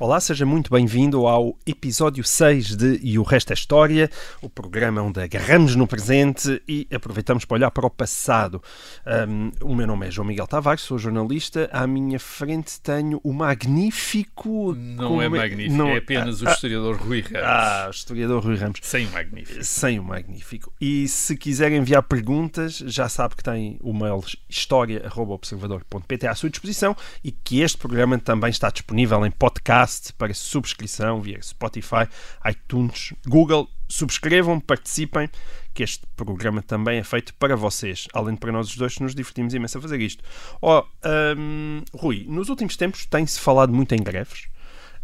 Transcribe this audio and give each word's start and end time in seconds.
Olá, 0.00 0.20
seja 0.20 0.44
muito 0.44 0.68
bem-vindo 0.68 1.28
ao 1.28 1.56
episódio 1.64 2.24
6 2.24 2.74
de 2.76 2.98
E 3.04 3.20
o 3.20 3.22
Resto 3.22 3.52
é 3.52 3.54
História, 3.54 4.10
o 4.40 4.50
programa 4.50 5.00
onde 5.00 5.20
agarramos 5.20 5.76
no 5.76 5.86
presente 5.86 6.60
e 6.66 6.88
aproveitamos 6.92 7.44
para 7.44 7.54
olhar 7.54 7.70
para 7.70 7.86
o 7.86 7.90
passado. 7.90 8.60
Um, 9.28 9.52
o 9.62 9.76
meu 9.76 9.86
nome 9.86 10.08
é 10.08 10.10
João 10.10 10.26
Miguel 10.26 10.48
Tavares, 10.48 10.80
sou 10.82 10.98
jornalista. 10.98 11.70
À 11.72 11.86
minha 11.86 12.18
frente 12.18 12.80
tenho 12.80 13.20
o 13.22 13.32
magnífico. 13.32 14.74
Não 14.74 15.06
como 15.08 15.22
é 15.22 15.28
magnífico, 15.28 15.76
não- 15.76 15.90
é 15.90 15.98
apenas 15.98 16.42
o 16.42 16.48
ah, 16.48 16.52
historiador 16.52 16.96
Rui 16.96 17.20
Ramos. 17.20 17.40
Ah, 17.44 17.84
o 17.86 17.90
historiador 17.90 18.42
Rui 18.42 18.56
Ramos. 18.56 18.80
Sem 18.82 19.06
o 19.06 19.12
magnífico. 19.12 19.62
Sem 19.64 20.00
o 20.00 20.02
magnífico. 20.04 20.72
E 20.80 21.06
se 21.06 21.36
quiser 21.36 21.70
enviar 21.70 22.02
perguntas, 22.02 22.78
já 22.78 23.08
sabe 23.08 23.36
que 23.36 23.44
tem 23.44 23.78
o 23.80 23.92
mail 23.94 24.20
história.observador.pt 24.48 26.26
à 26.26 26.34
sua 26.34 26.50
disposição 26.50 26.96
e 27.22 27.30
que 27.30 27.60
este 27.60 27.78
programa 27.78 28.18
também 28.18 28.50
está 28.50 28.68
disponível 28.68 29.24
em 29.24 29.30
podcast 29.30 29.81
para 30.12 30.34
subscrição 30.34 31.20
via 31.20 31.40
Spotify, 31.42 32.08
iTunes, 32.48 33.12
Google. 33.26 33.68
Subscrevam, 33.88 34.58
participem, 34.58 35.28
que 35.74 35.82
este 35.82 36.06
programa 36.16 36.62
também 36.62 36.98
é 36.98 37.04
feito 37.04 37.34
para 37.34 37.54
vocês. 37.54 38.08
Além 38.14 38.34
de 38.34 38.40
para 38.40 38.50
nós 38.50 38.68
os 38.68 38.76
dois, 38.76 38.98
nos 38.98 39.14
divertimos 39.14 39.52
imenso 39.52 39.76
a 39.76 39.82
fazer 39.82 40.00
isto. 40.00 40.24
Ó, 40.62 40.82
hum, 41.36 41.82
Rui, 41.92 42.24
nos 42.26 42.48
últimos 42.48 42.74
tempos 42.74 43.04
tem-se 43.04 43.38
falado 43.38 43.70
muito 43.70 43.94
em 43.94 44.02
greves. 44.02 44.46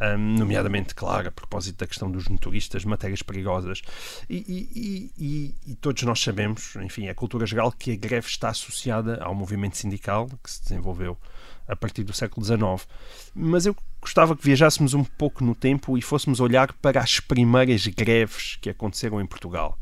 Um, 0.00 0.16
nomeadamente, 0.38 0.94
claro, 0.94 1.28
a 1.28 1.32
propósito 1.32 1.78
da 1.78 1.86
questão 1.86 2.08
dos 2.10 2.28
motoristas, 2.28 2.84
matérias 2.84 3.20
perigosas. 3.20 3.82
E, 4.30 4.36
e- 4.36 5.12
e- 5.16 5.54
e- 5.72 5.74
todos 5.74 6.02
nós 6.04 6.20
sabemos, 6.20 6.76
enfim, 6.76 7.08
é 7.08 7.14
cultura 7.14 7.44
geral, 7.46 7.72
que 7.72 7.90
a 7.92 7.96
greve 7.96 8.28
está 8.28 8.50
associada 8.50 9.16
ao 9.22 9.34
movimento 9.34 9.76
sindical 9.76 10.28
que 10.42 10.50
se 10.50 10.62
desenvolveu 10.62 11.18
a 11.66 11.74
partir 11.74 12.04
do 12.04 12.12
século 12.12 12.46
XIX. 12.46 12.86
Mas 13.34 13.66
eu 13.66 13.76
gostava 14.00 14.36
que 14.36 14.44
viajássemos 14.44 14.94
um 14.94 15.02
pouco 15.02 15.44
no 15.44 15.54
tempo 15.54 15.98
e 15.98 16.02
fôssemos 16.02 16.38
olhar 16.38 16.72
para 16.74 17.00
as 17.00 17.18
primeiras 17.18 17.86
greves 17.88 18.56
que 18.60 18.70
aconteceram 18.70 19.20
em 19.20 19.26
Portugal. 19.26 19.76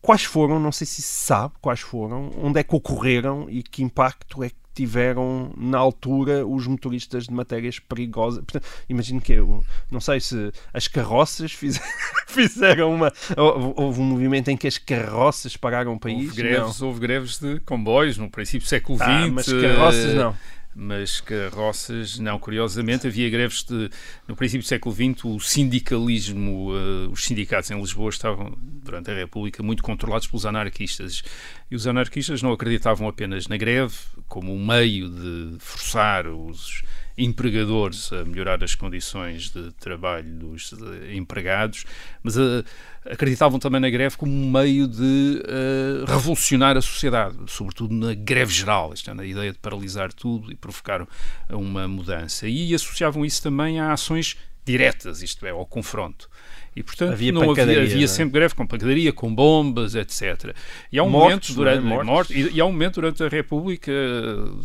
Quais 0.00 0.24
foram, 0.24 0.60
não 0.60 0.70
sei 0.72 0.86
se 0.86 1.02
se 1.02 1.24
sabe 1.26 1.54
quais 1.60 1.80
foram, 1.80 2.30
onde 2.36 2.60
é 2.60 2.62
que 2.62 2.74
ocorreram 2.74 3.48
e 3.48 3.62
que 3.62 3.82
impacto 3.82 4.42
é 4.44 4.50
que 4.50 4.56
tiveram 4.82 5.50
na 5.56 5.76
altura 5.76 6.46
os 6.46 6.66
motoristas 6.66 7.24
de 7.24 7.32
matérias 7.34 7.78
perigosas. 7.80 8.44
Portanto, 8.44 8.66
imagino 8.88 9.20
que, 9.20 9.32
eu 9.32 9.64
não 9.90 10.00
sei 10.00 10.20
se 10.20 10.52
as 10.72 10.86
carroças 10.86 11.50
fiz- 11.52 11.80
fizeram 12.28 12.94
uma. 12.94 13.12
hou- 13.36 13.74
Houve 13.76 14.00
um 14.00 14.04
movimento 14.04 14.48
em 14.50 14.56
que 14.56 14.66
as 14.68 14.78
carroças 14.78 15.56
pararam 15.56 15.94
o 15.94 15.98
país. 15.98 16.28
Houve 16.28 16.42
greves, 16.42 16.82
houve 16.82 17.00
greves 17.00 17.38
de 17.38 17.60
comboios 17.60 18.16
no 18.18 18.30
princípio 18.30 18.66
do 18.66 18.68
século 18.68 18.96
XX. 18.98 19.06
Ah, 19.08 19.28
mas 19.32 19.46
carroças 19.52 20.14
não. 20.14 20.34
Mas 20.80 21.20
carroças, 21.20 22.20
não. 22.20 22.38
Curiosamente, 22.38 23.08
havia 23.08 23.28
greves 23.28 23.64
de. 23.64 23.90
No 24.28 24.36
princípio 24.36 24.62
do 24.62 24.68
século 24.68 24.94
XX, 24.94 25.24
o 25.24 25.40
sindicalismo, 25.40 26.70
eh, 26.72 27.08
os 27.10 27.24
sindicatos 27.24 27.68
em 27.72 27.80
Lisboa 27.80 28.10
estavam, 28.10 28.56
durante 28.62 29.10
a 29.10 29.14
República, 29.14 29.60
muito 29.60 29.82
controlados 29.82 30.28
pelos 30.28 30.46
anarquistas. 30.46 31.24
E 31.68 31.74
os 31.74 31.84
anarquistas 31.88 32.42
não 32.42 32.52
acreditavam 32.52 33.08
apenas 33.08 33.48
na 33.48 33.56
greve 33.56 33.96
como 34.28 34.54
um 34.54 34.64
meio 34.64 35.08
de 35.10 35.56
forçar 35.58 36.28
os 36.28 36.84
empregadores 37.18 38.12
a 38.12 38.24
melhorar 38.24 38.62
as 38.62 38.74
condições 38.74 39.50
de 39.50 39.72
trabalho 39.72 40.30
dos 40.30 40.72
eh, 40.72 41.16
empregados, 41.16 41.84
mas 42.22 42.38
eh, 42.38 42.62
acreditavam 43.04 43.58
também 43.58 43.80
na 43.80 43.90
greve 43.90 44.16
como 44.16 44.32
um 44.32 44.50
meio 44.50 44.86
de 44.86 45.42
eh, 45.44 46.04
revolucionar 46.06 46.76
a 46.76 46.80
sociedade, 46.80 47.36
sobretudo 47.48 47.92
na 47.92 48.14
greve 48.14 48.52
geral, 48.52 48.94
isto 48.94 49.10
é, 49.10 49.14
na 49.14 49.24
ideia 49.24 49.52
de 49.52 49.58
paralisar 49.58 50.12
tudo 50.12 50.52
e 50.52 50.54
provocar 50.54 51.06
uma 51.50 51.88
mudança. 51.88 52.46
E 52.46 52.72
associavam 52.72 53.24
isso 53.24 53.42
também 53.42 53.80
a 53.80 53.92
ações 53.92 54.36
diretas, 54.64 55.22
isto 55.22 55.44
é, 55.44 55.50
ao 55.50 55.66
confronto. 55.66 56.30
E, 56.78 56.82
portanto, 56.84 57.12
Havia 57.12 57.32
não 57.32 57.50
havia, 57.50 57.64
havia 57.64 57.96
não 57.96 58.04
é? 58.04 58.06
sempre 58.06 58.38
greve 58.38 58.54
com 58.54 58.64
pancadaria, 58.64 59.12
com 59.12 59.34
bombas, 59.34 59.96
etc. 59.96 60.54
E 60.92 60.98
há 60.98 61.02
um 61.02 61.10
Mortos, 61.10 61.50
momento 61.50 61.54
durante 61.54 62.00
é? 62.00 62.04
Mortos. 62.04 62.36
e, 62.36 62.52
e 62.52 62.60
há 62.60 62.64
um 62.64 62.70
momento 62.70 62.94
durante 63.00 63.24
a 63.24 63.28
República, 63.28 63.90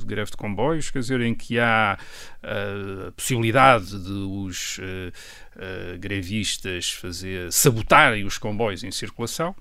greve 0.05 0.29
de 0.29 0.37
comboios, 0.37 0.91
quer 0.91 0.99
dizer, 0.99 1.21
em 1.21 1.33
que 1.33 1.57
há 1.57 1.97
eh, 2.43 3.07
a 3.07 3.11
possibilidade 3.13 3.97
de 3.99 4.11
os 4.11 4.79
eh, 4.79 5.11
eh, 5.57 5.97
grevistas 5.97 6.91
fazer, 6.91 7.51
sabotarem 7.51 8.25
os 8.25 8.37
comboios 8.37 8.83
em 8.83 8.91
circulação. 8.91 9.55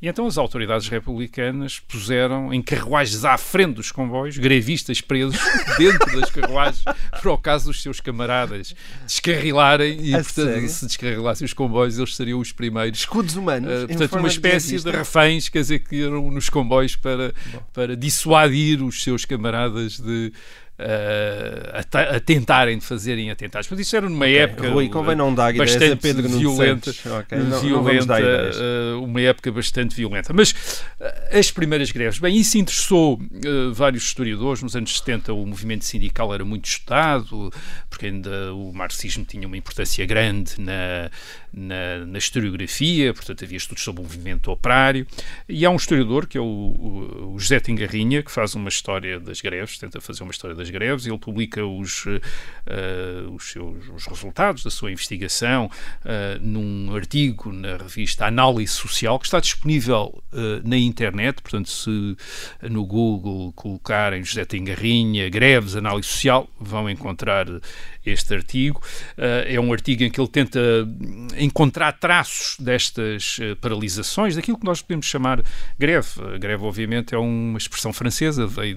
E 0.00 0.08
então 0.08 0.26
as 0.26 0.36
autoridades 0.36 0.88
republicanas 0.88 1.80
puseram 1.80 2.52
em 2.52 2.60
carruagens 2.60 3.24
à 3.24 3.38
frente 3.38 3.76
dos 3.76 3.90
comboios, 3.90 4.36
grevistas 4.36 5.00
presos 5.00 5.38
dentro 5.78 6.20
das 6.20 6.30
carruagens, 6.30 6.84
para 6.84 7.32
o 7.32 7.38
caso 7.38 7.68
dos 7.68 7.82
seus 7.82 7.98
camaradas 7.98 8.74
descarrilarem 9.06 9.98
e, 10.02 10.14
A 10.14 10.18
portanto, 10.18 10.52
sério? 10.52 10.68
se 10.68 10.86
descarrilassem 10.86 11.46
os 11.46 11.54
comboios, 11.54 11.96
eles 11.96 12.14
seriam 12.14 12.38
os 12.38 12.52
primeiros 12.52 12.98
Escudos 12.98 13.36
humanos. 13.36 13.84
Uh, 13.84 13.88
portanto, 13.88 14.18
uma 14.18 14.28
espécie 14.28 14.76
de, 14.76 14.82
grevista. 14.82 14.98
reféns, 14.98 15.48
quer 15.48 15.60
dizer, 15.60 15.78
que 15.78 15.96
iam 15.96 16.30
nos 16.30 16.50
comboios 16.50 16.94
para, 16.94 17.32
para 17.72 17.96
dissuadir 17.96 18.82
os 18.82 19.02
seus 19.02 19.24
camaradas 19.24 19.98
de 19.98 20.30
a, 20.78 21.82
ta- 21.84 22.16
a 22.16 22.20
tentarem 22.20 22.78
de 22.78 22.84
fazerem 22.84 23.30
atentados. 23.30 23.68
Mas 23.70 23.80
isso 23.80 23.96
era 23.96 24.08
numa 24.08 24.28
época 24.28 24.68
Rui, 24.70 24.88
convém 24.88 25.16
não 25.16 25.34
dar 25.34 25.54
a 25.54 25.56
bastante 25.56 25.96
Pedro 26.02 26.28
Nuno 26.28 26.38
violenta, 26.38 26.92
Santos. 26.92 27.12
Ok, 27.12 27.38
não- 27.38 27.44
não 27.48 27.60
violenta 27.60 28.20
ideias. 28.20 28.56
uh, 28.56 29.02
uma 29.02 29.20
época 29.20 29.50
bastante 29.52 29.94
violenta. 29.96 30.32
Mas 30.32 30.52
uh, 31.00 31.38
as 31.38 31.50
primeiras 31.50 31.90
greves, 31.90 32.18
bem, 32.18 32.36
isso 32.36 32.58
interessou 32.58 33.14
uh, 33.20 33.72
vários 33.72 34.04
historiadores. 34.04 34.62
Nos 34.62 34.76
anos 34.76 34.96
70 34.98 35.32
o 35.32 35.46
movimento 35.46 35.84
sindical 35.84 36.32
era 36.34 36.44
muito 36.44 36.66
estudado, 36.66 37.52
porque 37.88 38.06
ainda 38.06 38.52
o 38.54 38.72
marxismo 38.72 39.24
tinha 39.24 39.46
uma 39.46 39.56
importância 39.56 40.04
grande 40.04 40.60
na, 40.60 41.10
na, 41.52 42.04
na 42.06 42.18
historiografia, 42.18 43.14
portanto 43.14 43.44
havia 43.44 43.56
estudos 43.56 43.82
sobre 43.82 44.00
o 44.00 44.04
movimento 44.04 44.50
operário. 44.50 45.06
E 45.48 45.64
há 45.64 45.70
um 45.70 45.76
historiador, 45.76 46.26
que 46.26 46.36
é 46.36 46.40
o, 46.40 46.44
o, 46.44 47.32
o 47.34 47.38
José 47.38 47.60
Tingarrinha, 47.60 48.22
que 48.22 48.30
faz 48.30 48.54
uma 48.54 48.68
história 48.68 49.18
das 49.18 49.40
greves, 49.40 49.78
tenta 49.78 50.00
fazer 50.00 50.22
uma 50.22 50.32
história 50.32 50.54
das 50.54 50.65
greves, 50.70 51.06
e 51.06 51.10
ele 51.10 51.18
publica 51.18 51.64
os, 51.64 52.06
uh, 52.06 52.20
os, 53.32 53.50
seus, 53.50 53.88
os 53.88 54.06
resultados 54.06 54.62
da 54.62 54.70
sua 54.70 54.90
investigação 54.90 55.66
uh, 55.66 56.40
num 56.40 56.94
artigo 56.94 57.52
na 57.52 57.76
revista 57.76 58.26
Análise 58.26 58.72
Social, 58.72 59.18
que 59.18 59.26
está 59.26 59.40
disponível 59.40 60.22
uh, 60.32 60.68
na 60.68 60.76
internet, 60.76 61.42
portanto, 61.42 61.68
se 61.68 62.16
no 62.62 62.84
Google 62.84 63.52
colocarem 63.52 64.24
José 64.24 64.44
Tingarrinha, 64.44 65.28
greves, 65.28 65.76
análise 65.76 66.08
social, 66.08 66.48
vão 66.60 66.88
encontrar 66.88 67.46
este 68.10 68.34
artigo. 68.34 68.80
Uh, 69.16 69.46
é 69.46 69.60
um 69.60 69.72
artigo 69.72 70.02
em 70.02 70.10
que 70.10 70.20
ele 70.20 70.28
tenta 70.28 70.58
hum, 70.60 71.28
encontrar 71.36 71.92
traços 71.92 72.56
destas 72.58 73.38
uh, 73.38 73.56
paralisações, 73.56 74.36
daquilo 74.36 74.58
que 74.58 74.64
nós 74.64 74.80
podemos 74.82 75.06
chamar 75.06 75.42
greve. 75.78 76.08
A 76.34 76.38
greve, 76.38 76.64
obviamente, 76.64 77.14
é 77.14 77.18
uma 77.18 77.58
expressão 77.58 77.92
francesa, 77.92 78.46
veio 78.46 78.76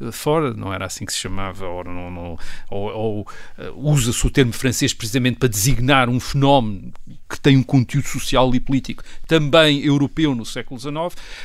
de 0.00 0.12
fora, 0.12 0.52
não 0.54 0.72
era 0.72 0.86
assim 0.86 1.04
que 1.04 1.12
se 1.12 1.18
chamava, 1.18 1.66
ou, 1.66 2.38
ou- 2.70 3.26
usa-se 3.76 4.26
o 4.26 4.30
termo 4.30 4.52
francês 4.52 4.92
precisamente 4.92 5.38
para 5.38 5.48
designar 5.48 6.08
um 6.08 6.20
fenómeno 6.20 6.92
que 7.28 7.40
tem 7.40 7.56
um 7.56 7.62
conteúdo 7.62 8.06
social 8.06 8.54
e 8.54 8.60
político 8.60 9.02
também 9.26 9.84
europeu 9.84 10.34
no 10.34 10.44
século 10.44 10.78
XIX, 10.78 10.94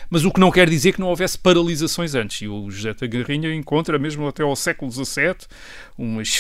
mas 0.10 0.24
o 0.26 0.32
que 0.32 0.40
não 0.40 0.52
quer 0.52 0.70
dizer 0.70 0.94
que 0.94 1.00
não 1.00 1.08
houvesse 1.08 1.38
paralisações 1.38 2.14
antes. 2.16 2.42
E 2.42 2.48
o 2.48 2.70
José 2.70 2.94
Tagarrinha 2.94 3.54
encontra, 3.54 3.98
mesmo 3.98 4.28
até 4.28 4.44
ao 4.44 4.56
século 4.56 4.92
XVII, 4.92 5.36
umas 5.98 6.36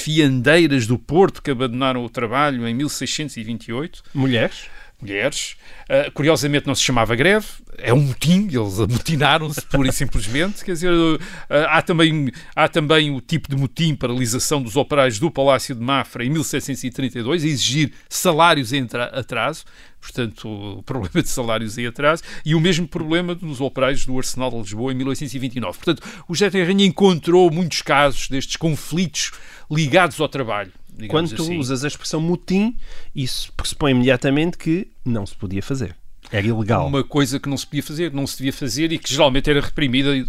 fiandeiras 0.71 0.87
do 0.87 0.97
Porto 0.97 1.41
que 1.41 1.51
abandonaram 1.51 2.03
o 2.03 2.09
trabalho 2.09 2.67
em 2.67 2.73
1628, 2.73 4.03
Mulheres? 4.13 4.69
Mulheres. 5.01 5.55
Uh, 5.89 6.11
curiosamente 6.13 6.67
não 6.67 6.75
se 6.75 6.83
chamava 6.83 7.15
greve, 7.15 7.47
é 7.77 7.93
um 7.93 7.99
motim, 7.99 8.47
eles 8.47 8.79
amotinaram-se 8.79 9.61
pura 9.61 9.89
e 9.89 9.91
simplesmente. 9.91 10.63
Quer 10.63 10.73
dizer, 10.73 10.91
uh, 10.93 11.19
há, 11.67 11.81
também, 11.81 12.31
há 12.55 12.67
também 12.67 13.11
o 13.11 13.19
tipo 13.19 13.49
de 13.49 13.55
motim, 13.55 13.95
paralisação 13.95 14.61
dos 14.61 14.75
operários 14.75 15.19
do 15.19 15.29
Palácio 15.29 15.75
de 15.75 15.81
Mafra 15.81 16.23
em 16.23 16.29
1732, 16.29 17.43
a 17.43 17.47
exigir 17.47 17.91
salários 18.07 18.71
em 18.71 18.83
atra- 18.83 19.05
atraso. 19.05 19.65
Portanto, 19.99 20.49
o 20.49 20.83
problema 20.83 21.21
de 21.21 21.29
salários 21.29 21.77
em 21.77 21.85
atraso 21.85 22.23
e 22.43 22.55
o 22.55 22.59
mesmo 22.59 22.87
problema 22.87 23.35
dos 23.35 23.61
operários 23.61 24.03
do 24.05 24.17
Arsenal 24.17 24.49
de 24.49 24.57
Lisboa 24.57 24.91
em 24.91 24.95
1829. 24.95 25.77
Portanto, 25.77 26.03
o 26.27 26.33
José 26.33 26.49
Terranha 26.49 26.85
encontrou 26.85 27.51
muitos 27.51 27.83
casos 27.83 28.27
destes 28.27 28.55
conflitos 28.55 29.31
ligados 29.69 30.19
ao 30.19 30.27
trabalho. 30.27 30.71
Quando 31.07 31.35
tu 31.35 31.43
assim. 31.43 31.57
usas 31.57 31.83
a 31.83 31.87
expressão 31.87 32.21
motim, 32.21 32.77
isso 33.15 33.51
pressupõe 33.53 33.91
imediatamente 33.91 34.57
que 34.57 34.91
não 35.05 35.25
se 35.25 35.35
podia 35.35 35.63
fazer. 35.63 35.95
Era 36.31 36.47
ilegal. 36.47 36.87
uma 36.87 37.03
coisa 37.03 37.39
que 37.39 37.49
não 37.49 37.57
se 37.57 37.65
podia 37.65 37.81
fazer, 37.83 38.13
não 38.13 38.25
se 38.25 38.37
devia 38.37 38.53
fazer 38.53 38.93
e 38.93 38.99
que 38.99 39.11
geralmente 39.11 39.49
era 39.49 39.59
reprimida 39.59 40.25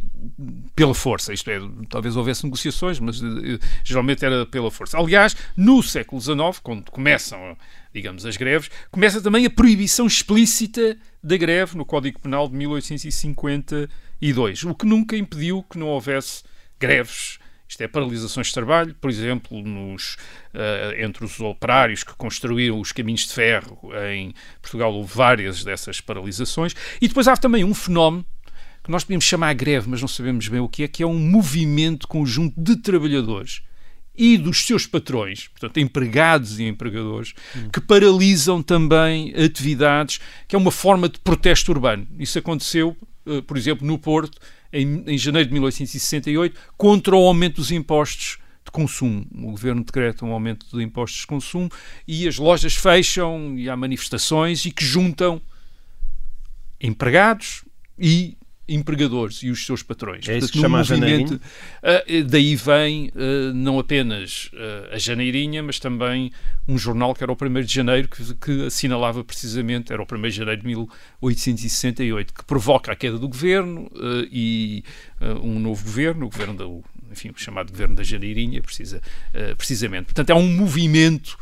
pela 0.74 0.94
força. 0.94 1.32
Isto 1.32 1.48
é, 1.50 1.60
talvez 1.88 2.16
houvesse 2.16 2.42
negociações, 2.44 2.98
mas 2.98 3.22
eh, 3.22 3.60
geralmente 3.84 4.24
era 4.24 4.44
pela 4.44 4.68
força. 4.68 4.98
Aliás, 4.98 5.36
no 5.56 5.80
século 5.80 6.20
XIX, 6.20 6.58
quando 6.60 6.90
começam, 6.90 7.56
digamos, 7.94 8.26
as 8.26 8.36
greves, 8.36 8.68
começa 8.90 9.20
também 9.20 9.46
a 9.46 9.50
proibição 9.50 10.04
explícita 10.06 10.98
da 11.22 11.36
greve 11.36 11.76
no 11.76 11.84
Código 11.84 12.18
Penal 12.18 12.48
de 12.48 12.56
1852, 12.56 14.64
o 14.64 14.74
que 14.74 14.86
nunca 14.86 15.16
impediu 15.16 15.64
que 15.70 15.78
não 15.78 15.86
houvesse 15.86 16.42
greves 16.80 17.38
isto 17.72 17.80
é, 17.80 17.88
paralisações 17.88 18.48
de 18.48 18.52
trabalho, 18.52 18.94
por 19.00 19.08
exemplo, 19.08 19.62
nos, 19.62 20.18
uh, 20.52 21.02
entre 21.02 21.24
os 21.24 21.40
operários 21.40 22.04
que 22.04 22.12
construíram 22.14 22.78
os 22.78 22.92
caminhos 22.92 23.26
de 23.26 23.32
ferro 23.32 23.80
em 24.12 24.34
Portugal, 24.60 24.92
houve 24.92 25.10
várias 25.14 25.64
dessas 25.64 25.98
paralisações. 25.98 26.74
E 27.00 27.08
depois 27.08 27.26
há 27.26 27.34
também 27.34 27.64
um 27.64 27.72
fenómeno 27.72 28.26
que 28.84 28.90
nós 28.90 29.04
podemos 29.04 29.24
chamar 29.24 29.54
greve, 29.54 29.88
mas 29.88 30.02
não 30.02 30.08
sabemos 30.08 30.48
bem 30.48 30.60
o 30.60 30.68
que 30.68 30.82
é, 30.82 30.88
que 30.88 31.02
é 31.02 31.06
um 31.06 31.18
movimento 31.18 32.06
conjunto 32.06 32.60
de 32.60 32.76
trabalhadores 32.76 33.62
e 34.14 34.36
dos 34.36 34.66
seus 34.66 34.86
patrões, 34.86 35.48
portanto, 35.48 35.78
empregados 35.78 36.60
e 36.60 36.64
empregadores, 36.64 37.32
hum. 37.56 37.70
que 37.72 37.80
paralisam 37.80 38.62
também 38.62 39.32
atividades, 39.34 40.20
que 40.46 40.54
é 40.54 40.58
uma 40.58 40.70
forma 40.70 41.08
de 41.08 41.18
protesto 41.20 41.72
urbano. 41.72 42.06
Isso 42.18 42.38
aconteceu, 42.38 42.94
uh, 43.24 43.40
por 43.40 43.56
exemplo, 43.56 43.86
no 43.86 43.98
Porto, 43.98 44.38
em, 44.72 45.04
em 45.06 45.18
janeiro 45.18 45.48
de 45.48 45.52
1868 45.52 46.58
contra 46.76 47.14
o 47.14 47.26
aumento 47.26 47.56
dos 47.56 47.70
impostos 47.70 48.38
de 48.64 48.70
consumo. 48.70 49.26
O 49.34 49.50
governo 49.50 49.84
decreta 49.84 50.24
um 50.24 50.32
aumento 50.32 50.66
de 50.70 50.82
impostos 50.82 51.20
de 51.20 51.26
consumo 51.26 51.68
e 52.06 52.26
as 52.26 52.38
lojas 52.38 52.74
fecham 52.74 53.58
e 53.58 53.68
há 53.68 53.76
manifestações 53.76 54.64
e 54.64 54.70
que 54.70 54.84
juntam 54.84 55.40
empregados 56.80 57.64
e 57.98 58.36
empregadores 58.68 59.42
e 59.42 59.50
os 59.50 59.66
seus 59.66 59.82
patrões. 59.82 60.28
É 60.28 60.38
isso 60.38 60.48
Portanto, 60.48 60.52
que 60.52 60.60
chama 60.60 60.78
movimento, 60.78 61.34
uh, 61.34 62.24
Daí 62.28 62.54
vem 62.54 63.08
uh, 63.08 63.52
não 63.54 63.78
apenas 63.78 64.50
uh, 64.52 64.94
a 64.94 64.98
Janeirinha, 64.98 65.62
mas 65.62 65.78
também 65.78 66.30
um 66.68 66.78
jornal 66.78 67.14
que 67.14 67.24
era 67.24 67.32
o 67.32 67.36
1 67.40 67.62
de 67.62 67.74
janeiro, 67.74 68.08
que, 68.08 68.34
que, 68.36 68.66
assinalava 68.66 69.24
precisamente, 69.24 69.92
era 69.92 70.00
o 70.00 70.06
1 70.10 70.22
de 70.22 70.30
janeiro 70.30 70.60
de 70.60 70.66
1868, 70.66 72.32
que 72.32 72.44
provoca 72.44 72.92
a 72.92 72.96
queda 72.96 73.18
do 73.18 73.28
governo 73.28 73.90
e 74.30 74.84
um 75.42 75.58
novo 75.58 75.84
governo, 75.84 76.26
o 76.26 76.28
governo 76.28 76.54
da, 76.54 76.64
enfim, 77.10 77.30
o 77.30 77.34
chamado 77.36 77.72
governo 77.72 77.96
da 77.96 78.04
Janeirinha, 78.04 78.62
precisa, 78.62 79.00
precisamente. 79.56 80.04
Portanto, 80.04 80.30
é 80.30 80.34
um 80.34 80.48
movimento 80.48 81.36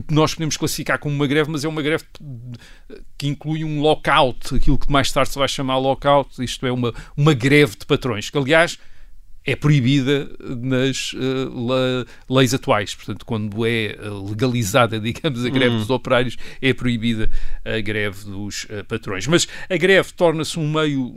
que 0.00 0.14
nós 0.14 0.34
podemos 0.34 0.56
classificar 0.56 0.98
como 0.98 1.14
uma 1.14 1.26
greve, 1.26 1.50
mas 1.50 1.64
é 1.64 1.68
uma 1.68 1.82
greve 1.82 2.04
que 3.18 3.28
inclui 3.28 3.64
um 3.64 3.80
lockout, 3.80 4.54
aquilo 4.54 4.78
que 4.78 4.90
mais 4.90 5.12
tarde 5.12 5.30
se 5.30 5.38
vai 5.38 5.48
chamar 5.48 5.76
lockout, 5.76 6.42
isto 6.42 6.66
é, 6.66 6.72
uma, 6.72 6.94
uma 7.16 7.34
greve 7.34 7.76
de 7.76 7.84
patrões, 7.84 8.30
que 8.30 8.38
aliás 8.38 8.78
é 9.44 9.56
proibida 9.56 10.30
nas 10.40 11.12
uh, 11.14 12.06
leis 12.30 12.54
atuais. 12.54 12.94
Portanto, 12.94 13.26
quando 13.26 13.66
é 13.66 13.86
eh, 13.86 13.98
legalizada, 14.28 14.98
digamos, 15.00 15.44
a 15.44 15.48
greve 15.48 15.74
hum. 15.74 15.78
dos 15.78 15.90
operários, 15.90 16.36
é 16.60 16.72
proibida 16.72 17.30
a 17.64 17.80
greve 17.80 18.24
dos 18.24 18.64
uh, 18.64 18.84
patrões. 18.86 19.26
Mas 19.26 19.48
a 19.68 19.76
greve 19.76 20.12
torna-se 20.12 20.58
um 20.58 20.70
meio 20.70 21.14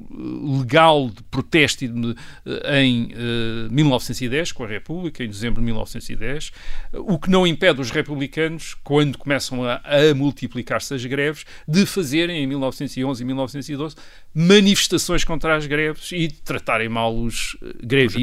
legal 0.60 1.10
de 1.10 1.22
protesto 1.24 1.86
em 1.86 3.12
uh, 3.13 3.72
1910, 3.72 4.51
com 4.51 4.63
a 4.63 4.68
República, 4.68 5.24
em 5.24 5.30
dezembro 5.30 5.62
de 5.62 5.66
1910, 5.66 6.51
o 6.94 7.19
que 7.19 7.30
não 7.30 7.45
impede 7.45 7.80
os 7.81 7.92
republicanos, 7.92 8.75
quando 8.83 9.18
começam 9.18 9.63
a, 9.63 9.81
a 9.83 10.16
multiplicar-se 10.16 10.94
as 10.94 11.06
greves, 11.06 11.45
de 11.68 11.86
fazerem 11.86 12.44
em 12.44 12.48
1911 12.48 13.21
e 13.21 13.25
1912 13.25 13.95
manifestações 14.33 15.24
contra 15.24 15.56
as 15.56 15.66
greves 15.66 16.12
e 16.12 16.28
tratarem 16.28 16.89
mal 16.89 17.16
os 17.16 17.56
greves 17.81 18.15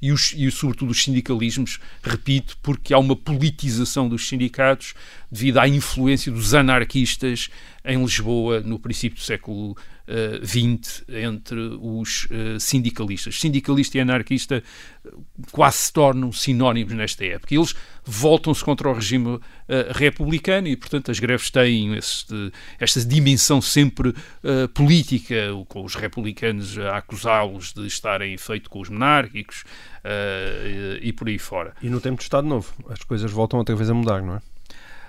e, 0.00 0.12
os, 0.12 0.32
e, 0.36 0.50
sobretudo, 0.50 0.90
os 0.90 1.02
sindicalismos, 1.02 1.78
repito, 2.02 2.56
porque 2.62 2.94
há 2.94 2.98
uma 2.98 3.16
politização 3.16 4.08
dos 4.08 4.28
sindicatos 4.28 4.94
devido 5.30 5.58
à 5.58 5.68
influência 5.68 6.30
dos 6.30 6.54
anarquistas 6.54 7.50
em 7.84 8.02
Lisboa 8.02 8.60
no 8.60 8.78
princípio 8.78 9.18
do 9.18 9.24
século 9.24 9.74
XIX 9.74 9.95
eh, 10.08 10.38
20 10.40 11.04
entre 11.08 11.58
os 11.80 12.28
eh, 12.30 12.58
sindicalistas. 12.60 13.40
Sindicalista 13.40 13.98
e 13.98 14.00
anarquista 14.00 14.62
quase 15.50 15.78
se 15.78 15.92
tornam 15.92 16.30
sinónimos 16.30 16.92
nesta 16.92 17.24
época. 17.24 17.52
Eles 17.52 17.74
voltam-se 18.04 18.64
contra 18.64 18.88
o 18.88 18.92
regime 18.92 19.28
uh, 19.28 19.42
republicano 19.90 20.68
e, 20.68 20.76
portanto, 20.76 21.10
as 21.10 21.18
greves 21.18 21.50
têm 21.50 21.96
este, 21.96 22.52
esta 22.78 23.04
dimensão 23.04 23.60
sempre 23.60 24.10
uh, 24.10 24.68
política, 24.72 25.34
com 25.68 25.84
os 25.84 25.96
republicanos 25.96 26.78
a 26.78 26.98
acusá-los 26.98 27.72
de 27.72 27.86
estarem 27.86 28.36
feito 28.38 28.70
com 28.70 28.80
os 28.80 28.88
monárquicos 28.88 29.64
uh, 30.04 31.00
e, 31.02 31.08
e 31.08 31.12
por 31.12 31.26
aí 31.26 31.38
fora. 31.38 31.74
E 31.82 31.90
no 31.90 32.00
tempo 32.00 32.18
do 32.18 32.22
Estado 32.22 32.46
Novo, 32.46 32.72
as 32.88 33.00
coisas 33.00 33.30
voltam 33.30 33.58
outra 33.58 33.74
vez 33.74 33.90
a 33.90 33.94
mudar, 33.94 34.22
não 34.22 34.36
é? 34.36 34.55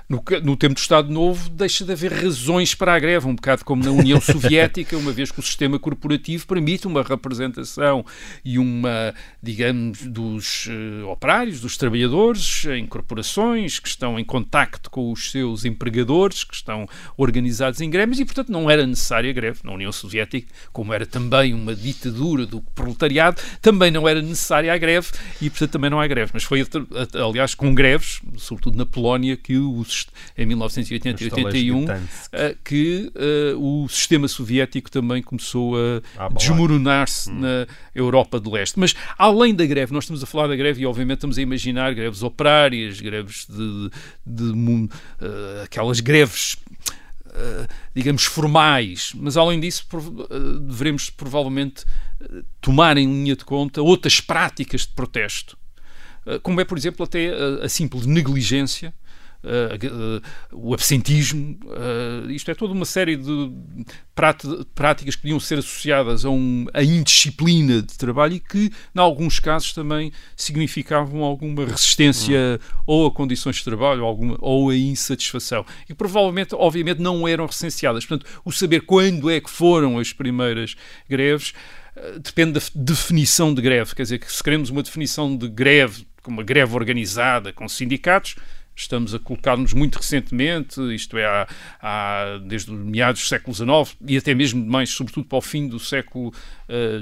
No, 0.09 0.24
no, 0.42 0.56
tempo 0.56 0.74
do 0.74 0.80
Estado 0.80 1.12
Novo 1.12 1.50
deixa 1.50 1.83
de 1.83 1.92
haver 1.92 2.13
razões 2.13 2.74
para 2.74 2.94
a 2.94 3.00
greve, 3.00 3.27
um 3.27 3.36
bocado 3.36 3.65
como 3.65 3.83
na 3.83 3.92
União 3.92 4.19
Soviética, 4.21 4.98
uma 4.98 5.12
vez 5.12 5.31
que 5.31 5.39
o 5.39 5.44
sistema 5.44 5.77
corporativo 5.77 6.48
permite 6.48 6.88
uma 6.88 7.04
representação 7.04 8.06
e 8.44 8.57
uma, 8.57 9.13
digamos, 9.44 10.04
dos 10.04 10.68
uh, 10.68 11.07
operários, 11.09 11.59
dos 11.59 11.75
trabalhadores 11.75 12.65
em 12.65 12.86
corporações 12.86 13.80
que 13.80 13.89
estão 13.89 14.18
em 14.18 14.24
contacto 14.24 14.89
com 14.89 15.12
os 15.12 15.30
seus 15.30 15.65
empregadores, 15.65 16.45
que 16.45 16.56
estão 16.56 16.88
organizados 17.18 17.81
em 17.81 17.89
greves 17.89 18.19
e, 18.19 18.25
portanto, 18.25 18.50
não 18.50 18.71
era 18.71 18.88
necessária 18.88 19.30
a 19.30 19.33
greve. 19.33 19.59
Na 19.63 19.74
União 19.74 19.92
Soviética, 19.92 20.48
como 20.71 20.94
era 20.94 21.06
também 21.06 21.54
uma 21.54 21.75
ditadura 21.75 22.45
do 22.45 22.62
proletariado, 22.62 23.42
também 23.62 23.92
não 23.92 24.07
era 24.07 24.21
necessária 24.21 24.74
a 24.74 24.77
greve 24.77 25.09
e, 25.42 25.50
portanto, 25.50 25.71
também 25.71 25.89
não 25.89 26.00
há 26.00 26.07
greve. 26.07 26.31
Mas 26.33 26.44
foi, 26.44 26.65
aliás, 27.13 27.54
com 27.54 27.75
greves, 27.75 28.21
sobretudo 28.38 28.77
na 28.77 28.86
Polónia, 28.86 29.36
que 29.36 29.57
os 29.57 29.96
em 30.38 30.45
1980 30.45 31.23
e 31.23 31.25
81, 31.25 31.85
uh, 31.85 31.89
que 32.63 33.11
uh, 33.53 33.83
o 33.83 33.88
sistema 33.89 34.27
soviético 34.27 34.91
também 34.91 35.21
começou 35.21 35.75
a 35.75 36.29
desmoronar-se 36.29 37.29
hum. 37.29 37.39
na 37.39 37.67
Europa 37.94 38.39
do 38.39 38.51
Leste. 38.51 38.79
Mas, 38.79 38.95
além 39.17 39.55
da 39.55 39.65
greve, 39.65 39.94
nós 39.94 40.03
estamos 40.03 40.23
a 40.23 40.25
falar 40.25 40.47
da 40.47 40.55
greve 40.55 40.81
e, 40.81 40.85
obviamente, 40.85 41.17
estamos 41.17 41.38
a 41.38 41.41
imaginar 41.41 41.94
greves 41.94 42.23
operárias, 42.23 42.99
greves 42.99 43.47
de, 43.49 43.89
de, 44.25 44.53
de 44.53 44.53
uh, 44.53 44.89
aquelas 45.63 45.99
greves 45.99 46.57
digamos, 47.94 48.23
formais, 48.23 49.11
mas 49.13 49.38
além 49.38 49.59
disso 49.59 49.85
devemos 50.61 51.11
provavelmente 51.11 51.85
tomar 52.59 52.97
em 52.97 53.06
linha 53.06 53.35
de 53.35 53.45
conta 53.45 53.80
outras 53.80 54.19
práticas 54.19 54.81
de 54.81 54.94
protesto, 54.94 55.56
como 56.44 56.59
é, 56.59 56.66
por 56.66 56.77
exemplo, 56.77 57.06
até 57.06 57.30
a 57.63 57.69
simples 57.69 58.06
negligência 58.06 58.94
uh, 59.47 60.21
o 60.51 60.73
absentismo, 60.73 61.57
uh, 61.66 62.30
isto 62.30 62.51
é 62.51 62.56
toda 62.56 62.73
uma 62.73 62.85
série 62.85 63.16
de 63.16 63.51
práticas 64.73 65.16
que 65.16 65.21
podiam 65.21 65.39
ser 65.39 65.59
associadas 65.59 66.25
a, 66.25 66.30
um, 66.30 66.66
a 66.73 66.83
indisciplina 66.83 67.81
de 67.81 67.97
trabalho 67.97 68.33
e 68.33 68.39
que, 68.39 68.71
em 68.95 68.99
alguns 68.99 69.39
casos, 69.39 69.73
também 69.73 70.11
significavam 70.35 71.23
alguma 71.23 71.66
resistência 71.66 72.59
ou 72.85 73.07
a 73.07 73.11
condições 73.11 73.57
de 73.57 73.63
trabalho 73.63 74.01
ou, 74.01 74.07
alguma, 74.07 74.37
ou 74.39 74.69
a 74.69 74.75
insatisfação. 74.75 75.66
E 75.89 75.94
provavelmente, 75.94 76.56
obviamente, 76.56 77.01
não 77.01 77.27
eram 77.27 77.45
recenseadas. 77.45 78.06
Portanto, 78.06 78.30
o 78.44 78.51
saber 78.51 78.81
quando 78.81 79.30
é 79.30 79.39
que 79.39 79.49
foram 79.49 79.99
as 79.99 80.11
primeiras 80.11 80.75
greves 81.09 81.54
depende 82.21 82.54
da 82.54 82.61
definição 82.75 83.54
de 83.54 83.61
greve. 83.61 83.95
Quer 83.95 84.04
dizer, 84.04 84.19
que 84.19 84.31
se 84.31 84.44
queremos 84.44 84.69
uma 84.69 84.83
definição 84.83 85.35
de 85.35 85.47
greve, 85.47 86.07
como 86.21 86.37
uma 86.37 86.44
greve 86.44 86.75
organizada 86.75 87.51
com 87.54 87.68
sindicatos, 87.68 88.35
estamos 88.78 89.14
a 89.14 89.19
colocar-nos 89.19 89.74
muito 89.74 89.96
recentemente, 89.98 90.80
isto 90.94 91.18
é, 91.18 91.26
há, 91.26 91.48
há, 91.81 92.38
desde 92.46 92.72
meados 92.72 93.22
do 93.22 93.28
século 93.28 93.56
XIX 93.56 93.98
e 94.07 94.18
até 94.18 94.36
mesmo 94.36 94.64
mais, 94.66 94.92
sobretudo, 94.92 95.26
para 95.26 95.40
o 95.40 95.42
fim 95.42 95.68
do 95.68 95.80
século 95.80 96.31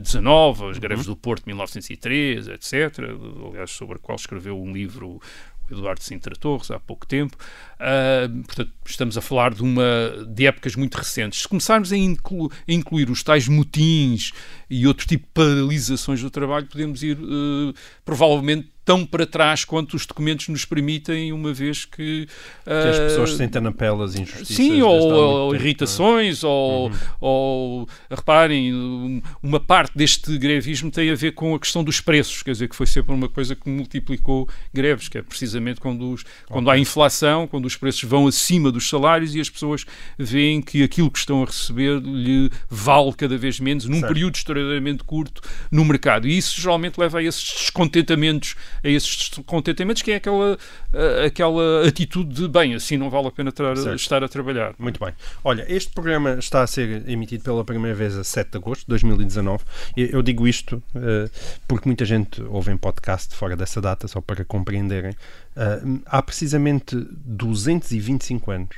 XIX, 0.03 0.25
uh, 0.25 0.70
as 0.70 0.77
greves 0.77 1.05
uhum. 1.05 1.13
do 1.13 1.17
Porto 1.17 1.41
de 1.44 1.48
1903, 1.48 2.48
etc., 2.48 3.00
aliás, 3.50 3.72
sobre 3.72 3.96
a 3.98 4.00
qual 4.00 4.15
escreveu 4.15 4.60
um 4.60 4.72
livro 4.72 5.20
Eduardo 5.70 6.03
Sintra 6.03 6.36
Torres, 6.36 6.70
há 6.72 6.79
pouco 6.79 7.05
tempo. 7.05 7.36
Uh, 7.75 8.44
portanto, 8.44 8.72
estamos 8.86 9.17
a 9.17 9.22
falar 9.22 9.53
de, 9.53 9.63
uma, 9.63 9.84
de 10.27 10.46
épocas 10.46 10.75
muito 10.75 10.96
recentes. 10.96 11.41
Se 11.41 11.48
começarmos 11.48 11.91
a, 11.91 11.98
inclu, 11.98 12.51
a, 12.67 12.72
incluir 12.72 13.10
os 13.10 13.24
tais 13.24 13.48
motins 13.48 14.32
e 14.70 14.86
outro 14.88 15.08
tipo 15.08 15.25
de 15.25 15.32
paralisações 15.34 16.22
do 16.22 16.29
trabalho, 16.29 16.67
podemos 16.67 17.03
ir, 17.03 17.17
uh, 17.17 17.74
provavelmente, 18.03 18.70
tão 18.85 19.05
para 19.05 19.25
trás 19.25 19.65
quanto 19.65 19.95
os 19.95 20.05
documentos 20.05 20.47
nos 20.47 20.63
permitem, 20.63 21.33
uma 21.33 21.51
vez 21.51 21.83
que. 21.85 22.27
Que 22.63 22.71
as 22.71 22.99
pessoas 22.99 23.31
sentem 23.33 23.61
na 23.61 23.71
pele 23.71 24.03
as 24.03 24.15
injustiças. 24.15 24.55
Sim, 24.55 24.81
ou, 24.83 25.11
ou 25.11 25.51
tempo, 25.51 25.63
irritações, 25.63 26.43
ou, 26.43 26.85
Uhum. 26.89 26.93
ou 27.19 27.89
reparem, 28.09 28.73
um, 28.73 29.21
uma 29.41 29.59
parte 29.59 29.97
deste 29.97 30.37
grevismo 30.37 30.91
tem 30.91 31.09
a 31.09 31.15
ver 31.15 31.31
com 31.33 31.55
a 31.55 31.59
questão 31.59 31.83
dos 31.83 31.99
preços, 31.99 32.43
quer 32.43 32.51
dizer, 32.51 32.69
que 32.69 32.75
foi 32.75 32.85
sempre 32.85 33.13
uma 33.13 33.27
coisa 33.27 33.55
que 33.55 33.67
multiplicou 33.69 34.47
greves, 34.73 35.07
que 35.09 35.17
é 35.17 35.21
precisamente 35.21 35.79
quando, 35.79 36.11
os, 36.11 36.23
quando 36.47 36.69
há 36.69 36.77
inflação, 36.77 37.47
quando 37.47 37.65
os 37.65 37.75
preços 37.75 38.03
vão 38.03 38.27
acima 38.27 38.71
dos 38.71 38.87
salários 38.87 39.33
e 39.35 39.39
as 39.41 39.49
pessoas 39.49 39.85
veem 40.17 40.61
que 40.61 40.83
aquilo 40.83 41.09
que 41.09 41.17
estão 41.19 41.41
a 41.41 41.45
receber 41.45 41.99
lhe 42.01 42.51
vale 42.69 43.13
cada 43.13 43.37
vez 43.37 43.59
menos 43.59 43.85
num 43.85 43.99
Certo. 43.99 44.07
período 44.13 44.35
extraordinariamente 44.35 45.03
curto 45.03 45.41
no 45.71 45.83
mercado. 45.85 46.27
E 46.27 46.37
isso 46.37 46.59
geralmente 46.59 46.97
leva 46.99 47.19
a 47.19 47.23
esses 47.23 47.43
descontentamentos, 47.43 48.55
a 48.85 48.89
esses 48.89 49.29
descontentamentos 49.29 50.01
que 50.01 50.11
é 50.11 50.15
aquela, 50.15 50.57
aquela 51.25 51.87
atitude 51.87 52.33
de 52.35 52.47
bem, 52.47 52.75
assim 52.75 52.97
não 52.97 53.09
vale 53.09 53.27
a 53.27 53.31
pena 53.31 53.51
estar 53.95 54.23
a 54.23 54.27
trabalhar. 54.27 54.75
Muito 54.77 55.03
bem. 55.03 55.13
Olha, 55.43 55.65
este 55.67 55.91
programa 55.91 56.35
está 56.39 56.61
a 56.61 56.67
ser 56.67 57.07
emitido 57.09 57.43
pela 57.43 57.63
primeira 57.63 57.95
vez 57.95 58.15
a 58.15 58.23
7 58.23 58.51
de 58.51 58.57
agosto 58.57 58.81
de 58.81 58.87
2019. 58.89 59.63
E 59.97 60.09
Eu 60.11 60.21
digo 60.21 60.47
isto 60.47 60.81
eh, 60.95 61.29
porque 61.67 61.89
muita 61.89 62.05
gente 62.05 62.41
ouve 62.43 62.71
em 62.71 62.77
podcast 62.77 63.35
fora 63.35 63.55
dessa 63.55 63.81
data, 63.81 64.07
só 64.07 64.21
para 64.21 64.45
compreenderem. 64.45 65.15
Eh, 65.55 65.81
há 66.05 66.21
precisamente 66.21 66.95
225 67.25 68.51
anos, 68.51 68.75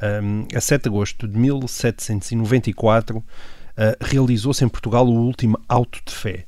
eh, 0.00 0.20
a 0.56 0.60
7 0.60 0.82
de 0.82 0.88
agosto 0.88 1.26
de 1.26 1.36
1794, 1.36 3.24
eh, 3.76 3.96
realizou-se 4.00 4.64
em 4.64 4.68
Portugal 4.68 5.06
o 5.06 5.12
último 5.12 5.58
auto 5.68 6.00
de 6.04 6.12
fé. 6.12 6.46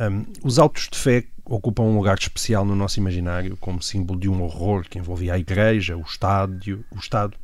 Um, 0.00 0.24
os 0.42 0.58
autos 0.58 0.88
de 0.90 0.96
fé 0.98 1.24
ocupam 1.44 1.82
um 1.82 1.96
lugar 1.96 2.16
especial 2.16 2.64
no 2.64 2.74
nosso 2.76 2.98
imaginário 2.98 3.56
como 3.56 3.82
símbolo 3.82 4.18
de 4.18 4.28
um 4.28 4.40
horror 4.42 4.84
que 4.88 4.98
envolvia 4.98 5.34
a 5.34 5.38
Igreja, 5.38 5.96
o, 5.96 6.00
estádio, 6.02 6.84
o 6.90 6.98
Estado 6.98 7.36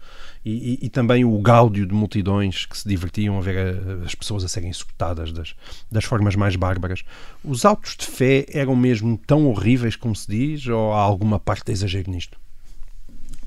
e, 0.45 0.75
e- 0.75 0.87
e 0.87 0.89
também 0.89 1.25
o 1.25 1.37
gáudio 1.41 1.85
de 1.85 1.93
multidões 1.93 2.65
que 2.67 2.79
se 2.79 2.89
divertiam 2.89 3.37
a 3.37 3.41
ver 3.41 3.59
a- 3.59 4.05
as 4.07 4.15
pessoas 4.15 4.45
a 4.45 4.49
serem 4.49 4.71
executadas 4.71 5.33
das, 5.33 5.55
das 5.91 6.05
formas 6.05 6.37
mais 6.37 6.55
bárbaras. 6.57 7.03
Os 7.45 7.65
autos 7.65 7.97
de 7.97 8.07
fé 8.07 8.47
eram 8.53 8.77
mesmo 8.77 9.19
tão 9.27 9.49
horríveis 9.49 9.97
como 9.97 10.15
se 10.15 10.29
diz 10.29 10.67
ou 10.69 10.93
há 10.95 11.01
alguma 11.01 11.39
parte 11.41 11.65
de 11.67 11.73
exagero 11.73 12.11
nisto? 12.11 12.39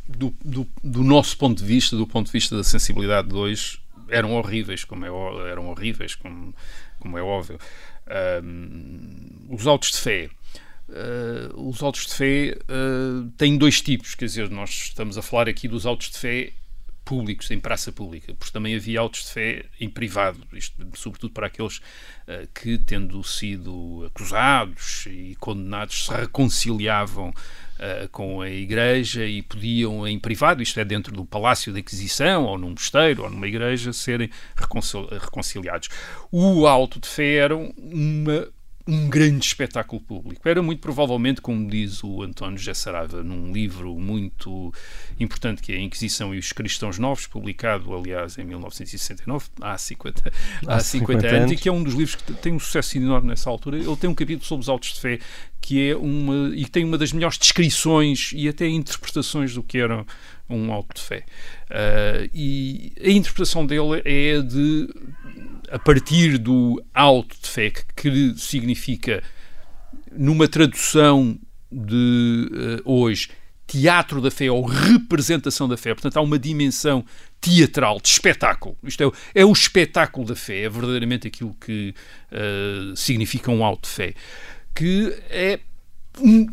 do, 0.07 0.33
do, 0.43 0.67
do 0.83 1.03
nosso 1.03 1.37
ponto 1.37 1.59
de 1.59 1.63
vista, 1.63 1.95
do 1.95 2.05
ponto 2.07 2.25
de 2.25 2.31
vista 2.31 2.57
da 2.57 2.63
sensibilidade 2.63 3.29
de 3.29 3.35
hoje, 3.35 3.79
eram 4.09 4.33
horríveis, 4.33 4.83
como 4.83 5.05
é, 5.05 5.51
eram 5.51 5.69
horríveis, 5.69 6.15
como, 6.15 6.53
como 6.99 7.15
é 7.17 7.21
óbvio. 7.21 7.59
Os 9.49 9.67
autos 9.67 9.91
de 9.91 9.97
fé. 9.97 10.29
Ah, 10.91 11.53
os 11.55 11.81
autos 11.83 12.07
de 12.07 12.13
fé 12.13 12.57
ah, 12.67 13.29
têm 13.37 13.57
dois 13.57 13.81
tipos, 13.81 14.15
quer 14.15 14.25
dizer, 14.25 14.49
nós 14.49 14.69
estamos 14.69 15.17
a 15.17 15.21
falar 15.21 15.47
aqui 15.47 15.67
dos 15.67 15.85
autos 15.85 16.09
de 16.09 16.17
fé 16.17 16.53
públicos, 17.05 17.49
em 17.49 17.59
praça 17.59 17.91
pública, 17.91 18.35
porque 18.35 18.53
também 18.53 18.75
havia 18.75 18.99
autos 18.99 19.23
de 19.25 19.31
fé 19.31 19.65
em 19.79 19.89
privado, 19.89 20.39
isto 20.53 20.75
sobretudo 20.95 21.33
para 21.33 21.47
aqueles 21.47 21.81
ah, 22.27 22.47
que, 22.53 22.77
tendo 22.77 23.23
sido 23.23 24.05
acusados 24.07 25.05
e 25.07 25.35
condenados, 25.39 26.05
se 26.05 26.13
reconciliavam 26.13 27.33
com 28.11 28.41
a 28.41 28.49
Igreja 28.49 29.25
e 29.25 29.41
podiam, 29.41 30.07
em 30.07 30.19
privado, 30.19 30.61
isto 30.61 30.79
é, 30.79 30.85
dentro 30.85 31.13
do 31.13 31.25
Palácio 31.25 31.71
da 31.71 31.79
Inquisição, 31.79 32.45
ou 32.45 32.57
num 32.57 32.71
mosteiro, 32.71 33.23
ou 33.23 33.29
numa 33.29 33.47
igreja, 33.47 33.93
serem 33.93 34.29
reconcil- 34.55 35.07
reconciliados. 35.07 35.89
O 36.31 36.67
auto 36.67 36.99
de 36.99 37.07
fé 37.07 37.35
era 37.35 37.55
uma 37.55 38.47
um 38.89 39.07
grande 39.07 39.45
espetáculo 39.45 40.01
público. 40.01 40.49
Era 40.49 40.63
muito 40.63 40.79
provavelmente, 40.79 41.41
como 41.41 41.69
diz 41.69 42.03
o 42.03 42.23
António 42.23 42.57
José 42.57 42.73
Saraiva, 42.73 43.23
num 43.23 43.51
livro 43.51 43.93
muito 43.99 44.73
importante 45.19 45.61
que 45.61 45.71
é 45.71 45.75
a 45.75 45.79
Inquisição 45.79 46.33
e 46.33 46.39
os 46.39 46.51
Cristãos 46.51 46.97
Novos, 46.97 47.27
publicado, 47.27 47.93
aliás, 47.95 48.37
em 48.39 48.43
1969, 48.43 49.45
há 49.61 49.77
50, 49.77 50.33
há 50.65 50.75
Há 50.75 50.79
50, 50.79 50.83
50 50.83 51.27
anos, 51.27 51.39
anos. 51.39 51.51
e 51.51 51.55
que 51.55 51.69
é 51.69 51.71
um 51.71 51.83
dos 51.83 51.93
livros 51.93 52.15
que 52.15 52.33
tem 52.33 52.53
um 52.53 52.59
sucesso 52.59 52.97
enorme 52.97 53.27
nessa 53.27 53.47
altura. 53.49 53.77
Ele 53.77 53.95
tem 53.95 54.09
um 54.09 54.15
capítulo 54.15 54.45
sobre 54.45 54.63
os 54.63 54.69
autos 54.69 54.93
de 54.93 54.99
fé 54.99 55.19
que 55.61 55.89
é 55.89 55.95
uma 55.95 56.55
e 56.55 56.63
que 56.63 56.71
tem 56.71 56.83
uma 56.83 56.97
das 56.97 57.11
melhores 57.11 57.37
descrições 57.37 58.31
e 58.33 58.47
até 58.47 58.67
interpretações 58.67 59.53
do 59.53 59.61
que 59.61 59.77
era 59.77 60.05
um 60.49 60.71
auto 60.71 60.95
de 60.95 61.01
fé. 61.01 61.25
Ah, 61.69 62.27
e 62.33 62.91
a 63.03 63.09
interpretação 63.09 63.65
dele 63.65 64.01
é 64.03 64.41
de 64.41 64.87
a 65.71 65.79
partir 65.79 66.37
do 66.37 66.83
fé, 67.41 67.71
que, 67.95 68.33
significa, 68.37 69.23
numa 70.11 70.47
tradução 70.47 71.39
de 71.71 72.49
eh, 72.53 72.81
hoje, 72.83 73.29
teatro 73.67 74.19
da 74.19 74.31
fé 74.31 74.49
ou 74.49 74.65
representação 74.65 75.67
da 75.67 75.77
fé. 75.77 75.93
Portanto, 75.93 76.17
há 76.17 76.21
uma 76.21 76.39
dimensão 76.39 77.05
teatral, 77.39 77.99
de 78.01 78.09
espetáculo. 78.09 78.75
Isto 78.83 79.13
é, 79.33 79.41
é 79.41 79.45
o 79.45 79.51
espetáculo 79.51 80.25
da 80.25 80.35
fé, 80.35 80.63
é 80.63 80.69
verdadeiramente 80.69 81.27
aquilo 81.27 81.55
que 81.61 81.93
eh, 82.31 82.93
significa 82.95 83.51
um 83.51 83.63
auto 83.63 83.83
de 83.83 83.89
fé. 83.89 84.13
Que 84.73 85.15
é 85.29 85.59
um 86.19 86.47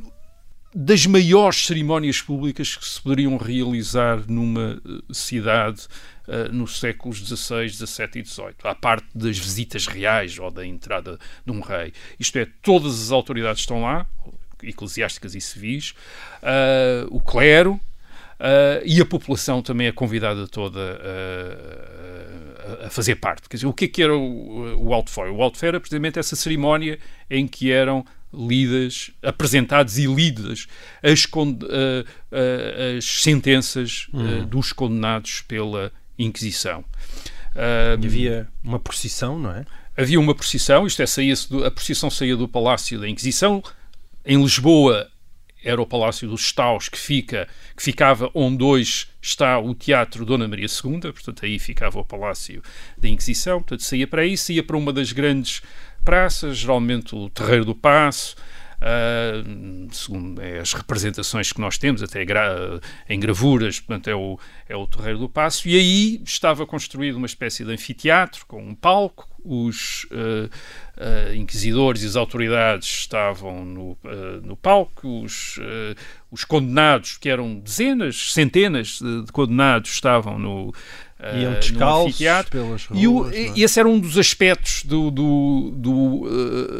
das 0.75 1.06
maiores 1.06 1.64
cerimónias 1.64 2.20
públicas 2.20 2.76
que 2.76 2.87
se 2.87 3.00
poderiam 3.00 3.38
realizar 3.38 4.23
numa 4.28 4.80
eh, 4.85 5.02
cidade 5.11 5.88
eh, 6.28 6.49
nos 6.49 6.78
séculos 6.80 7.18
XVI, 7.18 7.68
XVII 7.68 8.09
e 8.16 8.25
XVIII, 8.25 8.54
à 8.64 8.75
parte 8.75 9.06
das 9.14 9.38
visitas 9.38 9.87
reais 9.87 10.38
ou 10.38 10.50
da 10.50 10.66
entrada 10.66 11.18
de 11.45 11.52
um 11.52 11.61
rei. 11.61 11.92
Isto 12.18 12.38
é, 12.38 12.47
todas 12.62 13.00
as 13.00 13.11
autoridades 13.11 13.61
estão 13.61 13.83
lá, 13.83 14.06
eclesiásticas 14.62 15.35
e 15.35 15.40
civis, 15.40 15.95
eh, 16.42 17.06
o 17.11 17.21
clero, 17.21 17.80
eh, 18.38 18.83
e 18.85 19.00
a 19.00 19.06
população 19.06 19.62
também 19.62 19.87
é 19.87 19.92
convidada 19.92 20.47
toda 20.49 21.00
a, 22.85 22.90
fazer 22.90 23.16
parte. 23.16 23.49
Quer 23.49 23.56
dizer, 23.56 23.66
o 23.66 23.73
que 23.73 23.85
é 23.87 23.88
que 23.88 24.02
era 24.02 24.16
o, 24.16 24.76
o? 24.76 24.92
O 24.92 25.50
Fé 25.54 25.68
era 25.68 25.80
precisamente 25.80 26.18
essa 26.18 26.37
cerimónia 26.37 26.99
em 27.30 27.47
que 27.47 27.71
eram 27.71 28.04
lidas, 28.33 29.11
apresentados 29.23 29.99
e 29.99 30.06
lidas 30.06 30.66
as, 31.02 31.25
con- 31.26 31.59
eh, 31.68 32.04
eh, 32.33 32.97
as 32.99 33.04
sentenças 33.23 34.09
eh, 34.12 34.45
dos 34.45 34.73
condenados 34.73 35.40
pela 35.42 35.92
Inquisição. 36.18 36.85
E 37.54 38.06
havia 38.06 38.49
uma 38.62 38.78
procissão, 38.78 39.38
não 39.38 39.50
é? 39.50 39.64
havia 39.96 40.20
uma 40.20 40.35
procissão, 40.35 40.87
isto 40.87 41.00
é, 41.00 41.06
saía-se 41.06 41.49
do- 41.49 41.64
a 41.64 41.70
procissão 41.70 42.11
saía 42.11 42.37
do 42.37 42.46
Palácio 42.46 43.00
da 43.00 43.08
Inquisição. 43.08 43.62
Em 44.26 44.40
Lisboa 44.42 45.08
era 45.64 45.80
o 45.80 45.87
Palácio 45.87 46.28
dos 46.28 46.42
Estaus, 46.42 46.88
que, 46.88 46.99
fica, 46.99 47.49
que 47.75 47.82
ficava 47.82 48.30
onde 48.35 48.62
hoje 48.62 49.06
está 49.23 49.58
o 49.58 49.75
Teatro 49.75 50.25
Dona 50.26 50.46
Maria 50.46 50.66
II, 50.66 51.00
portanto 51.00 51.44
aí 51.46 51.58
ficava 51.58 51.99
o 51.99 52.04
Palácio 52.04 52.62
da 52.99 53.08
Inquisição, 53.08 53.61
portanto 53.61 53.82
saía 53.85 54.06
para 54.06 54.20
aí, 54.23 54.37
saía 54.37 54.62
para 54.62 54.76
uma 54.76 54.92
das 54.92 55.12
grandes 55.12 55.62
praças, 56.04 56.58
geralmente 56.58 57.14
o 57.14 57.30
Terreiro 57.30 57.64
do 57.64 57.75
Paço, 57.75 58.37
ah, 58.87 59.88
segundo 59.90 60.40
é, 60.40 60.61
as 60.61 60.73
representações 60.73 61.52
que 61.52 61.61
nós 61.61 61.76
temos, 61.76 62.02
até 62.02 62.25
gra- 62.25 62.81
em 63.09 63.19
gravuras, 63.19 63.81
portanto 63.81 64.09
é 64.09 64.14
o, 64.14 64.38
é 64.69 64.76
o 64.76 64.87
Terreiro 64.87 65.19
do 65.19 65.28
Paço, 65.28 65.69
e 65.69 65.76
aí 65.76 66.23
estava 66.25 66.64
construído 66.64 67.16
uma 67.16 67.26
espécie 67.26 67.64
de 67.64 67.73
anfiteatro 67.73 68.47
com 68.47 68.62
um 68.62 68.75
palco, 68.75 69.28
os 69.45 70.07
ah, 70.12 70.49
ah, 70.97 71.35
inquisidores 71.35 72.02
e 72.02 72.07
as 72.07 72.16
autoridades 72.16 72.88
estavam 72.88 73.64
no, 73.64 73.99
ah, 74.05 74.40
no 74.43 74.57
palco, 74.57 75.23
os, 75.23 75.59
os 76.31 76.45
condenados, 76.45 77.16
que 77.16 77.28
eram 77.28 77.59
dezenas, 77.59 78.33
centenas 78.33 78.99
de, 79.00 79.25
de 79.25 79.33
condenados, 79.33 79.90
estavam 79.90 80.38
no, 80.38 80.73
Iam 81.35 81.52
no 81.52 81.59
descalços 81.61 82.21
pelas 82.50 82.85
ruas. 82.87 83.02
E, 83.02 83.09
o- 83.09 83.30
é? 83.30 83.59
esse 83.61 83.78
era 83.80 83.88
um 83.88 83.99
dos 83.99 84.16
aspectos 84.18 84.83
do, 84.85 85.11
do, 85.11 85.73
do, 85.75 86.28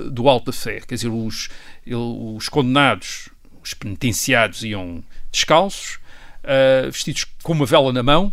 eh, 0.07 0.11
do 0.11 0.29
alto 0.29 0.47
da 0.47 0.53
fé. 0.53 0.81
Quer 0.87 0.95
dizer, 0.95 1.09
os, 1.09 1.49
os 1.87 2.49
condenados, 2.49 3.29
os 3.63 3.75
penitenciados 3.75 4.63
iam 4.63 5.03
descalços, 5.33 5.99
eh, 6.43 6.89
vestidos 6.91 7.25
com 7.43 7.53
uma 7.53 7.67
vela 7.67 7.93
na 7.93 8.03
mão 8.03 8.33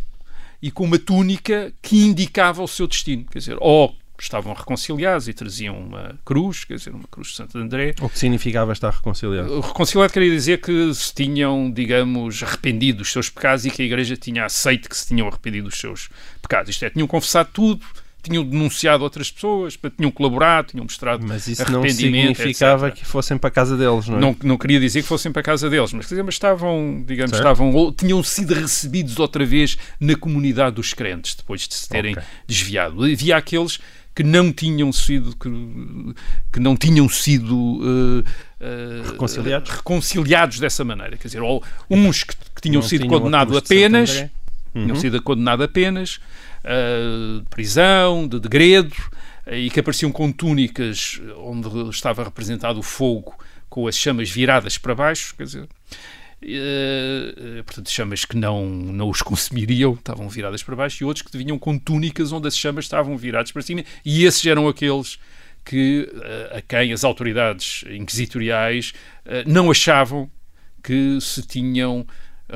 e 0.61 0.69
com 0.71 0.83
uma 0.85 0.99
túnica 0.99 1.73
que 1.81 1.97
indicava 1.97 2.61
o 2.63 2.67
seu 2.67 2.87
destino. 2.87 3.25
Quer 3.31 3.39
dizer, 3.39 3.57
ou 3.59 3.95
estavam 4.23 4.53
reconciliados 4.53 5.27
e 5.27 5.33
traziam 5.33 5.77
uma 5.77 6.17
cruz, 6.25 6.63
quer 6.63 6.75
dizer, 6.75 6.91
uma 6.91 7.07
cruz 7.09 7.29
de 7.29 7.35
Santo 7.35 7.57
André, 7.57 7.93
O 8.01 8.09
que 8.09 8.17
significava 8.19 8.71
estar 8.73 8.91
reconciliado? 8.91 9.59
Reconciliado 9.59 10.11
queria 10.13 10.31
dizer 10.31 10.59
que 10.61 10.93
se 10.93 11.13
tinham, 11.13 11.71
digamos, 11.71 12.41
arrependido 12.43 12.99
dos 12.99 13.11
seus 13.11 13.29
pecados 13.29 13.65
e 13.65 13.71
que 13.71 13.81
a 13.81 13.85
Igreja 13.85 14.15
tinha 14.17 14.45
aceito 14.45 14.89
que 14.89 14.97
se 14.97 15.07
tinham 15.07 15.27
arrependido 15.27 15.69
dos 15.69 15.79
seus 15.79 16.09
pecados. 16.41 16.69
Isto 16.69 16.85
é, 16.85 16.89
tinham 16.89 17.07
confessado 17.07 17.49
tudo, 17.53 17.85
tinham 18.21 18.41
denunciado 18.45 19.03
outras 19.03 19.29
pessoas, 19.29 19.77
tinham 19.97 20.09
colaborado, 20.09 20.69
tinham 20.69 20.85
mostrado 20.85 21.25
Mas 21.27 21.45
isso 21.45 21.69
não 21.69 21.83
significava 21.89 22.87
etc. 22.87 22.99
que 22.99 23.05
fossem 23.05 23.37
para 23.37 23.49
a 23.49 23.51
casa 23.51 23.75
deles, 23.75 24.07
não 24.07 24.17
é? 24.17 24.21
Não, 24.21 24.35
não 24.43 24.57
queria 24.57 24.79
dizer 24.79 25.01
que 25.01 25.07
fossem 25.09 25.29
para 25.29 25.41
a 25.41 25.43
casa 25.43 25.69
deles, 25.69 25.91
mas, 25.91 26.05
quer 26.05 26.13
dizer, 26.15 26.23
mas 26.23 26.35
estavam, 26.35 27.03
digamos, 27.05 27.31
Certo. 27.31 27.41
estavam, 27.41 27.73
ou 27.73 27.91
tinham 27.91 28.23
sido 28.23 28.53
recebidos 28.53 29.19
outra 29.19 29.45
vez 29.45 29.77
na 29.99 30.15
comunidade 30.15 30.77
dos 30.77 30.93
crentes, 30.93 31.35
depois 31.35 31.67
de 31.67 31.73
se 31.73 31.89
terem 31.89 32.13
Ok. 32.13 32.23
desviado. 32.47 33.03
Havia 33.03 33.35
aqueles 33.35 33.79
que 34.15 34.23
não 34.23 34.51
tinham 34.53 34.91
sido 34.93 35.35
que, 35.35 35.49
que 36.51 36.59
não 36.59 36.75
tinham 36.77 37.09
sido 37.09 37.55
uh, 37.55 38.19
uh, 38.19 39.11
reconciliados? 39.11 39.69
reconciliados 39.71 40.59
dessa 40.59 40.83
maneira. 40.83 41.17
Quer 41.17 41.27
dizer, 41.27 41.41
ou 41.41 41.63
uns 41.89 42.23
que, 42.23 42.35
que 42.35 42.61
tinham 42.61 42.81
Não 42.81 42.87
sido 42.87 43.05
tinham 43.05 43.19
condenados 43.19 43.57
apenas, 43.57 44.09
André. 44.11 44.31
tinham 44.73 44.89
Uhum. 44.89 44.95
sido 44.95 45.21
condenados 45.21 45.65
apenas, 45.65 46.19
uh, 46.63 47.41
de 47.41 47.49
prisão, 47.49 48.27
de 48.27 48.39
degredo, 48.39 48.95
uh, 49.47 49.53
e 49.53 49.69
que 49.69 49.79
apareciam 49.79 50.11
com 50.11 50.31
túnicas 50.31 51.19
onde 51.37 51.89
estava 51.89 52.23
representado 52.23 52.79
o 52.79 52.83
fogo 52.83 53.33
com 53.69 53.87
as 53.87 53.97
chamas 53.97 54.29
viradas 54.29 54.77
para 54.77 54.93
baixo, 54.93 55.33
quer 55.35 55.43
dizer, 55.45 55.67
eh, 56.45 57.33
eh, 57.59 57.63
portanto, 57.63 57.89
chamas 57.89 58.25
que 58.25 58.35
não, 58.35 58.65
não 58.65 59.09
os 59.09 59.21
consumiriam, 59.23 59.93
estavam 59.93 60.29
viradas 60.29 60.63
para 60.63 60.75
baixo, 60.75 61.03
e 61.03 61.05
outros 61.05 61.25
que 61.25 61.37
vinham 61.37 61.57
com 61.57 61.77
túnicas 61.77 62.31
onde 62.31 62.47
as 62.47 62.57
chamas 62.57 62.85
estavam 62.85 63.17
viradas 63.17 63.51
para 63.51 63.61
cima, 63.61 63.83
e 64.05 64.23
esses 64.23 64.45
eram 64.45 64.67
aqueles 64.67 65.19
que, 65.65 66.09
eh, 66.21 66.57
a 66.57 66.61
quem 66.61 66.93
as 66.93 67.03
autoridades 67.03 67.83
inquisitoriais 67.89 68.93
não 69.47 69.71
achavam 69.71 70.29
que 70.83 71.17
se 71.21 71.41
tinham 71.47 72.05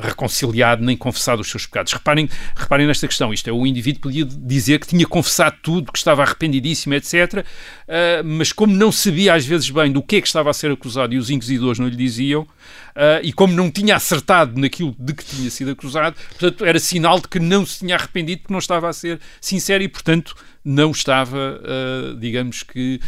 reconciliado 0.00 0.84
nem 0.84 0.96
confessado 0.96 1.42
os 1.42 1.50
seus 1.50 1.66
pecados. 1.66 1.92
Reparem, 1.92 2.28
reparem 2.56 2.86
nesta 2.86 3.06
questão, 3.08 3.32
isto 3.32 3.48
é, 3.48 3.52
o 3.52 3.66
indivíduo 3.66 4.00
podia 4.02 4.24
dizer 4.24 4.78
que 4.80 4.86
tinha 4.86 5.06
confessado 5.06 5.56
tudo, 5.62 5.92
que 5.92 5.98
estava 5.98 6.22
arrependidíssimo, 6.22 6.94
etc., 6.94 7.44
ah, 7.88 8.22
mas 8.24 8.52
como 8.52 8.74
não 8.74 8.92
sabia 8.92 9.34
às 9.34 9.44
vezes 9.44 9.68
bem 9.70 9.90
do 9.92 10.02
que 10.02 10.16
é 10.16 10.20
que 10.20 10.26
estava 10.26 10.50
a 10.50 10.52
ser 10.52 10.70
acusado 10.70 11.14
e 11.14 11.18
os 11.18 11.30
inquisidores 11.30 11.78
não 11.78 11.88
lhe 11.88 11.96
diziam, 11.96 12.46
ah, 12.94 13.20
e 13.22 13.32
como 13.32 13.52
não 13.54 13.70
tinha 13.70 13.96
acertado 13.96 14.58
naquilo 14.60 14.94
de 14.98 15.12
que 15.14 15.24
tinha 15.24 15.50
sido 15.50 15.70
acusado, 15.72 16.16
portanto, 16.30 16.64
era 16.64 16.78
sinal 16.78 17.20
de 17.20 17.28
que 17.28 17.40
não 17.40 17.66
se 17.66 17.80
tinha 17.80 17.96
arrependido, 17.96 18.42
porque 18.42 18.52
não 18.52 18.58
estava 18.60 18.88
a 18.88 18.92
ser 18.92 19.20
sincero 19.40 19.82
e, 19.82 19.88
portanto, 19.88 20.34
não 20.64 20.90
estava, 20.90 21.60
ah, 21.64 22.16
digamos 22.18 22.62
que, 22.62 23.00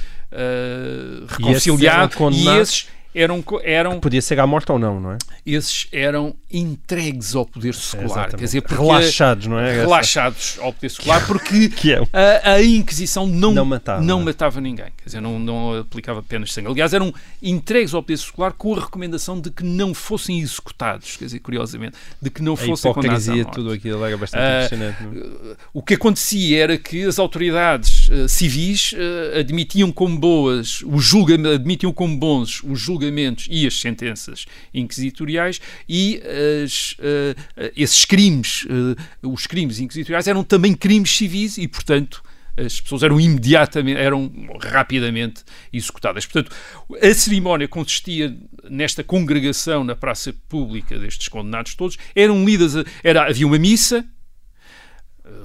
reconciliado. 1.29 2.17
condenados- 2.17 2.61
esses 2.61 3.00
eram, 3.15 3.43
eram 3.63 4.01
Podia 4.01 4.23
ser 4.23 4.39
à 4.41 4.47
morte 4.47 4.71
ou 4.73 4.79
não, 4.79 5.01
não 5.01 5.13
é? 5.13 5.19
esses 5.45 5.87
eram 5.93 6.35
entregues 6.51 7.35
ao 7.35 7.45
poder 7.47 7.75
secular. 7.75 8.07
Exatamente. 8.11 8.37
Quer 8.39 8.45
dizer, 8.45 8.61
porque 8.63 8.75
Relaxados, 8.83 9.47
não 9.47 9.59
é? 9.59 9.81
relaxados 9.81 10.59
ao 10.61 10.73
poder 10.73 10.89
secular, 10.91 11.27
porque 11.27 11.69
Que 11.71 11.93
é. 11.95 12.03
a, 12.13 12.53
a 12.55 12.63
Inquisição 12.63 13.27
não, 13.27 13.53
Não 13.53 13.65
matava. 13.65 14.01
não 14.03 14.23
matava 14.23 14.61
ninguém. 14.61 14.87
Quer 14.97 15.05
dizer, 15.07 15.21
não, 15.21 15.39
não 15.39 15.79
aplicava 15.81 16.23
penas 16.23 16.49
de 16.49 16.55
sangue. 16.55 16.69
Aliás, 16.69 16.93
eram 16.93 17.13
entregues 17.43 17.95
ao 17.95 18.03
poder 18.03 18.19
secular 18.19 18.53
com 18.53 18.75
a 18.75 18.81
recomendação 18.81 19.41
de 19.41 19.51
que 19.51 19.65
não 19.65 19.93
fossem 19.95 20.39
executados. 20.41 21.17
Quer 21.17 21.25
dizer, 21.27 21.39
curiosamente, 21.41 21.97
de 22.21 22.31
que 22.31 22.43
não 22.43 22.55
A 22.55 22.57
fossem 22.57 22.93
condenados 22.93 23.29
à 23.29 23.33
hipocrisia, 23.33 23.45
morte. 23.45 23.55
tudo 23.55 23.73
aquilo 23.73 24.05
era 24.05 24.17
bastante 24.17 24.41
Ah, 24.43 24.65
impressionante. 24.65 25.03
não 25.03 25.53
é? 25.53 25.57
O 25.73 25.83
que 25.83 25.95
acontecia 25.95 26.63
era 26.63 26.79
que 26.79 27.05
as 27.05 27.19
autoridades 27.19 28.09
eh, 28.11 28.29
civis 28.29 28.95
eh, 28.97 29.39
admitiam 29.41 29.91
como 29.93 30.19
boas 30.19 30.83
os 30.85 31.05
julgamentos, 31.05 31.55
admitiam 31.55 31.93
como 31.93 32.17
bons 32.17 32.63
os 32.65 32.79
julgamentos 33.01 33.47
e 33.51 33.67
as 33.67 33.81
sentenças 33.81 34.47
inquisitoriais 34.75 35.61
e 35.89 36.21
as, 36.65 36.97
eh, 36.99 37.73
esses 37.77 38.05
crimes, 38.05 38.67
eh, 38.69 39.27
os 39.27 39.47
crimes 39.47 39.81
inquisitoriais 39.81 40.29
eram 40.29 40.45
também 40.45 40.75
crimes 40.75 41.11
civis 41.11 41.57
e, 41.57 41.67
portanto, 41.67 42.23
as 42.57 42.81
pessoas 42.81 43.03
eram 43.03 43.19
imediatamente, 43.19 43.99
eram 43.99 44.31
rapidamente 44.63 45.43
executadas. 45.73 46.27
Portanto, 46.27 46.55
a 47.01 47.15
cerimónia 47.15 47.67
consistia 47.67 48.37
nesta 48.69 49.03
congregação 49.03 49.83
na 49.83 49.97
praça 49.97 50.35
pública 50.49 50.99
destes 50.99 51.29
condenados 51.29 51.75
todos, 51.75 51.97
eram 52.15 52.45
lidas, 52.45 52.75
era, 53.03 53.27
havia 53.27 53.47
uma 53.47 53.59
missa, 53.59 54.05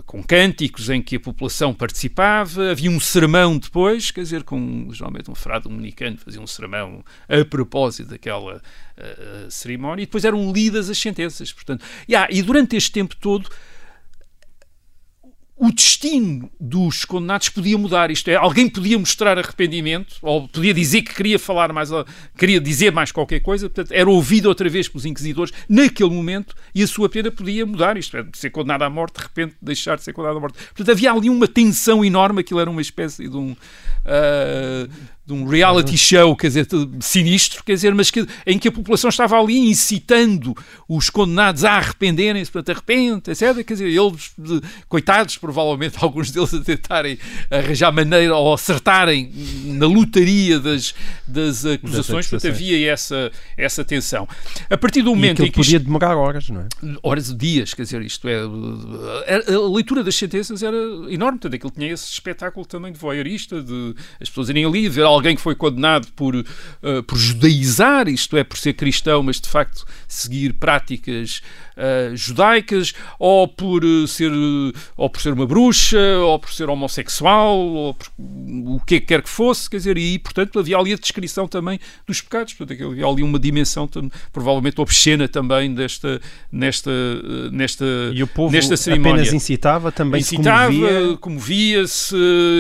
com 0.05 0.23
cânticos 0.23 0.89
em 0.89 1.01
que 1.01 1.15
a 1.15 1.19
população 1.19 1.73
participava, 1.73 2.71
havia 2.71 2.89
um 2.89 2.99
sermão 2.99 3.57
depois, 3.57 4.11
quer 4.11 4.21
dizer, 4.21 4.43
com 4.43 4.87
geralmente 4.91 5.29
um 5.29 5.35
frade 5.35 5.63
dominicano 5.63 6.17
fazia 6.17 6.41
um 6.41 6.47
sermão 6.47 7.03
a 7.27 7.43
propósito 7.45 8.09
daquela 8.09 8.61
eh, 8.97 9.47
cerimónia, 9.49 10.03
e 10.03 10.05
depois 10.05 10.23
eram 10.25 10.51
lidas 10.51 10.89
as 10.89 10.97
sentenças. 10.97 11.51
Portanto, 11.51 11.83
e, 12.07 12.15
ah, 12.15 12.27
e 12.29 12.41
durante 12.41 12.75
este 12.75 12.91
tempo 12.91 13.15
todo 13.15 13.49
o 15.57 15.71
destino 15.71 16.51
dos 16.59 17.05
condenados 17.05 17.47
podia 17.47 17.77
mudar. 17.77 18.11
Isto 18.11 18.29
é, 18.29 18.35
alguém 18.35 18.67
podia 18.67 18.99
mostrar 18.99 19.37
arrependimento, 19.37 20.17
ou 20.21 20.47
podia 20.49 20.73
dizer 20.73 21.01
que 21.01 21.13
queria 21.13 21.39
falar 21.39 21.71
mais, 21.71 21.89
queria 22.37 22.59
dizer 22.59 22.91
mais 22.91 23.11
qualquer 23.11 23.39
coisa, 23.39 23.69
portanto, 23.69 23.93
era 23.93 24.09
ouvido 24.09 24.47
outra 24.47 24.67
vez 24.69 24.89
pelos 24.89 25.05
inquisidores 25.05 25.53
naquele 25.69 26.09
momento 26.09 26.53
e 26.73 26.83
a 26.83 26.87
sua 26.87 27.07
pena 27.07 27.31
podia 27.31 27.65
mudar. 27.65 27.95
Isto 27.95 28.17
é, 28.17 28.23
de 28.23 28.37
ser 28.37 28.49
condenado 28.49 28.83
à 28.83 28.89
morte, 28.89 29.15
de 29.15 29.23
repente 29.23 29.55
deixar 29.61 29.95
de 29.95 30.03
ser 30.03 30.11
condenado 30.11 30.37
à 30.37 30.41
morte. 30.41 30.57
Portanto, 30.57 30.91
havia 30.91 31.11
ali 31.11 31.29
uma 31.29 31.47
tensão 31.47 32.03
enorme, 32.03 32.41
aquilo 32.41 32.59
era 32.59 32.69
uma 32.69 32.81
espécie 32.81 33.29
de 33.29 33.37
um. 33.37 33.55
ah, 34.05 34.87
de 35.25 35.33
um 35.33 35.47
reality 35.47 35.97
show, 35.97 36.35
quer 36.35 36.47
dizer, 36.47 36.67
sinistro, 36.99 37.63
quer 37.63 37.73
dizer, 37.73 37.95
mas 37.95 38.11
que, 38.11 38.27
em 38.45 38.59
que 38.59 38.67
a 38.67 38.71
população 38.71 39.09
estava 39.09 39.39
ali 39.39 39.57
incitando 39.57 40.55
os 40.87 41.09
condenados 41.09 41.63
a 41.63 41.71
arrependerem-se, 41.71 42.51
portanto, 42.51 42.77
arrepende, 42.77 43.31
etc. 43.31 43.65
Quer 43.65 43.73
dizer, 43.73 43.87
eles, 43.87 44.31
coitados, 44.87 45.37
provavelmente, 45.37 45.97
alguns 46.01 46.29
deles 46.29 46.53
a 46.53 46.59
tentarem 46.59 47.17
arranjar 47.49 47.91
maneira 47.91 48.35
ou 48.35 48.53
acertarem 48.53 49.31
na 49.65 49.87
lotaria 49.87 50.59
das, 50.59 50.93
das 51.27 51.65
acusações, 51.65 52.27
portanto, 52.27 52.51
havia 52.51 52.91
essa, 52.91 53.31
essa 53.57 53.83
tensão. 53.83 54.27
A 54.69 54.77
partir 54.77 55.01
do 55.01 55.09
E 55.09 55.15
momento 55.15 55.41
aquilo 55.41 55.47
em 55.47 55.51
que 55.51 55.61
isto 55.61 55.71
podia 55.71 55.79
demorar 55.79 56.15
horas, 56.15 56.49
não 56.49 56.61
é? 56.61 56.67
horas 57.01 57.29
e 57.29 57.35
dias, 57.35 57.73
quer 57.73 57.81
dizer, 57.81 58.01
isto 58.03 58.27
é. 58.27 58.41
A, 58.41 59.53
a 59.55 59.69
leitura 59.73 60.03
das 60.03 60.15
sentenças 60.15 60.61
era 60.61 60.77
enorme, 61.09 61.39
portanto, 61.39 61.55
aquilo 61.55 61.71
tinha 61.71 61.91
esse 61.91 62.11
espetáculo 62.11 62.63
também 62.63 62.91
de 62.91 62.99
voyeurista, 62.99 63.59
de 63.59 63.95
as 64.21 64.29
pessoas 64.29 64.49
irem 64.49 64.65
ali 64.65 64.87
ver 64.87 65.14
alguém 65.15 65.35
que 65.35 65.41
foi 65.41 65.55
condenado 65.55 66.07
por, 66.15 66.35
eh, 66.35 67.01
por 67.07 67.17
judaizar, 67.17 68.07
isto 68.07 68.37
é, 68.37 68.43
por 68.43 68.57
ser 68.57 68.73
cristão, 68.73 69.23
mas 69.23 69.39
de 69.39 69.49
facto 69.49 69.85
seguir 70.07 70.53
práticas 70.53 71.41
eh, 71.77 72.11
judaicas, 72.13 72.93
ou 73.19 73.49
por 73.49 73.83
eh, 73.83 74.07
ser 74.07 74.31
ou 74.95 75.09
por 75.09 75.21
ser 75.21 75.33
uma 75.33 75.45
bruxa, 75.45 75.99
ou 76.19 76.39
por 76.39 76.53
ser 76.53 76.69
homossexual, 76.69 77.57
ou 77.57 77.93
por 77.93 78.07
o 78.17 78.79
que 78.85 79.01
quer 79.01 79.21
que 79.21 79.29
fosse, 79.29 79.69
quer 79.69 79.77
dizer, 79.77 79.97
e 79.97 80.17
portanto 80.17 80.57
havia 80.57 80.77
ali 80.77 80.93
a 80.93 80.95
descrição 80.95 81.47
também 81.49 81.77
dos 82.07 82.21
pecados, 82.21 82.53
portanto 82.53 82.91
havia 82.91 83.05
ali 83.05 83.23
uma 83.23 83.37
dimensão 83.37 83.89
provavelmente 84.31 84.79
obscena 84.79 85.27
também 85.27 85.73
desta 85.73 86.21
nesta 86.49 86.91
nesta 87.51 87.85
E 88.13 88.23
o 88.23 88.27
povo 88.27 88.53
nesta 88.53 88.77
cerimónia 88.77 89.23
apenas 89.23 89.33
incitava, 89.33 89.91
também 89.91 90.21
incitava, 90.21 90.71
comovia. 90.71 91.17
comovia-se, 91.17 92.15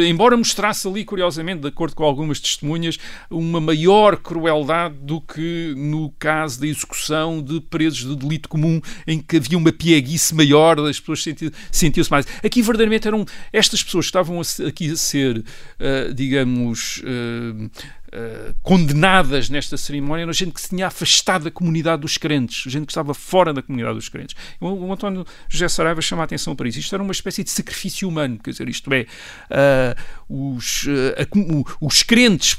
embora 0.09 0.35
mostrasse 0.35 0.87
ali, 0.87 1.05
curiosamente, 1.05 1.61
de 1.61 1.67
acordo 1.67 1.95
com 1.95 2.03
algumas 2.03 2.39
testemunhas, 2.49 2.97
uma 3.29 3.59
maior 3.59 4.17
crueldade 4.17 4.95
do 5.01 5.19
que 5.21 5.73
no 5.77 6.09
caso 6.19 6.59
da 6.59 6.67
execução 6.67 7.41
de 7.41 7.59
presos 7.61 8.07
de 8.07 8.15
delito 8.15 8.47
comum, 8.49 8.81
em 9.07 9.19
que 9.19 9.37
havia 9.37 9.57
uma 9.57 9.71
pieguice 9.71 10.33
maior, 10.35 10.79
as 10.79 10.99
pessoas 10.99 11.23
senti- 11.23 11.51
sentiam-se 11.71 12.11
mais. 12.11 12.25
Aqui, 12.43 12.61
verdadeiramente, 12.61 13.07
eram 13.07 13.25
estas 13.51 13.83
pessoas 13.83 14.05
que 14.05 14.09
estavam 14.09 14.41
aqui 14.67 14.91
a 14.91 14.95
ser, 14.95 15.43
ah, 15.79 16.11
digamos. 16.13 17.01
ah, 17.05 17.69
ah, 18.15 18.53
condenadas 18.63 19.49
nesta 19.49 19.75
cerimónia 19.75 20.23
eram 20.23 20.31
gente 20.31 20.53
que 20.53 20.61
se 20.61 20.69
tinha 20.69 20.87
afastado 20.87 21.43
da 21.43 21.51
comunidade 21.51 22.01
dos 22.01 22.17
crentes, 22.17 22.71
gente 22.71 22.85
que 22.85 22.91
estava 22.91 23.13
fora 23.13 23.51
da 23.51 23.61
comunidade 23.61 23.95
dos 23.95 24.07
crentes. 24.07 24.35
O, 24.61 24.67
o 24.67 24.93
António 24.93 25.25
José 25.49 25.67
Saraiva 25.67 26.01
chama 26.01 26.23
a 26.23 26.25
atenção 26.25 26.55
para 26.55 26.69
isso. 26.69 26.79
Isto 26.79 26.95
era 26.95 27.03
uma 27.03 27.11
espécie 27.11 27.43
de 27.43 27.49
sacrifício 27.49 28.07
humano, 28.07 28.39
quer 28.41 28.51
dizer, 28.51 28.69
isto 28.69 28.93
é, 28.93 29.05
ah, 29.49 29.95
os, 30.29 30.85
ah, 30.87 31.23
a 31.23 31.85
os 31.85 32.03
crentes, 32.03 32.55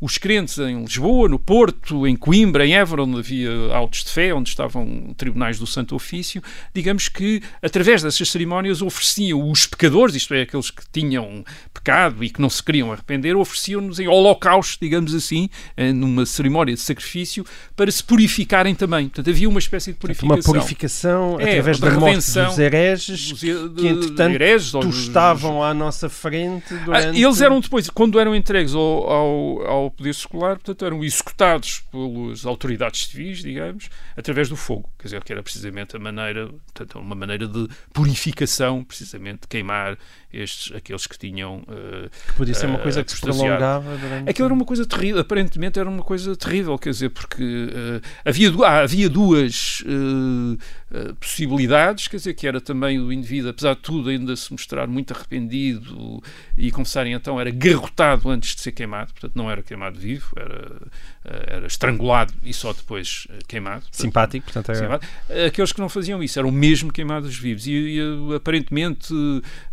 os 0.00 0.16
crentes 0.16 0.58
em 0.58 0.82
Lisboa, 0.82 1.28
no 1.28 1.38
Porto, 1.38 2.06
em 2.06 2.16
Coimbra, 2.16 2.66
em 2.66 2.74
Évora, 2.74 3.02
onde 3.02 3.18
havia 3.18 3.50
autos 3.74 4.04
de 4.04 4.10
fé, 4.10 4.32
onde 4.32 4.48
estavam 4.48 5.12
tribunais 5.18 5.58
do 5.58 5.66
Santo 5.66 5.94
Ofício, 5.94 6.42
digamos 6.72 7.08
que 7.08 7.42
através 7.60 8.02
dessas 8.02 8.30
cerimónias 8.30 8.80
ofereciam 8.80 9.50
os 9.50 9.66
pecadores, 9.66 10.14
isto 10.14 10.32
é, 10.32 10.42
aqueles 10.42 10.70
que 10.70 10.82
tinham 10.90 11.44
pecado 11.74 12.24
e 12.24 12.30
que 12.30 12.40
não 12.40 12.48
se 12.48 12.62
queriam 12.62 12.90
arrepender, 12.90 13.36
ofereciam-nos 13.36 14.00
em 14.00 14.08
holocausto, 14.08 14.61
digamos 14.80 15.14
assim, 15.14 15.48
eh, 15.76 15.92
numa 15.92 16.24
cerimónia 16.26 16.74
de 16.74 16.80
sacrifício, 16.80 17.44
para 17.76 17.90
se 17.90 18.02
purificarem 18.02 18.74
também. 18.74 19.08
Portanto, 19.08 19.30
havia 19.30 19.48
uma 19.48 19.58
espécie 19.58 19.92
de 19.92 19.98
purificação. 19.98 20.36
Uma 20.36 20.42
purificação 20.42 21.40
É, 21.40 21.44
através 21.50 21.78
da 21.78 21.90
morte 21.92 22.16
dos 22.32 22.58
hereges 22.58 23.30
dos 23.30 23.40
que, 23.40 23.86
entretanto, 23.88 24.34
hereges 24.34 24.74
ou 24.74 24.82
dos- 24.82 24.96
tostavam 25.06 25.62
à 25.62 25.72
nossa 25.74 26.08
frente 26.08 26.72
Ah, 26.74 26.84
durante... 26.84 27.20
eles 27.22 27.40
eram 27.40 27.60
depois, 27.60 27.88
quando 27.90 28.18
eram 28.18 28.34
entregues 28.34 28.74
ao, 28.74 28.80
ao, 29.10 29.62
ao 29.66 29.90
poder 29.90 30.14
secular, 30.14 30.56
portanto, 30.56 30.84
eram 30.84 31.02
executados 31.04 31.82
pelas 31.90 32.44
autoridades 32.46 33.06
civis, 33.06 33.38
digamos, 33.42 33.88
através 34.16 34.48
do 34.48 34.56
fogo. 34.56 34.88
Quer 34.98 35.04
dizer, 35.08 35.24
que 35.24 35.32
era 35.32 35.42
precisamente 35.42 35.96
a 35.96 35.98
maneira, 35.98 36.46
portanto, 36.72 36.98
uma 36.98 37.14
maneira 37.14 37.46
de 37.46 37.68
purificação, 37.92 38.84
precisamente, 38.84 39.42
de 39.42 39.48
queimar 39.48 39.96
estes, 40.32 40.74
aqueles 40.74 41.06
que 41.06 41.18
tinham. 41.18 41.62
eh, 41.68 42.08
que 42.28 42.32
podia 42.34 42.54
ser 42.54 42.66
uma 42.66 42.78
eh, 42.78 42.82
coisa 42.82 43.04
que 43.04 43.12
se 43.12 43.20
prolongava 43.20 43.96
durante... 43.96 44.30
Aquilo 44.30 44.48
era 44.52 44.54
uma 44.54 44.64
coisa 44.64 44.86
terrível, 44.86 45.20
aparentemente 45.20 45.78
era 45.78 45.88
uma 45.88 46.02
coisa 46.02 46.36
terrível, 46.36 46.78
quer 46.78 46.90
dizer, 46.90 47.08
porque 47.08 47.42
eh, 47.42 48.00
havia, 48.24 48.52
ah, 48.64 48.82
havia 48.82 49.08
duas 49.08 49.82
eh, 49.86 51.12
possibilidades, 51.18 52.06
quer 52.06 52.18
dizer, 52.18 52.34
que 52.34 52.46
era 52.46 52.60
também 52.60 53.00
o 53.00 53.12
indivíduo, 53.12 53.50
apesar 53.50 53.74
de 53.74 53.80
tudo, 53.80 54.10
ainda 54.10 54.36
se 54.36 54.52
mostrar 54.52 54.86
muito 54.86 55.14
arrependido 55.14 56.22
e 56.56 56.70
confessarem 56.70 57.14
então 57.14 57.40
era 57.40 57.50
garrotado 57.50 58.28
antes 58.28 58.54
de 58.54 58.60
ser 58.60 58.72
queimado, 58.72 59.12
portanto 59.12 59.32
não 59.34 59.50
era 59.50 59.62
queimado 59.62 59.98
vivo, 59.98 60.30
era, 60.36 60.82
era 61.24 61.66
estrangulado 61.66 62.34
e 62.42 62.52
só 62.52 62.72
depois 62.72 63.26
queimado. 63.48 63.82
Portanto, 63.82 64.00
Simpático, 64.00 64.44
portanto 64.44 64.68
era... 64.70 64.78
simpático. 64.78 65.12
Aqueles 65.46 65.72
que 65.72 65.80
não 65.80 65.88
faziam 65.88 66.22
isso 66.22 66.38
eram 66.38 66.50
mesmo 66.50 66.92
queimados 66.92 67.38
vivos 67.38 67.66
e, 67.66 67.72
e 67.72 68.34
aparentemente 68.34 69.14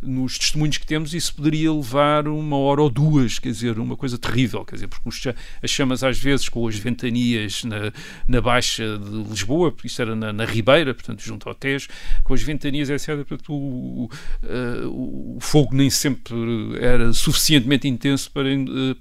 nos 0.02 0.38
testemunhos 0.38 0.78
que 0.78 0.88
temos 0.88 1.14
isso 1.14 1.36
poderia 1.36 1.72
levar 1.74 2.28
uma 2.28 2.58
hora 2.58 2.82
ou 2.82 2.90
duas, 2.90 3.40
quer 3.40 3.50
dizer, 3.50 3.78
uma 3.78 3.98
coisa 3.98 4.18
terrível, 4.18 4.59
quer 4.66 4.76
dizer, 4.76 4.88
porque 4.88 5.10
as 5.62 5.70
chamas 5.70 6.04
às 6.04 6.18
vezes 6.18 6.50
com 6.50 6.68
as 6.68 6.76
ventanias 6.76 7.64
na, 7.64 7.92
na 8.28 8.42
Baixa 8.42 8.98
de 8.98 9.30
Lisboa, 9.30 9.74
isto 9.84 10.02
era 10.02 10.16
na, 10.16 10.32
na 10.32 10.46
Ribeira, 10.46 10.94
portanto 10.94 11.22
junto 11.22 11.48
ao 11.48 11.56
Tejo, 11.56 11.88
com 12.24 12.34
as 12.34 12.42
ventanias, 12.42 12.90
etc. 12.90 13.26
Portanto, 13.26 13.54
o, 13.54 14.10
o, 14.86 15.38
o 15.38 15.38
fogo 15.40 15.76
nem 15.76 15.90
sempre 15.90 16.36
era 16.80 17.12
suficientemente 17.14 17.88
intenso 17.88 18.32
para, 18.32 18.50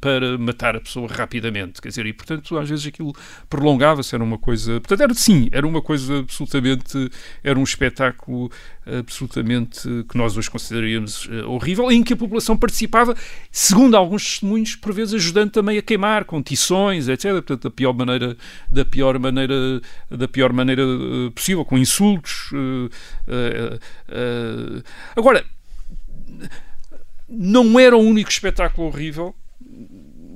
para 0.00 0.38
matar 0.38 0.76
a 0.76 0.80
pessoa 0.80 1.08
rapidamente, 1.08 1.80
quer 1.80 1.88
dizer, 1.88 2.06
e 2.06 2.12
portanto 2.12 2.58
às 2.58 2.68
vezes 2.68 2.86
aquilo 2.86 3.14
prolongava-se, 3.48 4.14
era 4.14 4.24
uma 4.24 4.38
coisa, 4.38 4.80
portanto 4.80 5.02
era 5.02 5.14
sim, 5.14 5.48
era 5.52 5.66
uma 5.66 5.82
coisa 5.82 6.18
absolutamente, 6.18 7.10
era 7.42 7.58
um 7.58 7.62
espetáculo 7.62 8.50
absolutamente 8.86 10.04
que 10.08 10.16
nós 10.16 10.36
hoje 10.36 10.50
consideraríamos 10.50 11.26
uh, 11.26 11.50
horrível, 11.50 11.90
em 11.90 12.02
que 12.02 12.12
a 12.12 12.16
população 12.16 12.56
participava, 12.56 13.14
segundo 13.50 13.96
alguns 13.96 14.24
testemunhos, 14.24 14.74
por 14.76 14.92
vezes 14.92 15.14
ajudando 15.14 15.47
também 15.48 15.78
a 15.78 15.82
queimar 15.82 16.24
com 16.24 16.42
tições, 16.42 17.08
etc. 17.08 17.32
Portanto, 17.32 17.64
da 17.64 17.70
pior 17.70 17.92
maneira, 17.92 18.36
da 18.70 18.84
pior 18.84 19.18
maneira, 19.18 19.80
da 20.10 20.28
pior 20.28 20.52
maneira 20.52 20.86
uh, 20.86 21.30
possível, 21.32 21.64
com 21.64 21.78
insultos. 21.78 22.50
Uh, 22.52 22.98
agora, 25.16 25.44
não 27.28 27.78
era 27.78 27.96
o 27.96 28.00
único 28.00 28.30
espetáculo 28.30 28.88
horrível. 28.88 29.34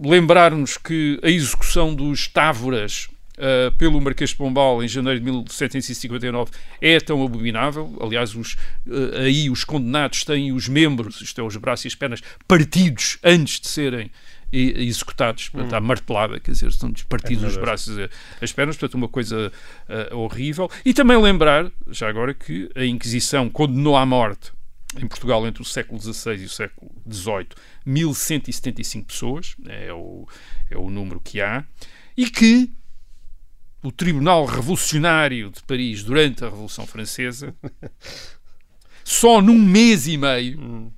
Lembrar-nos 0.05 0.77
que 0.77 1.21
a 1.23 1.29
execução 1.29 1.95
dos 1.95 2.27
távoras 2.27 3.09
Uh, 3.39 3.73
pelo 3.79 3.99
Marquês 3.99 4.31
de 4.31 4.37
Pombal 4.37 4.85
em 4.85 4.89
janeiro 4.89 5.19
de 5.19 5.25
1759 5.25 6.51
é 6.83 7.01
tão 7.01 7.25
abominável. 7.25 7.97
Aliás, 7.99 8.37
os, 8.37 8.53
uh, 8.87 9.17
aí 9.25 9.49
os 9.49 9.65
condenados 9.65 10.23
têm 10.23 10.53
os 10.53 10.69
membros, 10.69 11.19
isto 11.23 11.41
é, 11.41 11.45
os 11.45 11.57
braços 11.57 11.87
e 11.87 11.89
as 11.89 11.95
pernas, 11.95 12.21
partidos 12.47 13.19
antes 13.25 13.59
de 13.59 13.69
serem 13.69 14.11
executados, 14.53 15.49
portanto, 15.49 15.73
hum. 15.73 15.77
à 15.77 15.81
martelada, 15.81 16.39
quer 16.39 16.53
dizer, 16.53 16.69
estão 16.69 16.93
partidos 17.09 17.45
é 17.45 17.47
os 17.47 17.57
braços 17.57 17.97
e 17.97 18.09
as 18.41 18.53
pernas, 18.53 18.77
portanto, 18.77 18.95
uma 18.95 19.09
coisa 19.09 19.51
uh, 19.89 20.17
horrível. 20.17 20.71
E 20.85 20.93
também 20.93 21.21
lembrar, 21.21 21.71
já 21.89 22.09
agora, 22.09 22.35
que 22.35 22.69
a 22.75 22.85
Inquisição 22.85 23.49
condenou 23.49 23.97
à 23.97 24.05
morte 24.05 24.53
em 24.97 25.07
Portugal 25.07 25.47
entre 25.47 25.63
o 25.63 25.65
século 25.65 26.01
XVI 26.01 26.43
e 26.43 26.45
o 26.45 26.49
século 26.51 26.91
XVIII 27.11 27.49
1175 27.87 29.07
pessoas, 29.07 29.57
é 29.67 29.93
o, 29.93 30.29
é 30.71 30.77
o 30.77 30.91
número 30.91 31.19
que 31.19 31.41
há, 31.41 31.65
e 32.17 32.29
que 32.29 32.71
o 33.83 33.91
Tribunal 33.91 34.45
Revolucionário 34.45 35.51
de 35.51 35.63
Paris 35.63 36.05
durante 36.05 36.45
a 36.45 36.49
Revolução 36.49 36.87
Francesa, 36.87 37.55
só 39.03 39.41
num 39.41 39.59
mês 39.59 40.07
e 40.07 40.17
meio, 40.17 40.93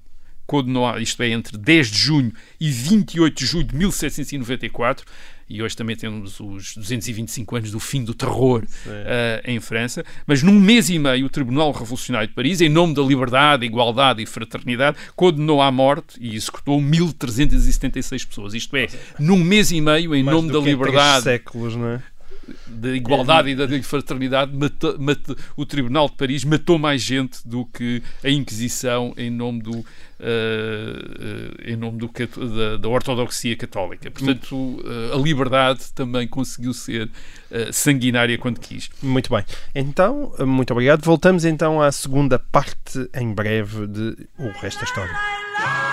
condenou, 0.47 0.99
isto 0.99 1.23
é, 1.23 1.31
entre 1.31 1.57
10 1.57 1.91
de 1.91 1.99
junho 1.99 2.33
e 2.61 2.71
28 2.71 3.37
de 3.37 3.47
julho 3.47 3.65
de 3.65 3.77
1794, 3.77 5.05
e 5.49 5.63
hoje 5.63 5.77
também 5.77 5.95
temos 5.95 6.41
os 6.41 6.75
225 6.75 7.57
anos 7.57 7.71
do 7.71 7.79
fim 7.79 8.03
do 8.03 8.15
terror 8.15 8.63
uh, 8.63 9.41
em 9.45 9.61
França, 9.61 10.05
mas 10.27 10.43
num 10.43 10.59
mês 10.59 10.89
e 10.89 10.99
meio 10.99 11.27
o 11.27 11.29
Tribunal 11.29 11.71
Revolucionário 11.73 12.29
de 12.29 12.35
Paris, 12.35 12.61
em 12.61 12.69
nome 12.69 12.95
da 12.95 13.03
liberdade, 13.03 13.67
igualdade 13.67 14.23
e 14.23 14.27
fraternidade, 14.27 14.97
condenou 15.15 15.61
à 15.61 15.71
morte 15.71 16.17
e 16.19 16.35
executou 16.35 16.81
1.376 16.81 18.27
pessoas. 18.27 18.55
Isto 18.55 18.77
é, 18.77 18.89
num 19.19 19.39
mês 19.39 19.71
e 19.71 19.81
meio, 19.81 20.15
em 20.15 20.23
Mais 20.23 20.37
nome 20.37 20.51
da 20.51 20.59
liberdade. 20.59 21.25
séculos, 21.25 21.77
não 21.77 21.89
é? 21.89 22.03
Da 22.67 22.91
igualdade 22.91 23.51
e 23.51 23.55
da 23.55 23.67
fraternidade, 23.83 24.55
matou, 24.55 24.99
matou, 24.99 25.37
o 25.57 25.67
Tribunal 25.67 26.09
de 26.09 26.15
Paris 26.17 26.45
matou 26.45 26.79
mais 26.79 27.03
gente 27.03 27.47
do 27.47 27.65
que 27.67 28.03
a 28.23 28.31
Inquisição 28.31 29.15
em 29.17 29.31
nome 29.31 29.63
do, 29.63 29.73
uh, 29.79 29.83
uh, 29.83 29.85
em 31.65 31.77
nome 31.77 31.99
do, 31.99 32.09
da, 32.09 32.77
da, 32.77 32.89
ortodoxia 32.89 33.57
católica. 33.57 34.11
Portanto, 34.11 34.55
uh, 34.55 35.15
a 35.15 35.17
liberdade 35.17 35.93
também 35.95 36.27
conseguiu 36.27 36.73
ser 36.73 37.11
sanguinária 37.73 38.37
quando 38.37 38.59
quis. 38.59 38.91
Muito 39.01 39.31
bem. 39.31 39.45
Então, 39.73 40.33
muito 40.41 40.73
obrigado. 40.73 41.05
Voltamos 41.05 41.45
então 41.45 41.81
à 41.81 41.93
segunda 41.93 42.37
parte 42.37 43.09
em 43.15 43.33
breve 43.33 43.87
de 43.87 44.17
O 44.37 44.49
Resto 44.61 44.79
da 44.79 44.85
História. 44.85 45.84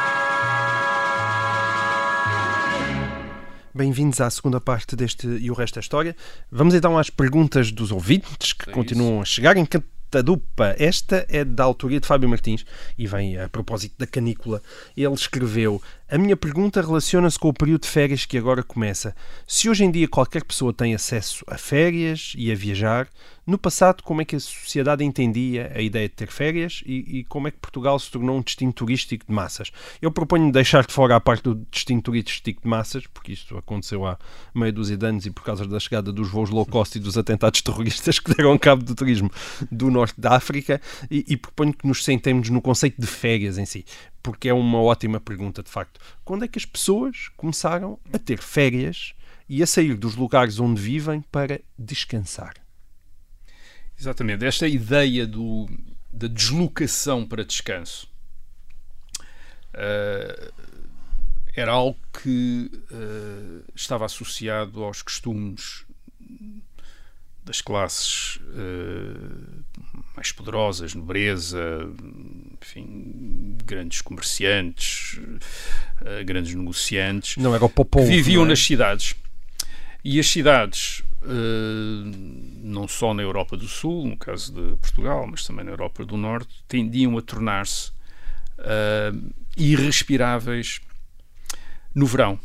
Bem-vindos 3.81 4.21
à 4.21 4.29
segunda 4.29 4.61
parte 4.61 4.95
deste 4.95 5.25
E 5.25 5.49
o 5.49 5.55
Resto 5.55 5.73
da 5.73 5.81
História. 5.81 6.15
Vamos 6.51 6.75
então 6.75 6.99
às 6.99 7.09
perguntas 7.09 7.71
dos 7.71 7.91
ouvintes 7.91 8.53
que 8.53 8.69
é 8.69 8.73
continuam 8.73 9.19
a 9.19 9.25
chegar 9.25 9.57
em 9.57 9.65
Catadupa. 9.65 10.75
Esta 10.77 11.25
é 11.27 11.43
da 11.43 11.63
autoria 11.63 11.99
de 11.99 12.05
Fábio 12.05 12.29
Martins 12.29 12.63
e 12.95 13.07
vem 13.07 13.39
a 13.39 13.49
propósito 13.49 13.95
da 13.97 14.05
canícula. 14.05 14.61
Ele 14.95 15.11
escreveu: 15.15 15.81
A 16.11 16.17
minha 16.17 16.35
pergunta 16.35 16.81
relaciona-se 16.81 17.39
com 17.39 17.47
o 17.47 17.53
período 17.53 17.83
de 17.83 17.87
férias 17.87 18.25
que 18.25 18.37
agora 18.37 18.61
começa. 18.61 19.15
Se 19.47 19.69
hoje 19.69 19.85
em 19.85 19.89
dia 19.89 20.09
qualquer 20.09 20.43
pessoa 20.43 20.73
tem 20.73 20.93
acesso 20.93 21.41
a 21.47 21.57
férias 21.57 22.33
e 22.35 22.51
a 22.51 22.55
viajar, 22.55 23.07
no 23.47 23.57
passado, 23.57 24.03
como 24.03 24.21
é 24.21 24.25
que 24.25 24.35
a 24.35 24.39
sociedade 24.39 25.03
entendia 25.03 25.71
a 25.73 25.81
ideia 25.81 26.07
de 26.07 26.13
ter 26.13 26.27
férias 26.27 26.83
e, 26.85 27.19
e, 27.19 27.23
como 27.23 27.47
é 27.47 27.51
que 27.51 27.57
Portugal 27.57 27.97
se 27.97 28.11
tornou 28.11 28.37
um 28.37 28.41
destino 28.41 28.71
turístico 28.71 29.25
de 29.25 29.33
massas? 29.33 29.71
Eu 29.99 30.11
proponho 30.11 30.51
deixar 30.51 30.85
de 30.85 30.93
fora 30.93 31.15
a 31.15 31.19
parte 31.19 31.43
do 31.43 31.55
destino 31.55 32.01
turístico 32.01 32.61
de 32.61 32.67
massas, 32.67 33.07
porque 33.07 33.31
isto 33.31 33.57
aconteceu 33.57 34.05
há 34.05 34.17
meia 34.53 34.71
dúzia 34.71 34.95
de 34.95 35.05
anos 35.05 35.25
e 35.25 35.31
por 35.31 35.43
causa 35.43 35.65
da 35.65 35.79
chegada 35.79 36.13
dos 36.13 36.29
voos 36.29 36.51
low 36.51 36.65
cost 36.65 36.97
e 36.97 37.01
dos 37.01 37.17
atentados 37.17 37.59
terroristas 37.63 38.19
que 38.19 38.33
deram 38.35 38.57
cabo 38.59 38.83
do 38.83 38.93
turismo 38.93 39.31
do 39.71 39.89
norte 39.89 40.21
da 40.21 40.35
África, 40.35 40.79
e, 41.09 41.25
e 41.27 41.35
proponho 41.35 41.73
que 41.73 41.87
nos 41.87 42.03
sentemos 42.03 42.49
no 42.49 42.61
conceito 42.61 43.01
de 43.01 43.07
férias 43.07 43.57
em 43.57 43.65
si, 43.65 43.83
porque 44.21 44.49
é 44.49 44.53
uma 44.53 44.79
ótima 44.81 45.19
pergunta, 45.19 45.63
de 45.63 45.69
facto. 45.69 45.99
Quando 46.23 46.45
é 46.45 46.47
que 46.47 46.57
as 46.57 46.65
pessoas 46.65 47.29
começaram 47.35 47.99
a 48.13 48.19
ter 48.19 48.39
férias 48.39 49.13
e 49.49 49.61
a 49.61 49.67
sair 49.67 49.95
dos 49.95 50.15
lugares 50.15 50.59
onde 50.59 50.81
vivem 50.81 51.21
para 51.31 51.59
descansar? 51.77 52.53
Exatamente. 53.99 54.45
Esta 54.45 54.67
ideia 54.67 55.27
do, 55.27 55.69
da 56.11 56.27
deslocação 56.27 57.27
para 57.27 57.45
descanso 57.45 58.07
uh, 59.75 60.53
era 61.55 61.71
algo 61.71 61.99
que 62.23 62.71
uh, 62.91 63.63
estava 63.75 64.05
associado 64.05 64.83
aos 64.83 65.01
costumes 65.01 65.85
das 67.43 67.61
classes 67.61 68.37
uh, 68.37 69.63
mais 70.15 70.31
poderosas, 70.31 70.93
nobreza, 70.93 71.59
enfim, 72.61 73.57
grandes 73.65 74.01
comerciantes, 74.01 75.19
grandes 76.25 76.53
negociantes, 76.53 77.37
não 77.37 77.53
era 77.53 77.65
o 77.65 77.69
popô, 77.69 78.03
viviam 78.03 78.45
é? 78.45 78.49
nas 78.49 78.59
cidades. 78.59 79.15
E 80.03 80.19
as 80.19 80.27
cidades 80.27 81.03
eh, 81.23 82.11
não 82.63 82.87
só 82.87 83.13
na 83.13 83.21
Europa 83.21 83.55
do 83.55 83.67
Sul, 83.67 84.07
no 84.07 84.17
caso 84.17 84.51
de 84.53 84.75
Portugal, 84.77 85.27
mas 85.27 85.45
também 85.45 85.63
na 85.63 85.71
Europa 85.71 86.03
do 86.03 86.17
Norte, 86.17 86.63
tendiam 86.67 87.15
a 87.17 87.21
tornar-se 87.21 87.91
uh, 88.57 89.33
irrespiráveis 89.55 90.81
no 91.93 92.07
verão 92.07 92.39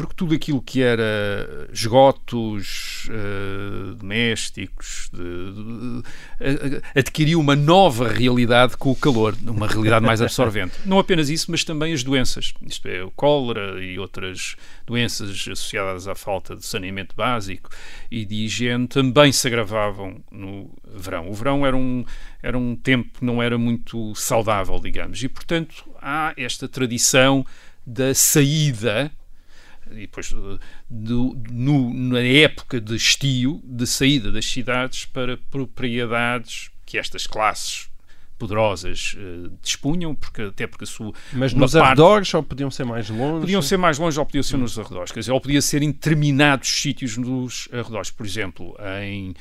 porque 0.00 0.14
tudo 0.14 0.34
aquilo 0.34 0.62
que 0.62 0.80
era 0.80 1.68
esgotos 1.70 3.06
uh, 3.10 3.94
domésticos 3.96 5.10
de, 5.12 5.52
de, 5.52 6.70
de, 6.70 6.82
adquiriu 6.96 7.38
uma 7.38 7.54
nova 7.54 8.08
realidade 8.08 8.78
com 8.78 8.90
o 8.90 8.96
calor, 8.96 9.36
uma 9.42 9.66
realidade 9.66 10.02
mais 10.06 10.22
absorvente. 10.22 10.72
Não 10.86 10.98
apenas 10.98 11.28
isso, 11.28 11.50
mas 11.50 11.64
também 11.64 11.92
as 11.92 12.02
doenças, 12.02 12.54
isto 12.62 12.88
é, 12.88 13.04
o 13.04 13.10
cólera 13.10 13.84
e 13.84 13.98
outras 13.98 14.56
doenças 14.86 15.28
associadas 15.30 16.08
à 16.08 16.14
falta 16.14 16.56
de 16.56 16.64
saneamento 16.64 17.14
básico 17.14 17.68
e 18.10 18.24
de 18.24 18.46
higiene 18.46 18.88
também 18.88 19.30
se 19.30 19.46
agravavam 19.46 20.24
no 20.30 20.70
verão. 20.94 21.28
O 21.28 21.34
verão 21.34 21.66
era 21.66 21.76
um, 21.76 22.06
era 22.42 22.56
um 22.56 22.74
tempo 22.74 23.18
que 23.18 23.24
não 23.24 23.42
era 23.42 23.58
muito 23.58 24.14
saudável, 24.14 24.80
digamos, 24.80 25.22
e 25.22 25.28
portanto 25.28 25.84
há 26.00 26.32
esta 26.38 26.66
tradição 26.66 27.44
da 27.86 28.14
saída 28.14 29.12
e 29.92 30.00
depois 30.00 30.32
do, 30.88 31.36
no, 31.50 31.92
na 31.92 32.20
época 32.20 32.80
de 32.80 32.94
estio, 32.94 33.60
de 33.64 33.86
saída 33.86 34.30
das 34.30 34.44
cidades 34.44 35.04
para 35.04 35.36
propriedades 35.36 36.70
que 36.84 36.98
estas 36.98 37.26
classes 37.26 37.90
poderosas 38.38 39.14
uh, 39.18 39.52
dispunham, 39.62 40.14
porque, 40.14 40.42
até 40.42 40.66
porque 40.66 40.84
a 40.84 40.86
sua. 40.86 41.12
Mas 41.32 41.52
nos 41.52 41.72
parte, 41.72 41.84
arredores 41.84 42.32
ou 42.32 42.42
podiam 42.42 42.70
ser 42.70 42.84
mais 42.84 43.10
longe? 43.10 43.40
Podiam 43.40 43.60
ser 43.60 43.76
mais 43.76 43.98
longe 43.98 44.18
ou 44.18 44.24
podiam 44.24 44.42
ser 44.42 44.56
hum. 44.56 44.60
nos 44.60 44.78
arredores, 44.78 45.12
quer 45.12 45.20
dizer, 45.20 45.32
ou 45.32 45.40
podia 45.40 45.60
ser 45.60 45.82
em 45.82 45.90
determinados 45.92 46.68
sítios 46.68 47.18
nos 47.18 47.68
arredores. 47.70 48.10
Por 48.10 48.24
exemplo, 48.24 48.74
em 49.04 49.34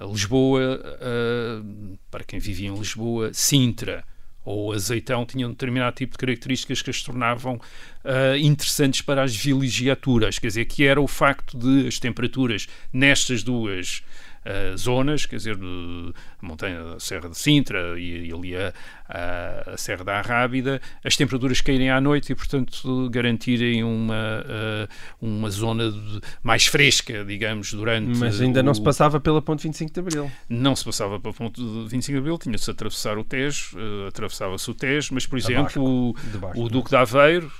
Lisboa, 0.00 0.80
uh, 0.80 1.98
para 2.10 2.24
quem 2.24 2.38
vivia 2.38 2.68
em 2.68 2.74
Lisboa, 2.74 3.30
Sintra 3.34 4.04
ou 4.46 4.72
azeitão 4.72 5.26
tinham 5.26 5.50
determinado 5.50 5.96
tipo 5.96 6.12
de 6.12 6.18
características 6.18 6.80
que 6.80 6.88
as 6.88 7.02
tornavam 7.02 7.56
uh, 7.56 8.36
interessantes 8.40 9.02
para 9.02 9.22
as 9.22 9.34
vilegiaturas, 9.34 10.38
quer 10.38 10.46
dizer, 10.46 10.64
que 10.66 10.86
era 10.86 11.00
o 11.00 11.08
facto 11.08 11.58
de 11.58 11.88
as 11.88 11.98
temperaturas 11.98 12.68
nestas 12.92 13.42
duas 13.42 14.02
uh, 14.46 14.76
zonas, 14.76 15.26
quer 15.26 15.36
dizer, 15.36 15.56
a 15.56 16.46
montanha, 16.46 16.94
a 16.94 17.00
Serra 17.00 17.28
de 17.28 17.36
Sintra 17.36 17.98
e, 17.98 18.28
e 18.28 18.32
ali 18.32 18.56
a, 18.56 18.72
a, 19.08 19.72
a, 19.72 19.76
Serra 19.76 20.04
da 20.04 20.18
Arrábida, 20.18 20.80
as 21.04 21.16
temperaturas 21.16 21.60
caírem 21.60 21.90
à 21.90 22.00
noite 22.00 22.32
e, 22.32 22.34
portanto, 22.34 23.10
garantirem 23.10 23.82
uma, 23.82 24.44
uh, 24.44 25.26
uma 25.26 25.50
zona 25.50 25.90
de, 25.90 26.20
mais 26.42 26.66
fresca, 26.66 27.24
digamos, 27.24 27.72
durante. 27.72 28.18
Mas 28.18 28.40
ainda 28.40 28.60
o... 28.60 28.62
não 28.62 28.74
se 28.74 28.82
passava 28.82 29.20
pela 29.20 29.42
Ponte 29.42 29.64
25 29.64 29.92
de 29.92 30.00
Abril. 30.00 30.32
Não 30.48 30.76
se 30.76 30.84
passava 30.84 31.18
pela 31.18 31.34
Ponte 31.34 31.60
25 31.60 32.12
de 32.12 32.18
Abril, 32.18 32.38
tinha-se 32.38 32.70
atravessar 32.70 33.18
o 33.18 33.24
Tejo, 33.24 33.76
uh, 33.76 34.06
atravessava-se 34.08 34.70
o 34.70 34.74
Tejo, 34.74 35.12
mas, 35.12 35.26
por 35.26 35.38
exemplo, 35.38 35.82
o, 35.82 36.14
o 36.54 36.68
Duque 36.68 36.90
de 36.90 36.96
Aveiro 36.96 37.50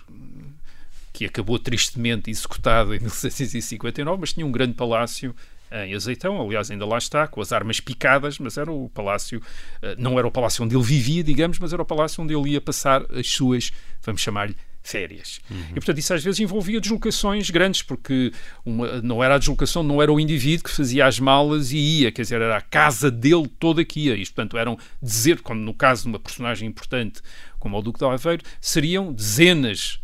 que 1.17 1.25
acabou 1.25 1.59
tristemente 1.59 2.31
executado 2.31 2.95
em 2.95 3.01
1659, 3.01 4.21
mas 4.21 4.35
tinha 4.35 4.45
um 4.45 4.53
grande 4.53 4.75
palácio 4.75 5.35
em 5.71 5.95
Azeitão, 5.95 6.41
aliás, 6.41 6.71
ainda 6.71 6.87
lá 6.87 6.99
está, 6.99 7.27
com 7.27 7.41
as 7.41 7.53
armas 7.53 7.81
picadas, 7.81 8.39
mas 8.39 8.57
era 8.57 8.71
o 8.71 8.89
palácio, 8.89 9.43
eh, 9.83 9.97
não 9.99 10.19
era 10.19 10.27
o 10.27 10.31
palácio 10.31 10.65
onde 10.65 10.77
ele 10.77 10.85
vivia, 10.85 11.23
digamos, 11.23 11.59
mas 11.59 11.73
era 11.73 11.83
o 11.83 11.85
palácio 11.85 12.23
onde 12.23 12.35
ele 12.35 12.51
ia 12.51 12.61
passar 12.61 13.03
as 13.13 13.27
suas, 13.27 13.73
vamos 14.03 14.21
chamar-lhe, 14.21 14.57
férias. 14.87 15.41
Uhum. 15.51 15.71
E, 15.71 15.75
portanto, 15.75 15.99
isso 15.99 16.15
às 16.15 16.23
vezes 16.23 16.39
envolvia 16.41 16.81
deslocações 16.81 17.51
grandes, 17.51 17.83
porque 17.83 18.33
uma, 18.65 19.03
não 19.03 19.23
era 19.23 19.35
a 19.35 19.39
deslocação, 19.39 19.83
não 19.83 20.01
era 20.01 20.13
o 20.13 20.21
indivíduo 20.21 20.65
que 20.65 20.71
fazia 20.71 21.07
as 21.07 21.19
malas 21.19 21.73
e 21.73 21.77
ia, 21.77 22.13
quer 22.13 22.23
dizer, 22.23 22.41
era 22.41 22.57
a 22.57 22.61
casa 22.61 23.11
dele 23.11 23.49
toda 23.59 23.85
que 23.85 24.07
ia. 24.07 24.15
E, 24.15 24.25
portanto, 24.25 24.57
eram 24.57 24.79
dizer, 25.03 25.41
como 25.41 25.61
no 25.61 25.75
caso 25.75 26.03
de 26.03 26.09
uma 26.09 26.21
personagem 26.21 26.69
importante 26.69 27.21
como 27.59 27.77
o 27.77 27.83
Duque 27.83 27.99
de 27.99 28.05
Aveiro, 28.05 28.43
seriam 28.61 29.13
dezenas 29.13 30.01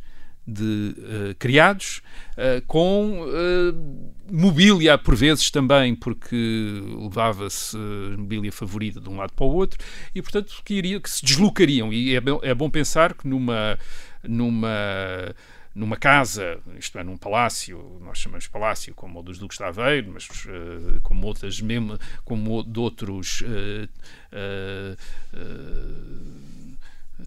de 0.46 0.94
uh, 0.98 1.34
criados, 1.38 2.02
uh, 2.32 2.64
com 2.66 3.22
uh, 3.22 4.12
mobília 4.30 4.98
por 4.98 5.14
vezes 5.14 5.50
também, 5.50 5.94
porque 5.94 6.82
levava-se 6.98 7.76
mobília 8.18 8.50
favorita 8.50 9.00
de 9.00 9.08
um 9.08 9.16
lado 9.16 9.32
para 9.32 9.44
o 9.44 9.54
outro, 9.54 9.78
e 10.14 10.20
portanto 10.20 10.62
que, 10.64 10.74
iria, 10.74 11.00
que 11.00 11.10
se 11.10 11.24
deslocariam. 11.24 11.92
E 11.92 12.16
é, 12.16 12.20
é 12.42 12.54
bom 12.54 12.70
pensar 12.70 13.14
que 13.14 13.26
numa. 13.26 13.78
numa 14.22 15.34
numa 15.74 15.96
casa, 15.96 16.58
isto 16.78 16.98
é, 16.98 17.04
num 17.04 17.16
palácio, 17.16 17.98
nós 18.02 18.18
chamamos 18.18 18.46
palácio 18.46 18.94
como 18.94 19.20
o 19.20 19.22
dos 19.22 19.38
Duques 19.38 19.56
de 19.56 19.64
Aveiro, 19.64 20.12
mas 20.12 20.28
uh, 20.28 21.00
como 21.02 21.26
outras 21.26 21.60
mesmo, 21.60 21.98
como 22.24 22.62
de 22.62 22.78
outros 22.78 23.40
uh, 23.40 23.88
uh, 24.32 24.96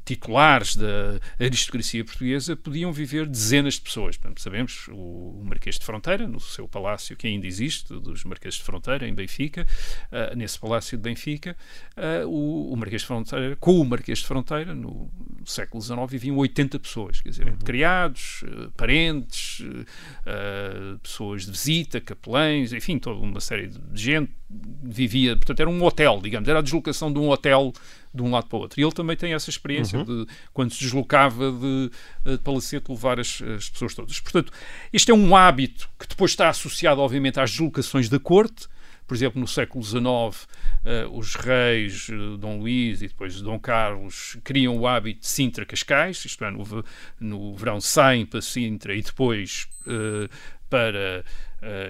titulares 0.03 0.75
da 0.75 1.19
aristocracia 1.39 2.03
portuguesa 2.03 2.55
podiam 2.55 2.91
viver 2.91 3.27
dezenas 3.27 3.75
de 3.75 3.81
pessoas. 3.81 4.17
Portanto, 4.17 4.41
sabemos 4.41 4.87
o, 4.91 5.41
Marquês 5.43 5.77
de 5.77 5.85
Fronteira, 5.85 6.27
no 6.27 6.39
seu 6.39 6.67
palácio 6.67 7.15
que 7.15 7.27
ainda 7.27 7.47
existe, 7.47 7.93
dos 7.93 8.23
Marquês 8.23 8.55
de 8.55 8.63
Fronteira, 8.63 9.07
em 9.07 9.13
Benfica, 9.13 9.65
uh, 10.11 10.35
nesse 10.35 10.59
palácio 10.59 10.97
de 10.97 11.03
Benfica, 11.03 11.55
uh, 11.95 12.27
o, 12.27 12.73
o, 12.73 12.77
Marquês 12.77 13.01
de 13.01 13.07
Fronteira, 13.07 13.55
com 13.57 13.79
o 13.79 13.85
Marquês 13.85 14.19
de 14.19 14.25
Fronteira, 14.25 14.73
no, 14.73 15.09
no 15.39 15.47
século 15.47 15.81
XIX, 15.81 15.99
viviam 16.09 16.37
80 16.37 16.79
pessoas, 16.79 17.21
quer 17.21 17.29
dizer, 17.29 17.47
uhum. 17.47 17.57
criados, 17.57 18.43
uh, 18.43 18.71
parentes, 18.71 19.63
pessoas 21.01 21.45
de 21.45 21.51
visita, 21.51 22.01
capelães, 22.01 22.73
enfim, 22.73 22.97
toda 22.97 23.19
uma 23.19 23.39
série 23.39 23.67
de 23.67 24.01
gente 24.01 24.31
vivia, 24.83 25.35
portanto, 25.35 25.59
era 25.59 25.69
um 25.69 25.83
hotel, 25.83 26.19
digamos, 26.21 26.47
era 26.47 26.59
a 26.59 26.61
deslocação 26.61 27.11
de 27.11 27.19
um 27.19 27.29
hotel 27.29 27.73
de 28.15 28.21
um 28.21 28.31
lado 28.31 28.47
para 28.47 28.57
o 28.57 28.61
outro. 28.61 28.79
E 28.79 28.83
ele 28.83 28.91
também 28.91 29.15
tem 29.15 29.33
essa 29.33 29.49
experiência 29.49 29.99
uhum. 29.99 30.25
de, 30.25 30.27
quando 30.53 30.73
se 30.73 30.79
deslocava 30.79 31.51
de, 31.51 31.91
de 32.23 32.37
Palacete, 32.39 32.89
levar 32.89 33.19
as, 33.19 33.41
as, 33.41 33.69
pessoas 33.69 33.93
todas. 33.93 34.19
Portanto, 34.19 34.51
este 34.93 35.11
é 35.11 35.13
um 35.13 35.35
hábito 35.35 35.89
que 35.99 36.07
depois 36.07 36.31
está 36.31 36.49
associado, 36.49 37.01
obviamente, 37.01 37.39
às 37.39 37.51
deslocações 37.51 38.09
da 38.09 38.19
corte. 38.19 38.67
Por 39.05 39.13
exemplo, 39.13 39.39
no 39.39 39.47
século 39.47 39.83
XIX, 39.83 40.01
uh, 40.03 40.35
os 41.13 41.35
reis 41.35 42.09
uh, 42.09 42.37
Dom 42.37 42.57
Luís 42.57 43.03
e 43.03 43.07
depois 43.07 43.39
Dom 43.39 43.59
Carlos 43.59 44.35
criam 44.43 44.75
o 44.75 44.87
hábito 44.87 45.21
de 45.21 45.27
Sintra-Cascais, 45.27 46.25
isto 46.25 46.43
é, 46.43 46.49
no, 46.49 46.63
no 47.19 47.55
verão 47.55 47.79
saem 47.79 48.25
para 48.25 48.41
Sintra 48.41 48.95
e 48.95 49.03
depois 49.03 49.67
uh, 49.85 50.27
para 50.67 51.23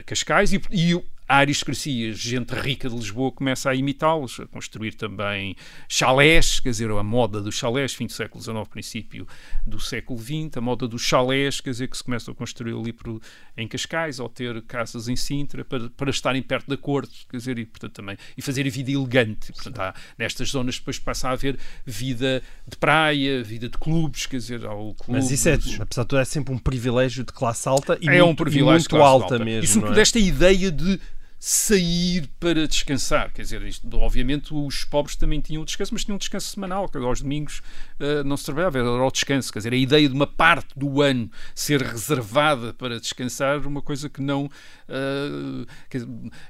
Cascais, 0.06 0.54
e, 0.54 0.62
e 0.70 0.94
a 1.28 1.38
aristocracia, 1.38 2.14
gente 2.14 2.54
rica 2.54 2.88
de 2.88 2.96
Lisboa, 2.96 3.32
começa 3.32 3.70
a 3.70 3.76
imitá-los, 3.76 4.40
a 4.40 4.46
construir 4.46 4.94
também 4.94 5.56
chalés, 5.90 6.60
quer 6.60 6.70
dizer, 6.70 6.92
a 6.92 7.04
moda 7.04 7.42
dos 7.42 7.56
chalés, 7.56 7.94
fim 7.94 8.06
do 8.06 8.14
século 8.14 8.44
XIX, 8.44 8.68
princípio 8.70 9.28
do 9.66 9.80
século 9.80 10.20
XX, 10.20 10.58
a 10.58 10.62
moda 10.62 10.88
dos 10.88 11.02
chalés, 11.02 11.60
quer 11.60 11.72
dizer, 11.72 11.88
que 11.88 11.98
se 11.98 12.04
começam 12.04 12.32
a 12.32 12.36
construir 12.36 12.76
ali 12.76 12.94
por, 12.94 13.20
em 13.58 13.68
Cascais, 13.68 14.20
ou 14.20 14.30
ter 14.30 14.62
casas 14.64 15.08
em 15.08 15.16
Sintra, 15.16 15.66
para, 15.66 15.90
para 15.90 16.12
estarem 16.12 16.44
perto 16.44 16.68
da 16.68 16.78
corte, 16.78 17.26
quer 17.28 17.38
dizer, 17.38 17.58
e, 17.58 17.66
portanto, 17.66 17.94
também, 17.94 18.18
e 18.38 18.42
fazer 18.42 18.68
a 18.68 18.70
vida 18.70 18.92
elegante. 18.92 19.52
Portanto, 19.52 19.80
há, 19.80 19.96
nestas 20.18 20.50
zonas 20.50 20.78
depois 20.78 21.00
passa 21.00 21.30
a 21.30 21.32
haver 21.32 21.58
vida 21.86 22.44
de 22.68 22.78
praia, 22.78 23.44
vida 23.44 23.68
de 23.68 23.78
clubes, 23.80 24.28
quer 24.28 24.38
dizer, 24.38 24.64
ao 24.64 24.94
clube... 24.94 25.20
Mas 25.20 25.32
isso 25.32 25.50
é, 25.50 25.54
apesar 25.54 26.04
de 26.04 26.08
tudo, 26.08 26.18
é 26.18 26.26
sempre 26.26 26.54
um 26.54 26.60
privilégio 26.60 27.24
de 27.24 27.34
classe 27.34 27.68
alta 27.68 27.98
e 28.00 28.08
é 28.08 28.20
muito, 28.20 28.30
um 28.30 28.36
privilégio 28.36 28.88
muito 28.92 29.04
alta, 29.04 29.34
alta 29.34 29.46
mesmo. 29.46 29.64
E 29.64 29.68
sobretudo 29.68 29.98
é? 29.98 30.02
esta 30.02 30.20
ideia 30.20 30.72
de 30.72 31.00
sair 31.48 32.28
para 32.40 32.68
descansar. 32.68 33.32
Quer 33.32 33.44
dizer, 33.44 33.62
isto, 33.62 33.88
obviamente 33.98 34.52
os 34.52 34.84
pobres 34.84 35.16
também 35.16 35.40
tinham 35.40 35.64
descanso, 35.64 35.94
mas 35.94 36.04
tinham 36.04 36.16
um 36.16 36.18
descanso 36.18 36.50
semanal, 36.50 36.90
que 36.90 36.98
aos 36.98 37.22
domingos 37.22 37.62
uh, 38.00 38.24
não 38.24 38.36
se 38.36 38.46
trabalhava, 38.46 38.80
era 38.80 38.90
o 38.90 39.12
descanso. 39.12 39.54
Quer 39.54 39.60
dizer, 39.60 39.74
a 39.74 39.78
ideia 39.78 40.10
de 40.10 40.16
uma 40.16 40.26
parte 40.26 40.70
do 40.76 41.04
ano 41.04 41.30
ser 41.54 41.84
reservada 41.84 42.74
para 42.74 43.00
descansar, 43.00 43.60
uma 43.68 43.84
coisa 43.84 44.10
que 44.10 44.24
não. 44.24 44.46
Uh, 44.90 45.68
que, 45.88 46.00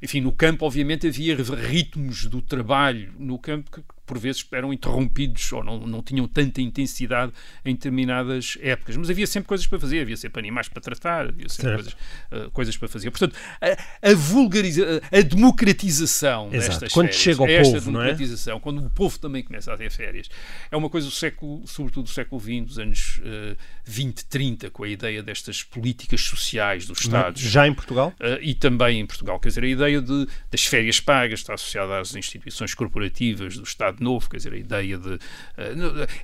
enfim, 0.01 0.21
no 0.21 0.31
campo, 0.31 0.65
obviamente, 0.65 1.07
havia 1.07 1.35
ritmos 1.35 2.27
do 2.27 2.41
trabalho 2.41 3.13
no 3.19 3.37
campo 3.37 3.69
que 3.69 3.83
por 4.05 4.17
vezes 4.19 4.45
eram 4.51 4.71
interrompidos 4.71 5.51
ou 5.51 5.63
não, 5.63 5.79
não 5.79 6.01
tinham 6.01 6.27
tanta 6.27 6.61
intensidade 6.61 7.31
em 7.63 7.73
determinadas 7.73 8.57
épocas. 8.61 8.95
Mas 8.97 9.09
havia 9.09 9.27
sempre 9.27 9.47
coisas 9.47 9.65
para 9.67 9.79
fazer, 9.79 10.01
havia 10.01 10.17
sempre 10.17 10.39
animais 10.39 10.67
para 10.67 10.81
tratar, 10.81 11.27
havia 11.29 11.49
sempre 11.49 11.73
coisas, 11.73 11.93
uh, 11.93 12.51
coisas, 12.51 12.77
para 12.77 12.87
fazer. 12.87 13.11
Portanto, 13.11 13.35
a, 13.61 14.09
a 14.09 14.13
vulgarização, 14.13 15.01
a 15.11 15.21
democratização 15.21 16.49
Exato. 16.51 16.69
destas 16.69 16.93
quando 16.93 17.07
férias, 17.07 17.21
chega 17.21 17.41
ao 17.41 17.47
esta 17.47 17.73
povo, 17.73 17.91
democratização, 17.91 18.57
é? 18.57 18.59
quando 18.59 18.85
o 18.85 18.89
povo 18.89 19.19
também 19.19 19.43
começa 19.43 19.73
a 19.73 19.77
ter 19.77 19.91
férias, 19.91 20.29
é 20.69 20.77
uma 20.77 20.89
coisa 20.89 21.07
do 21.07 21.13
século, 21.13 21.65
sobretudo 21.67 22.05
do 22.05 22.09
século 22.09 22.39
XX, 22.39 22.65
dos 22.65 22.79
anos 22.79 23.21
uh, 23.23 23.57
20, 23.85 24.25
30, 24.25 24.69
com 24.69 24.83
a 24.83 24.87
ideia 24.87 25.23
destas 25.23 25.63
políticas 25.63 26.21
sociais 26.21 26.85
dos 26.85 26.99
Estados. 27.01 27.41
Já 27.41 27.67
em 27.67 27.73
Portugal? 27.73 28.13
Uh, 28.19 28.41
e 28.41 28.53
também 28.53 28.99
em 28.99 29.05
Portugal. 29.05 29.39
Quer 29.39 29.49
dizer, 29.49 29.63
a 29.63 29.67
ideia 29.67 30.01
de, 30.01 30.27
das 30.51 30.65
férias 30.65 30.99
pagas 30.99 31.39
está 31.39 31.53
associada 31.53 31.99
às 31.99 32.15
instituições 32.15 32.73
corporativas 32.73 33.57
do 33.57 33.63
Estado 33.63 33.94
de 33.95 34.03
novo, 34.03 34.29
quer 34.29 34.37
dizer, 34.37 34.53
a 34.53 34.57
ideia 34.57 34.97
de. 34.97 35.09
Uh, 35.09 35.19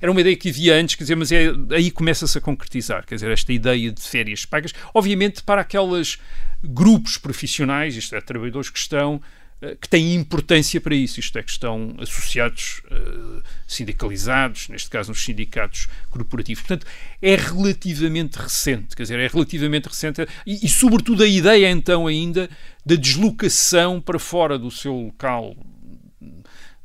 era 0.00 0.10
uma 0.10 0.20
ideia 0.20 0.36
que 0.36 0.50
havia 0.50 0.74
antes, 0.74 0.94
quer 0.94 1.04
dizer, 1.04 1.16
mas 1.16 1.32
é, 1.32 1.48
aí 1.70 1.90
começa-se 1.90 2.36
a 2.36 2.40
concretizar, 2.40 3.04
quer 3.06 3.16
dizer, 3.16 3.30
esta 3.30 3.52
ideia 3.52 3.90
de 3.90 4.02
férias 4.02 4.44
pagas, 4.44 4.72
obviamente 4.94 5.42
para 5.42 5.60
aqueles 5.60 6.18
grupos 6.62 7.18
profissionais, 7.18 7.96
isto 7.96 8.14
é, 8.14 8.20
trabalhadores 8.20 8.70
que 8.70 8.78
estão 8.78 9.20
eh, 9.62 9.76
que 9.80 9.88
têm 9.88 10.14
importância 10.14 10.80
para 10.80 10.92
isso, 10.92 11.20
isto 11.20 11.38
é, 11.38 11.42
que 11.42 11.50
estão 11.50 11.94
associados, 12.00 12.82
uh, 12.90 13.40
sindicalizados, 13.64 14.68
neste 14.68 14.90
caso 14.90 15.10
nos 15.10 15.24
sindicatos 15.24 15.88
corporativos. 16.10 16.64
Portanto, 16.64 16.84
é 17.22 17.36
relativamente 17.36 18.34
recente, 18.34 18.96
quer 18.96 19.04
dizer, 19.04 19.20
é 19.20 19.28
relativamente 19.28 19.86
recente 19.86 20.26
e, 20.44 20.66
e, 20.66 20.68
sobretudo, 20.68 21.22
a 21.22 21.28
ideia 21.28 21.70
então 21.70 22.08
ainda 22.08 22.50
da 22.84 22.96
deslocação 22.96 24.00
para 24.00 24.18
fora 24.18 24.58
do 24.58 24.68
seu 24.68 24.94
local 24.94 25.56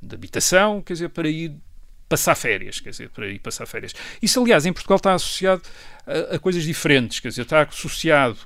de 0.08 0.16
habitação, 0.16 0.82
quer 0.82 0.94
dizer, 0.94 1.10
para 1.10 1.30
ir 1.30 1.56
passar 2.10 2.36
férias, 2.36 2.80
quer 2.80 2.92
dizer, 2.92 3.10
para 3.10 3.28
ir 3.28 3.40
passar 3.40 3.66
férias. 3.66 3.94
Isso, 4.22 4.42
aliás, 4.42 4.66
em 4.66 4.74
Portugal 4.74 4.98
está 4.98 5.14
associado 5.14 5.62
a, 6.06 6.36
a 6.36 6.40
coisas 6.40 6.64
diferentes, 6.64 7.20
quer 7.20 7.30
dizer, 7.30 7.42
está 7.42 7.64
associado 7.64 8.38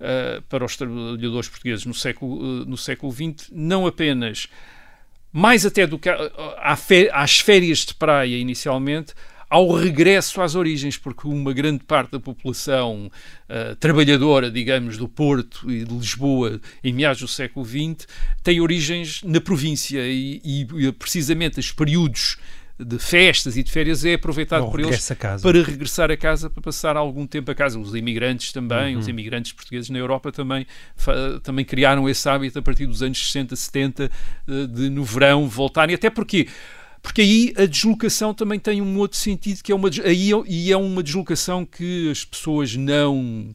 uh, 0.00 0.42
para 0.42 0.64
os 0.64 0.76
trabalhadores 0.76 1.48
portugueses 1.48 1.84
no 1.84 1.94
século, 1.94 2.36
uh, 2.36 2.64
no 2.64 2.76
século 2.76 3.12
XX, 3.12 3.50
não 3.52 3.86
apenas, 3.86 4.48
mais 5.32 5.64
até 5.64 5.86
do 5.86 5.98
que 5.98 6.08
às 7.12 7.38
férias 7.40 7.78
de 7.80 7.94
praia 7.94 8.36
inicialmente, 8.36 9.14
ao 9.50 9.72
regresso 9.72 10.40
às 10.40 10.54
origens, 10.54 10.96
porque 10.96 11.26
uma 11.26 11.52
grande 11.52 11.82
parte 11.84 12.12
da 12.12 12.20
população 12.20 13.10
uh, 13.48 13.74
trabalhadora, 13.76 14.48
digamos, 14.48 14.96
do 14.96 15.08
Porto 15.08 15.68
e 15.68 15.84
de 15.84 15.92
Lisboa 15.92 16.60
em 16.84 16.92
meados 16.92 17.20
do 17.20 17.28
século 17.28 17.66
XX 17.66 18.06
tem 18.44 18.60
origens 18.60 19.22
na 19.24 19.40
província 19.40 20.00
e, 20.06 20.40
e 20.44 20.92
precisamente 20.92 21.58
os 21.58 21.72
períodos 21.72 22.38
de 22.78 22.98
festas 22.98 23.56
e 23.56 23.62
de 23.62 23.70
férias 23.70 24.04
é 24.04 24.14
aproveitado 24.14 24.64
Bom, 24.64 24.70
por 24.70 24.80
eles 24.80 25.10
para 25.42 25.62
regressar 25.62 26.10
a 26.10 26.16
casa, 26.16 26.48
para 26.48 26.62
passar 26.62 26.96
algum 26.96 27.26
tempo 27.26 27.50
a 27.50 27.54
casa. 27.54 27.78
Os 27.78 27.94
imigrantes 27.94 28.52
também, 28.52 28.94
uhum. 28.94 29.00
os 29.00 29.08
imigrantes 29.08 29.52
portugueses 29.52 29.90
na 29.90 29.98
Europa 29.98 30.32
também, 30.32 30.66
também 31.42 31.64
criaram 31.64 32.08
esse 32.08 32.26
hábito 32.28 32.58
a 32.58 32.62
partir 32.62 32.86
dos 32.86 33.02
anos 33.02 33.18
60, 33.18 33.54
70 33.54 34.10
de 34.72 34.88
no 34.88 35.04
verão 35.04 35.46
voltarem, 35.48 35.94
até 35.94 36.08
porque 36.08 36.48
Porque 37.02 37.22
aí 37.22 37.54
a 37.56 37.66
deslocação 37.66 38.34
também 38.34 38.58
tem 38.58 38.82
um 38.82 38.98
outro 38.98 39.18
sentido, 39.18 39.62
que 39.62 39.72
é 39.72 39.74
uma, 39.74 39.88
aí, 40.04 40.32
é, 40.32 40.42
e 40.46 40.72
é 40.72 40.76
uma 40.76 41.02
deslocação 41.02 41.64
que 41.64 42.10
as 42.10 42.24
pessoas 42.24 42.76
não 42.76 43.54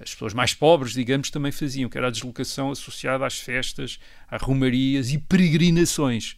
as 0.00 0.12
pessoas 0.12 0.34
mais 0.34 0.52
pobres, 0.52 0.92
digamos, 0.92 1.30
também 1.30 1.52
faziam, 1.52 1.88
que 1.88 1.96
era 1.96 2.08
a 2.08 2.10
deslocação 2.10 2.70
associada 2.70 3.24
às 3.24 3.38
festas, 3.38 3.98
às 4.28 4.42
romarias 4.42 5.12
e 5.12 5.18
peregrinações. 5.18 6.36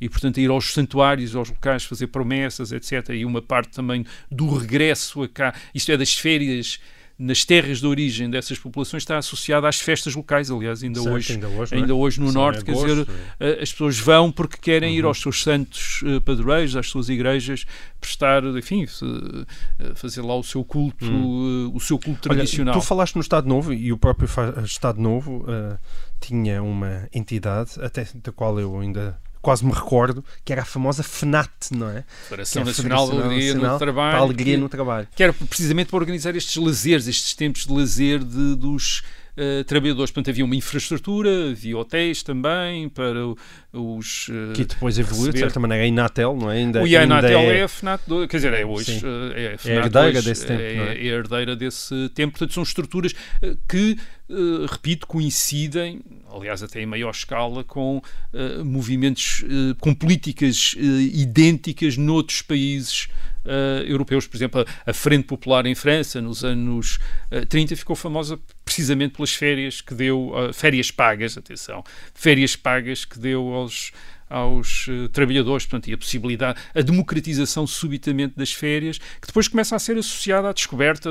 E, 0.00 0.08
portanto, 0.08 0.38
ir 0.38 0.50
aos 0.50 0.72
santuários, 0.72 1.34
aos 1.36 1.48
locais, 1.48 1.84
fazer 1.84 2.08
promessas, 2.08 2.72
etc. 2.72 3.10
E 3.10 3.24
uma 3.24 3.42
parte 3.42 3.70
também 3.70 4.04
do 4.30 4.56
regresso 4.56 5.22
a 5.22 5.28
cá, 5.28 5.54
isto 5.74 5.90
é, 5.92 5.96
das 5.96 6.12
férias 6.12 6.80
nas 7.18 7.44
terras 7.44 7.78
de 7.80 7.86
origem 7.86 8.28
dessas 8.30 8.58
populações 8.58 9.02
está 9.02 9.18
associada 9.18 9.68
às 9.68 9.78
festas 9.80 10.14
locais. 10.14 10.50
Aliás, 10.50 10.82
ainda 10.82 11.00
Certo, 11.00 11.14
hoje, 11.14 11.32
ainda 11.34 11.48
hoje, 11.48 11.74
ainda 11.74 11.86
não 11.88 11.96
é? 11.96 11.98
hoje 12.00 12.20
no 12.20 12.26
Só 12.26 12.32
em 12.32 12.34
Norte, 12.34 12.64
quer 12.64 12.72
dizer, 12.72 12.90
agosto, 12.92 13.12
eh, 13.40 13.58
as 13.62 13.72
pessoas 13.72 13.98
vão 13.98 14.32
porque 14.32 14.56
querem 14.60 14.92
Uhum. 14.92 14.98
ir 14.98 15.04
aos 15.04 15.20
seus 15.20 15.42
santos 15.42 16.02
eh, 16.04 16.20
padroeiros, 16.20 16.74
às 16.76 16.88
suas 16.88 17.08
igrejas, 17.08 17.64
prestar, 18.00 18.42
enfim, 18.44 18.84
eh, 18.84 19.92
fazer 19.94 20.22
lá 20.22 20.34
o 20.36 20.42
seu 20.42 20.64
culto, 20.64 21.04
eh, 21.04 21.70
o 21.74 21.78
seu 21.80 21.98
culto 21.98 22.28
Olha, 22.28 22.36
tradicional. 22.38 22.74
tu 22.74 22.80
falaste 22.80 23.14
no 23.14 23.20
Estado 23.20 23.48
Novo 23.48 23.72
e 23.72 23.92
o 23.92 23.98
próprio 23.98 24.28
Estado 24.64 25.00
Novo 25.00 25.44
eh, 25.48 25.78
tinha 26.20 26.62
uma 26.62 27.08
entidade, 27.12 27.72
até 27.80 28.06
da 28.14 28.32
qual 28.32 28.58
eu 28.58 28.78
ainda 28.80 29.18
quase 29.42 29.66
me 29.66 29.72
recordo, 29.72 30.24
que 30.44 30.52
era 30.52 30.62
a 30.62 30.64
famosa 30.64 31.02
FNAT, 31.02 31.50
não 31.72 31.90
é? 31.90 32.04
Federação 32.28 32.62
Que 32.62 32.68
é 32.68 32.70
Nacional 32.70 33.04
de 33.06 33.10
Federação 33.10 33.30
Alegria 33.30 33.52
Nacional 33.54 33.72
no 33.72 33.78
Trabalho. 33.78 34.22
alegria 34.22 34.54
que- 34.54 34.60
no 34.62 34.68
trabalho. 34.68 35.08
que 35.16 35.22
era 35.22 35.32
precisamente 35.32 35.88
para 35.88 35.96
organizar 35.98 36.34
estes 36.36 36.56
lazeres, 36.56 37.06
estes 37.08 37.34
tempos 37.34 37.66
de 37.66 37.72
lazer 37.74 38.20
de- 38.22 38.54
dos 38.54 39.02
eh, 39.36 39.64
trabalhadores. 39.64 40.10
Portanto, 40.10 40.30
havia 40.30 40.44
uma 40.44 40.54
infraestrutura, 40.56 41.50
havia 41.50 41.76
hotéis 41.78 42.22
também 42.22 42.88
para 42.88 43.18
os. 43.72 44.28
eh, 44.30 44.52
Que 44.54 44.64
depois 44.64 44.98
evoluiu, 44.98 45.24
de 45.24 45.30
receber- 45.32 45.46
certa 45.46 45.60
maneira, 45.60 45.84
a 45.84 45.86
Inatel, 45.86 46.36
não 46.36 46.50
é? 46.50 46.58
Ainda, 46.58 46.82
o 46.82 46.86
Ianatel 46.86 47.38
ainda 47.40 47.52
é 47.54 47.62
a 47.62 47.68
FNAT 47.68 48.00
2, 48.06 48.28
quer 48.28 48.36
dizer, 48.36 48.52
é 48.54 48.64
hoje. 48.64 49.00
Sim. 49.00 49.06
eh, 49.34 49.42
É, 49.50 49.54
a, 49.54 49.58
FNAT 49.58 49.84
herdeira 49.86 50.18
hoje, 50.18 50.28
desse 50.28 50.46
tempo, 50.46 50.60
é, 50.62 50.74
é? 50.74 50.98
é 50.98 51.04
herdeira 51.06 51.56
desse 51.56 52.08
tempo. 52.14 52.32
Portanto, 52.32 52.52
são 52.54 52.62
estruturas 52.62 53.14
que, 53.68 53.96
repito, 54.70 55.06
coincidem, 55.06 56.00
aliás, 56.34 56.62
até 56.62 56.80
em 56.82 56.86
maior 56.86 57.10
escala, 57.10 57.64
com 57.64 58.00
movimentos, 58.64 59.44
com 59.80 59.94
políticas 59.94 60.74
idênticas 60.76 61.96
noutros 61.96 62.42
países. 62.42 63.08
Eh, 63.44 63.84
europeus, 63.86 64.26
por 64.26 64.36
exemplo, 64.36 64.64
a, 64.86 64.92
Frente 64.92 65.24
Popular 65.24 65.66
em 65.66 65.74
França, 65.74 66.20
nos 66.20 66.44
anos 66.44 66.98
eh, 67.30 67.44
30, 67.44 67.76
ficou 67.76 67.96
famosa 67.96 68.38
precisamente 68.64 69.14
pelas 69.16 69.34
férias 69.34 69.80
que 69.80 69.94
deu, 69.94 70.32
eh, 70.36 70.52
férias 70.52 70.90
pagas, 70.90 71.36
atenção, 71.36 71.82
férias 72.14 72.56
pagas 72.56 73.04
que 73.04 73.18
deu 73.18 73.52
aos, 73.54 73.92
aos 74.30 74.86
eh, 74.88 75.08
trabalhadores, 75.12 75.66
portanto, 75.66 75.88
e 75.88 75.92
a 75.92 75.98
possibilidade, 75.98 76.58
a 76.74 76.80
democratização 76.80 77.66
subitamente 77.66 78.34
das 78.36 78.52
férias, 78.52 78.98
que 78.98 79.26
depois 79.26 79.48
começa 79.48 79.76
a 79.76 79.78
ser 79.78 79.96
associada 79.98 80.48
à 80.48 80.52
descoberta 80.52 81.10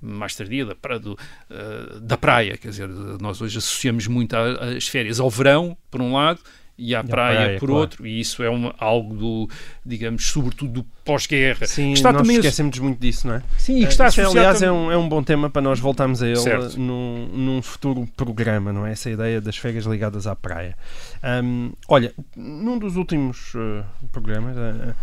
mais 0.00 0.34
tardia 0.36 0.64
da, 0.66 0.74
pra- 0.74 0.98
do, 0.98 1.18
eh, 1.50 1.98
da 2.00 2.16
praia, 2.16 2.56
quer 2.56 2.68
dizer, 2.68 2.88
nós 3.20 3.40
hoje 3.40 3.58
associamos 3.58 4.06
muito 4.06 4.36
as 4.36 4.86
férias 4.86 5.18
ao 5.18 5.28
verão, 5.30 5.76
por 5.90 6.00
um 6.00 6.12
lado, 6.14 6.40
e 6.80 6.94
à 6.94 7.04
praia, 7.04 7.36
praia, 7.36 7.58
por 7.58 7.66
claro. 7.66 7.80
outro, 7.82 8.06
e 8.06 8.18
isso 8.18 8.42
é 8.42 8.48
uma, 8.48 8.74
algo 8.78 9.14
do, 9.14 9.50
digamos, 9.84 10.24
sobretudo 10.26 10.72
do 10.72 10.86
pós-guerra. 11.04 11.66
Sim, 11.66 11.92
está 11.92 12.10
nós 12.10 12.22
também 12.22 12.36
esquecemos 12.36 12.78
muito 12.78 12.98
disso, 12.98 13.26
não 13.26 13.34
é? 13.34 13.42
Sim, 13.58 13.76
e 13.76 13.86
que 13.86 13.92
está 13.92 14.08
Isso, 14.08 14.22
associado 14.22 14.38
aliás, 14.38 14.62
é 14.62 14.72
um, 14.72 14.90
é 14.90 14.96
um 14.96 15.06
bom 15.06 15.22
tema 15.22 15.50
para 15.50 15.60
nós 15.60 15.78
voltarmos 15.78 16.22
a 16.22 16.26
ele 16.26 16.36
Certo. 16.36 16.80
num, 16.80 17.26
num 17.26 17.60
futuro 17.60 18.08
programa, 18.16 18.72
não 18.72 18.86
é? 18.86 18.92
Essa 18.92 19.10
ideia 19.10 19.40
das 19.42 19.58
férias 19.58 19.84
ligadas 19.84 20.26
à 20.26 20.34
praia. 20.34 20.74
Ahm, 21.22 21.72
olha, 21.86 22.14
num 22.34 22.78
dos 22.78 22.96
últimos 22.96 23.52
eh, 23.54 23.84
programas, 24.10 24.56
eh, 24.56 24.94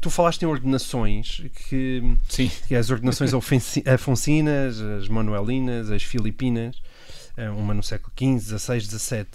tu 0.00 0.10
falaste 0.10 0.42
em 0.42 0.46
ordenações, 0.46 1.44
que, 1.68 2.02
Sim. 2.28 2.50
que 2.66 2.74
as 2.74 2.90
ordenações 2.90 3.32
afoncinas, 3.86 4.80
as 4.80 5.08
manuelinas, 5.08 5.92
as 5.92 6.02
filipinas, 6.02 6.76
uma 7.36 7.74
no 7.74 7.82
século 7.82 8.12
XV, 8.16 8.58
XVI, 8.58 8.80
XVII. 8.80 9.26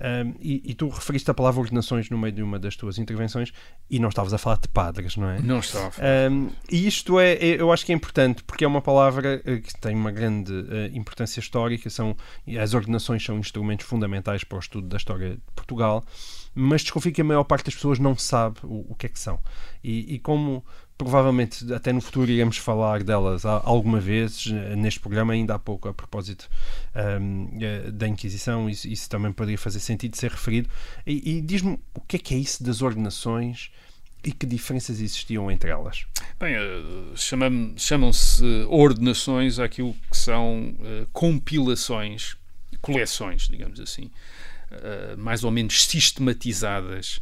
Ahm, 0.00 0.34
e, 0.40 0.62
e 0.70 0.74
tu 0.74 0.88
referiste 0.88 1.30
a 1.30 1.34
palavra 1.34 1.60
ordenações 1.60 2.10
no 2.10 2.18
meio 2.18 2.32
de 2.32 2.42
uma 2.42 2.58
das 2.58 2.76
tuas 2.76 2.98
intervenções 2.98 3.52
e 3.88 3.98
não 3.98 4.08
estavas 4.08 4.32
a 4.34 4.38
falar 4.38 4.58
de 4.58 4.68
padres, 4.68 5.16
não 5.16 5.28
é? 5.28 5.40
Não 5.40 5.60
está 5.60 5.86
a 5.86 5.90
falar. 5.90 6.30
Um, 6.30 6.50
e 6.70 6.86
isto 6.86 7.18
é, 7.18 7.34
é- 7.34 7.60
eu 7.60 7.72
acho 7.72 7.84
que 7.86 7.92
é 7.92 7.94
importante 7.94 8.42
porque 8.42 8.64
é 8.64 8.68
uma 8.68 8.80
palavra 8.82 9.40
eh, 9.44 9.58
que 9.58 9.78
tem 9.80 9.94
uma 9.94 10.10
grande 10.10 10.52
eh, 10.70 10.90
importância 10.94 11.40
histórica. 11.40 11.88
São, 11.90 12.16
as 12.60 12.74
ordenações 12.74 13.24
são 13.24 13.38
instrumentos 13.38 13.86
fundamentais 13.86 14.42
para 14.44 14.56
o 14.56 14.60
estudo 14.60 14.88
da 14.88 14.96
história 14.96 15.30
de 15.30 15.42
Portugal, 15.54 16.04
mas 16.54 16.82
desconfio 16.82 17.12
que 17.12 17.20
a 17.20 17.24
maior 17.24 17.44
parte 17.44 17.66
das 17.66 17.74
pessoas 17.74 17.98
não 17.98 18.16
sabe 18.16 18.58
o, 18.62 18.92
o 18.92 18.94
que 18.94 19.06
é 19.06 19.08
que 19.08 19.18
são. 19.18 19.38
E, 19.82 20.14
e 20.14 20.18
como 20.18 20.64
provavelmente 20.96 21.72
até 21.72 21.92
no 21.92 22.00
futuro 22.00 22.30
iremos 22.30 22.56
falar 22.56 23.02
delas 23.02 23.44
alguma 23.44 23.98
vez 24.00 24.46
eh, 24.48 24.76
neste 24.76 25.00
programa, 25.00 25.32
ainda 25.32 25.54
há 25.54 25.58
pouco, 25.58 25.88
a 25.88 25.94
propósito 25.94 26.48
um, 27.20 27.58
eh, 27.60 27.90
da 27.90 28.06
Inquisição, 28.06 28.70
isso, 28.70 28.86
isso 28.86 29.08
também 29.10 29.32
poderia 29.32 29.58
fazer 29.58 29.80
sentido 29.80 30.16
ser 30.16 30.30
referido. 30.30 30.68
E, 31.06 31.38
e 31.38 31.40
diz-me 31.40 31.78
o 31.94 32.00
que 32.00 32.16
é 32.16 32.18
que 32.18 32.34
é 32.34 32.38
isso 32.38 32.62
das 32.62 32.80
ordenações 32.80 33.70
e 34.22 34.32
que 34.32 34.46
diferenças 34.46 35.00
existiam 35.00 35.50
entre 35.50 35.68
elas? 35.70 36.06
Bem, 36.38 36.54
eh, 36.54 36.82
chamam- 37.16 37.74
chamam-se 37.76 38.44
ordenações 38.68 39.58
àquilo 39.58 39.94
que 40.10 40.16
são 40.16 40.74
compilações, 41.12 42.36
coleções, 42.80 43.48
digamos 43.48 43.80
assim, 43.80 44.10
mais 45.18 45.44
ou 45.44 45.50
menos 45.50 45.84
sistematizadas 45.86 47.20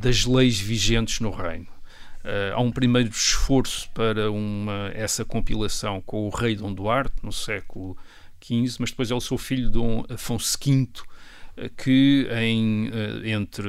das 0.00 0.24
leis 0.24 0.58
vigentes 0.60 1.20
no 1.20 1.30
reino. 1.30 1.66
Eh, 2.26 2.50
há 2.52 2.60
um 2.60 2.72
primeiro 2.72 3.08
esforço 3.08 3.88
para 3.94 4.32
uma, 4.32 4.90
essa 4.92 5.24
compilação 5.24 6.00
com 6.00 6.26
o 6.26 6.28
rei 6.28 6.56
Dom 6.56 6.74
Duarte, 6.74 7.14
no 7.22 7.30
século 7.30 7.96
XV, 8.44 8.78
mas 8.80 8.90
depois 8.90 9.12
é 9.12 9.14
o 9.14 9.20
seu 9.20 9.38
filho 9.38 9.70
Dom 9.70 10.04
Afonso 10.10 10.58
V, 10.58 10.88
eh, 11.56 11.70
que 11.76 12.26
em, 12.32 12.90
eh, 12.92 13.30
entre 13.30 13.68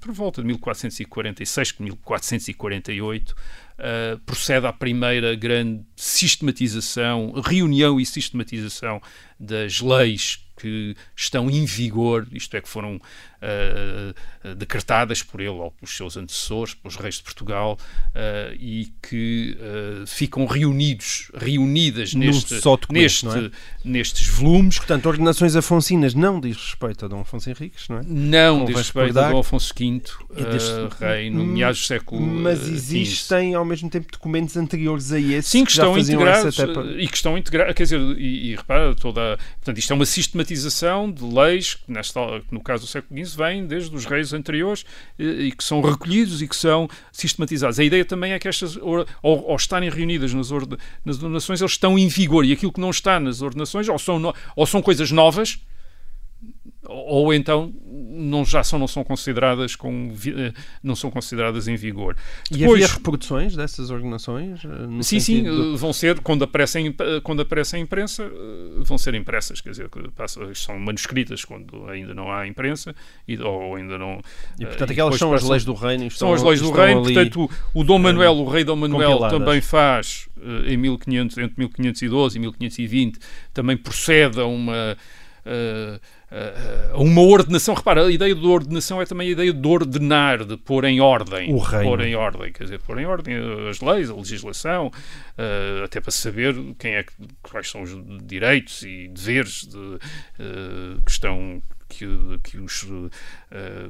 por 0.00 0.10
volta 0.12 0.40
de 0.40 0.46
1446 0.48 1.74
e 1.78 1.82
1448 1.82 3.36
eh, 3.78 4.18
procede 4.24 4.66
à 4.66 4.72
primeira 4.72 5.34
grande 5.34 5.84
sistematização, 5.94 7.32
reunião 7.44 8.00
e 8.00 8.06
sistematização 8.06 9.02
das 9.38 9.80
leis 9.80 10.42
que 10.56 10.96
estão 11.16 11.50
em 11.50 11.64
vigor, 11.64 12.26
isto 12.32 12.56
é, 12.56 12.60
que 12.60 12.68
foram 12.68 13.00
eh, 13.42 14.54
decretadas 14.54 15.22
por 15.22 15.40
ele 15.40 15.50
ou 15.50 15.70
pelos 15.70 15.96
seus 15.96 16.16
antecessores, 16.16 16.74
pelos 16.74 16.96
reis 16.96 17.16
de 17.16 17.22
Portugal, 17.22 17.78
eh, 18.14 18.54
e 18.58 18.92
que 19.02 19.56
eh, 19.60 20.04
ficam 20.06 20.46
reunidos, 20.46 21.30
reunidas 21.34 22.14
neste, 22.14 22.60
documento, 22.60 22.92
neste, 22.92 23.26
é? 23.28 23.50
nestes 23.84 24.28
volumes. 24.28 24.78
Portanto, 24.78 25.06
ordenações 25.06 25.56
afoncinas 25.56 26.14
não 26.14 26.40
diz 26.40 26.56
respeito 26.56 27.04
a 27.04 27.08
Dom 27.08 27.20
Afonso 27.20 27.50
Henriques, 27.50 27.88
não 27.88 27.98
é? 27.98 28.02
Não 28.04 28.64
diz 28.64 28.76
respeito 28.76 29.18
a. 29.18 29.30
Dom 29.30 29.38
Afonso 29.40 29.72
V, 29.76 30.00
deste- 30.50 30.72
rei, 31.00 31.30
no 31.30 31.42
Hum, 31.42 31.46
meados 31.46 31.80
do 31.80 31.86
século 31.86 32.20
Mas 32.20 32.60
XV. 32.60 32.72
existem 32.74 33.54
ao 33.54 33.64
mesmo 33.64 33.90
tempo 33.90 34.10
documentos 34.12 34.56
anteriores 34.56 35.12
a 35.12 35.18
esse 35.18 35.48
Sim, 35.50 35.64
que 35.64 35.72
já 35.72 35.82
estão 35.82 35.98
integrados 35.98 36.58
e 36.98 37.08
que 37.08 37.16
estão 37.16 37.36
integrados, 37.36 37.74
quer 37.74 37.82
dizer, 37.82 38.00
e, 38.18 38.50
e 38.52 38.56
repara, 38.56 38.94
toda, 38.94 39.38
portanto, 39.56 39.78
isto 39.78 39.92
é 39.92 39.96
uma 39.96 40.06
sistematização 40.06 41.10
de 41.10 41.24
leis 41.24 41.74
que, 41.74 41.90
nesta, 41.92 42.20
que 42.40 42.52
no 42.54 42.60
caso 42.60 42.84
do 42.84 42.88
século 42.88 43.24
XV, 43.24 43.31
vêm 43.34 43.66
desde 43.66 43.94
os 43.94 44.04
reis 44.04 44.32
anteriores 44.32 44.84
e 45.18 45.52
que 45.52 45.62
são 45.64 45.80
recolhidos 45.80 46.42
e 46.42 46.48
que 46.48 46.56
são 46.56 46.88
sistematizados. 47.10 47.78
A 47.78 47.84
ideia 47.84 48.04
também 48.04 48.32
é 48.32 48.38
que 48.38 48.48
estas, 48.48 48.78
ao, 49.22 49.56
estarem 49.56 49.90
reunidas 49.90 50.32
nas 50.34 50.50
ordenações, 50.50 51.60
eles 51.60 51.72
estão 51.72 51.98
em 51.98 52.08
vigor 52.08 52.44
e 52.44 52.52
aquilo 52.52 52.72
que 52.72 52.80
não 52.80 52.90
está 52.90 53.18
nas 53.20 53.42
ordenações 53.42 53.88
ou 53.88 53.98
são, 53.98 54.18
no- 54.18 54.34
ou 54.56 54.66
são 54.66 54.80
coisas 54.82 55.10
novas 55.10 55.58
ou 56.92 57.32
então 57.32 57.72
não 58.14 58.44
já 58.44 58.62
são 58.62 58.78
não 58.78 58.86
são 58.86 59.02
consideradas 59.02 59.74
com 59.74 60.12
eh, 60.26 60.52
não 60.82 60.94
são 60.94 61.10
consideradas 61.10 61.66
em 61.66 61.76
vigor 61.76 62.14
E 62.50 62.64
havia 62.64 62.86
reproduções 62.86 63.56
dessas 63.56 63.90
ordenações? 63.90 64.64
eh, 64.64 64.68
Sim, 65.02 65.18
sim, 65.18 65.20
sentido- 65.20 65.76
vão 65.76 65.92
ser, 65.92 66.20
quando 66.20 66.44
aparecem, 66.44 66.94
eh, 66.98 67.20
quando 67.22 67.40
aparecem 67.42 67.80
em 67.80 67.82
imprensa, 67.84 68.30
vão 68.82 68.98
ser 68.98 69.14
impressas, 69.14 69.60
quer 69.60 69.70
dizer, 69.70 69.88
são 70.54 70.78
manuscritas 70.78 71.44
quando 71.44 71.86
ainda 71.88 72.14
não 72.14 72.30
há 72.30 72.46
imprensa 72.46 72.94
e, 73.26 73.38
ou 73.40 73.76
ainda 73.76 73.96
não. 73.98 74.20
E, 74.60 74.66
portanto, 74.66 74.90
e 74.90 74.92
aquelas 74.92 75.14
depois 75.14 75.18
são 75.18 75.32
as 75.34 75.42
leis 75.48 75.64
do 75.64 75.74
reino. 75.74 76.04
e 76.04 76.10
São 76.10 76.32
estão- 76.32 76.34
as 76.34 76.42
leis 76.42 76.60
do 76.60 76.68
estão 76.68 76.84
reino, 76.84 77.02
portanto, 77.02 77.50
o, 77.74 77.80
o 77.80 77.84
Dom 77.84 77.98
Manuel, 77.98 78.34
o 78.36 78.48
rei 78.48 78.64
Dom 78.64 78.76
Manuel, 78.76 79.10
compiladas. 79.10 79.38
também 79.38 79.60
faz, 79.60 80.28
em 80.66 80.76
1500, 80.76 81.38
entre 81.38 81.54
1512 81.58 82.36
e 82.36 82.40
1520, 82.40 83.18
também 83.54 83.76
procede 83.76 84.40
a 84.40 84.44
uma. 84.46 84.96
Eh, 85.44 86.00
eh, 86.30 86.90
a 86.92 86.98
uma 86.98 87.20
ordenação, 87.20 87.74
repara, 87.74 88.06
a 88.06 88.10
ideia 88.10 88.34
de 88.34 88.46
ordenação 88.46 89.02
é 89.02 89.06
também 89.06 89.28
a 89.28 89.32
ideia 89.32 89.52
de 89.52 89.68
ordenar, 89.68 90.44
de 90.44 90.56
pôr 90.56 90.84
em 90.84 91.00
ordem. 91.00 91.52
O 91.52 91.58
reino. 91.58 91.84
Pôr 91.84 92.00
em 92.00 92.14
ordem, 92.14 92.52
quer 92.52 92.64
dizer, 92.64 92.78
pôr 92.80 92.98
em 92.98 93.06
ordem 93.06 93.34
as 93.68 93.80
leis, 93.80 94.10
a 94.10 94.14
legislação, 94.14 94.90
eh, 95.36 95.82
até 95.84 96.00
para 96.00 96.10
saber 96.10 96.54
quem 96.78 96.94
é 96.94 97.02
que, 97.02 97.12
quais 97.42 97.68
são 97.68 97.82
os 97.82 97.90
direitos 98.24 98.82
e 98.82 99.08
deveres 99.08 99.66
de, 99.66 99.98
eh, 100.38 100.96
que 101.04 101.10
estão 101.10 101.60
que, 101.88 102.06
que 102.42 102.58
os 102.58 102.84
uh, 102.84 103.10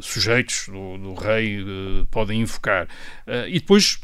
sujeitos 0.01 0.67
do, 0.67 0.99
do 0.99 1.15
rei 1.15 1.63
uh, 1.63 2.05
podem 2.11 2.41
invocar. 2.41 2.87
Uh, 3.29 3.47
e 3.47 3.61
depois 3.61 4.01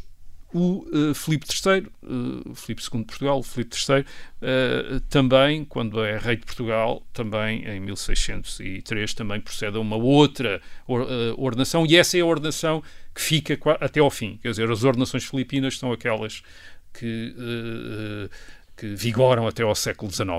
o 0.53 0.86
uh, 0.92 1.14
Filipe 1.14 1.46
III, 1.46 1.86
uh, 2.03 2.55
Filipe 2.55 2.82
II 2.82 3.01
de 3.01 3.07
Portugal, 3.07 3.42
Filipe 3.42 3.76
III, 3.76 4.01
uh, 4.01 5.01
também, 5.09 5.64
quando 5.64 6.03
é 6.03 6.16
rei 6.16 6.36
de 6.36 6.46
Portugal, 6.46 7.03
também 7.12 7.66
em 7.66 7.80
1603, 7.80 9.14
também 9.14 9.40
procede 9.40 9.76
a 9.76 9.80
uma 9.80 9.96
outra 9.96 10.61
or, 10.86 11.07
ordenação, 11.36 11.84
e 11.86 11.96
essa 11.96 12.16
é 12.16 12.20
a 12.20 12.26
ordenação 12.26 12.82
que 13.14 13.20
fica 13.20 13.59
até 13.80 14.01
ao 14.01 14.11
fim. 14.11 14.38
Quer 14.40 14.51
dizer, 14.51 14.70
as 14.70 14.84
ordenações 14.84 15.24
filipinas 15.24 15.78
são 15.78 15.92
aquelas 15.92 16.42
que 16.94 17.34
que 18.79 18.87
vigoram 18.95 19.47
até 19.49 19.64
ao 19.64 19.74
século 19.74 20.11
XIX, 20.11 20.29
uh, 20.29 20.37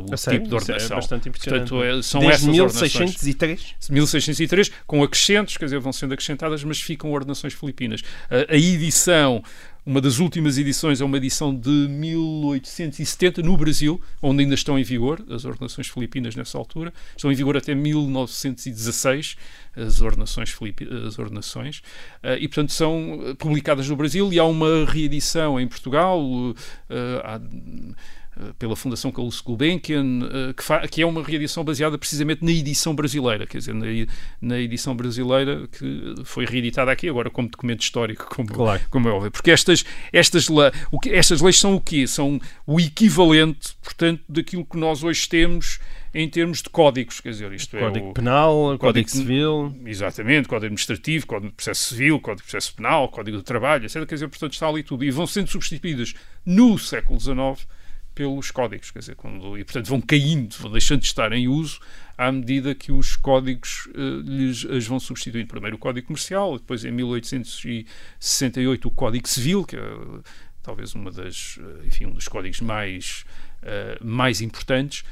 o 0.00 0.16
tipo 0.16 0.48
de 0.48 0.52
é 0.52 0.54
ordenação. 0.54 0.96
bastante 0.96 1.28
impressionante. 1.28 1.68
Portanto, 1.68 1.84
é, 1.84 2.02
são 2.02 2.20
Desde 2.20 2.36
essas 2.36 2.48
1603? 2.48 3.60
ordenações. 3.60 3.90
1603, 3.90 4.70
com 4.86 5.02
acrescentos, 5.02 5.56
quer 5.58 5.66
dizer, 5.66 5.78
vão 5.78 5.92
sendo 5.92 6.14
acrescentadas, 6.14 6.64
mas 6.64 6.80
ficam 6.80 7.12
ordenações 7.12 7.52
filipinas. 7.52 8.00
A, 8.30 8.54
a 8.54 8.56
edição 8.56 9.42
uma 9.84 10.00
das 10.00 10.18
últimas 10.18 10.58
edições 10.58 11.00
é 11.00 11.04
uma 11.04 11.16
edição 11.16 11.54
de 11.54 11.68
1870 11.68 13.42
no 13.42 13.56
Brasil, 13.56 14.00
onde 14.22 14.42
ainda 14.42 14.54
estão 14.54 14.78
em 14.78 14.82
vigor 14.84 15.24
as 15.28 15.44
ordenações 15.44 15.88
filipinas 15.88 16.36
nessa 16.36 16.56
altura. 16.56 16.92
Estão 17.16 17.32
em 17.32 17.34
vigor 17.34 17.56
até 17.56 17.74
1916 17.74 19.36
as 19.74 20.00
ordenações, 20.00 20.54
as 21.06 21.18
ordenações 21.18 21.78
uh, 22.22 22.36
e, 22.38 22.46
portanto, 22.46 22.72
são 22.72 23.34
publicadas 23.38 23.88
no 23.88 23.96
Brasil 23.96 24.32
e 24.32 24.38
há 24.38 24.44
uma 24.44 24.84
reedição 24.86 25.58
em 25.58 25.66
Portugal. 25.66 26.22
Uh, 26.22 26.54
há, 27.24 27.40
pela 28.58 28.74
Fundação 28.74 29.12
Carlos 29.12 29.40
Gulbenkian, 29.40 30.20
que, 30.56 30.88
que, 30.88 31.02
é 31.02 31.06
uma 31.06 31.22
reedição 31.22 31.62
baseada 31.62 31.98
precisamente 31.98 32.44
na 32.44 32.50
edição 32.50 32.94
brasileira, 32.94 33.46
quer 33.46 33.58
dizer, 33.58 33.74
na, 33.74 33.86
na, 34.40 34.58
edição 34.58 34.96
brasileira 34.96 35.68
que 35.68 36.14
foi 36.24 36.46
reeditada 36.46 36.90
aqui 36.90 37.08
agora 37.08 37.28
como 37.28 37.48
documento 37.48 37.82
histórico, 37.82 38.26
como, 38.34 38.48
claro. 38.48 38.80
como 38.90 39.08
é 39.08 39.12
óbvio. 39.12 39.30
Porque 39.30 39.50
estas, 39.50 39.84
estas, 40.12 40.48
o 40.90 40.98
que, 40.98 41.10
estas 41.10 41.40
leis 41.42 41.58
são 41.58 41.74
o 41.74 41.80
quê? 41.80 42.06
São 42.06 42.40
o 42.66 42.80
equivalente, 42.80 43.74
portanto, 43.82 44.22
daquilo 44.28 44.64
que 44.64 44.78
nós 44.78 45.02
hoje 45.04 45.28
temos 45.28 45.78
em 46.14 46.28
termos 46.28 46.62
de 46.62 46.68
códigos, 46.68 47.20
quer 47.20 47.30
dizer, 47.30 47.52
isto 47.52 47.76
código 47.76 48.06
é 48.06 48.10
o 48.10 48.12
penal, 48.12 48.54
código, 48.54 48.78
código 48.78 49.10
civil, 49.10 49.74
exatamente, 49.86 50.46
código 50.46 50.66
administrativo, 50.66 51.26
código 51.26 51.48
de 51.48 51.54
processo 51.54 51.84
civil, 51.88 52.20
código 52.20 52.42
de 52.42 52.50
processo 52.50 52.74
penal, 52.74 53.08
código 53.08 53.38
de 53.38 53.44
trabalho, 53.44 53.84
etc. 53.84 54.06
Quer 54.06 54.14
dizer, 54.14 54.28
portanto, 54.28 54.52
está 54.52 54.68
ali 54.68 54.82
tudo 54.82 55.04
e 55.04 55.10
vão 55.10 55.26
sendo 55.26 55.50
substituídas 55.50 56.14
no 56.44 56.78
século 56.78 57.18
XIX 57.18 57.66
pelos 58.14 58.50
códigos, 58.50 58.90
quer 58.90 58.98
dizer, 59.00 59.16
quando, 59.16 59.58
e 59.58 59.64
portanto 59.64 59.86
vão 59.86 60.00
caindo, 60.00 60.54
vão 60.58 60.70
deixando 60.70 61.00
de 61.00 61.06
estar 61.06 61.32
em 61.32 61.48
uso 61.48 61.80
à 62.16 62.30
medida 62.30 62.74
que 62.74 62.92
os 62.92 63.16
códigos 63.16 63.86
uh, 63.86 64.20
lhes 64.20 64.64
as 64.66 64.86
vão 64.86 65.00
substituindo. 65.00 65.48
Primeiro 65.48 65.76
o 65.76 65.78
Código 65.78 66.06
Comercial, 66.06 66.58
depois 66.58 66.84
em 66.84 66.90
1868 66.90 68.86
o 68.86 68.90
Código 68.90 69.28
Civil, 69.28 69.64
que 69.64 69.76
é 69.76 69.80
talvez 70.62 70.94
uma 70.94 71.10
das, 71.10 71.58
enfim, 71.84 72.06
um 72.06 72.12
dos 72.12 72.28
códigos 72.28 72.60
mais, 72.60 73.24
uh, 73.62 74.06
mais 74.06 74.40
importantes, 74.40 75.04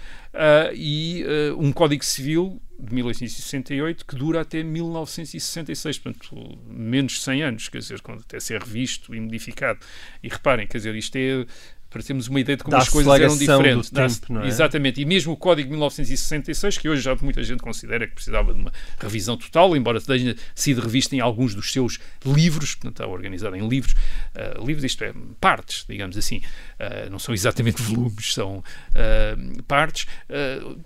e 0.73 1.25
um 1.59 1.73
Código 1.73 2.05
Civil 2.05 2.63
de 2.79 2.95
1868 2.95 4.07
que 4.07 4.15
dura 4.15 4.41
até 4.41 4.63
1966, 4.63 5.99
portanto, 5.99 6.59
menos 6.67 7.15
de 7.15 7.21
100 7.21 7.43
anos, 7.43 7.69
quer 7.69 7.79
dizer, 7.79 8.01
quando 8.01 8.21
até 8.21 8.41
ser 8.41 8.61
revisto 8.61 9.15
e 9.15 9.21
modificado. 9.21 9.81
E 10.23 10.29
reparem, 10.29 10.67
quer 10.67 10.79
dizer, 10.79 10.95
isto 10.95 11.17
é 11.17 11.45
para 11.91 12.03
termos 12.03 12.29
uma 12.29 12.41
ideia 12.41 12.57
de 12.57 12.63
como 12.63 12.77
da 12.77 12.83
as 12.83 12.89
coisas 12.89 13.13
eram 13.21 13.37
diferentes. 13.37 13.91
Tempo, 13.91 14.39
é? 14.39 14.47
Exatamente. 14.47 15.01
E 15.01 15.05
mesmo 15.05 15.33
o 15.33 15.37
Código 15.37 15.67
de 15.67 15.73
1966, 15.73 16.79
que 16.79 16.89
hoje 16.89 17.03
já 17.03 17.17
muita 17.21 17.43
gente 17.43 17.61
considera 17.61 18.07
que 18.07 18.15
precisava 18.15 18.55
de 18.55 18.61
uma 18.61 18.73
revisão 18.99 19.37
total, 19.37 19.77
embora 19.77 20.01
tenha 20.01 20.37
sido 20.55 20.81
revisto 20.81 21.15
em 21.15 21.21
alguns 21.21 21.55
dos 21.55 21.73
seus 21.73 21.99
livros, 22.25 22.77
portanto, 22.77 23.03
está 23.03 23.07
organizado 23.07 23.57
em 23.57 23.69
livros. 23.69 23.95
Uh, 24.35 24.65
livros, 24.65 24.85
isto 24.85 25.03
é, 25.03 25.13
partes, 25.41 25.85
digamos 25.89 26.17
assim. 26.17 26.39
Uh, 26.79 27.11
não 27.11 27.19
são 27.19 27.35
exatamente 27.35 27.83
volumes, 27.83 28.33
são 28.33 28.59
uh, 28.59 29.63
partes, 29.65 30.07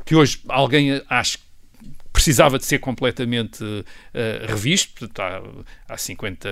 que 0.04 0.14
hoje 0.14 0.40
alguém 0.48 1.02
acha 1.08 1.38
precisava 2.12 2.58
de 2.58 2.64
ser 2.64 2.78
completamente 2.78 3.62
revisto, 4.46 4.92
portanto, 5.00 5.20
há, 5.88 5.94
há 5.94 5.98
50 5.98 6.48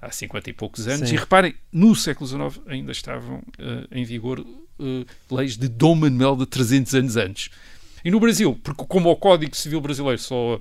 há 0.00 0.10
50 0.10 0.50
e 0.50 0.52
poucos 0.52 0.86
anos. 0.88 1.08
Sim. 1.08 1.14
E 1.14 1.18
reparem, 1.18 1.54
no 1.72 1.94
século 1.94 2.26
XIX 2.26 2.66
ainda 2.66 2.92
estavam 2.92 3.38
uh, 3.38 3.88
em 3.90 4.04
vigor 4.04 4.40
uh, 4.40 5.06
leis 5.30 5.56
de 5.56 5.68
Dom 5.68 5.94
Manuel 5.94 6.36
de 6.36 6.46
300 6.46 6.94
anos 6.94 7.16
antes. 7.16 7.50
E 8.08 8.10
no 8.10 8.18
Brasil, 8.18 8.58
porque 8.64 8.86
como 8.88 9.10
o 9.10 9.16
Código 9.16 9.54
Civil 9.54 9.82
Brasileiro 9.82 10.18
só, 10.18 10.58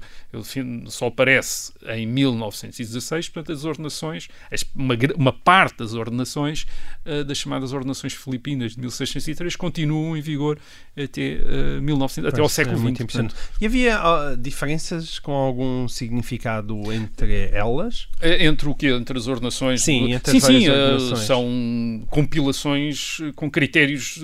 só 0.88 1.08
aparece 1.08 1.72
em 1.88 2.06
1916, 2.06 3.30
portanto, 3.30 3.56
as 3.56 3.64
ordenações, 3.64 4.28
uma, 4.76 4.96
uma 5.16 5.32
parte 5.32 5.78
das 5.78 5.94
ordenações, 5.94 6.66
uh, 7.06 7.24
das 7.24 7.38
chamadas 7.38 7.72
ordenações 7.72 8.12
filipinas 8.12 8.74
de 8.74 8.82
1603, 8.82 9.56
continuam 9.56 10.18
em 10.18 10.20
vigor 10.20 10.60
até, 11.02 11.38
uh, 11.78 11.82
1900, 11.82 12.34
até 12.34 12.42
ao 12.42 12.50
século 12.50 12.86
é 12.86 12.94
XX. 12.94 13.34
E 13.62 13.66
havia 13.66 13.98
uh, 13.98 14.36
diferenças 14.36 15.18
com 15.18 15.32
algum 15.32 15.88
significado 15.88 16.92
entre 16.92 17.50
elas? 17.54 18.10
Entre 18.22 18.68
o 18.68 18.76
quê? 18.76 18.88
Entre 18.88 19.18
as 19.18 19.26
ordenações? 19.26 19.84
Sim, 19.84 20.12
entre 20.12 20.32
sim, 20.32 20.40
sim 20.42 20.70
ordenações. 20.70 21.20
são 21.20 22.06
compilações 22.10 23.20
com 23.38 23.50
critérios 23.50 24.20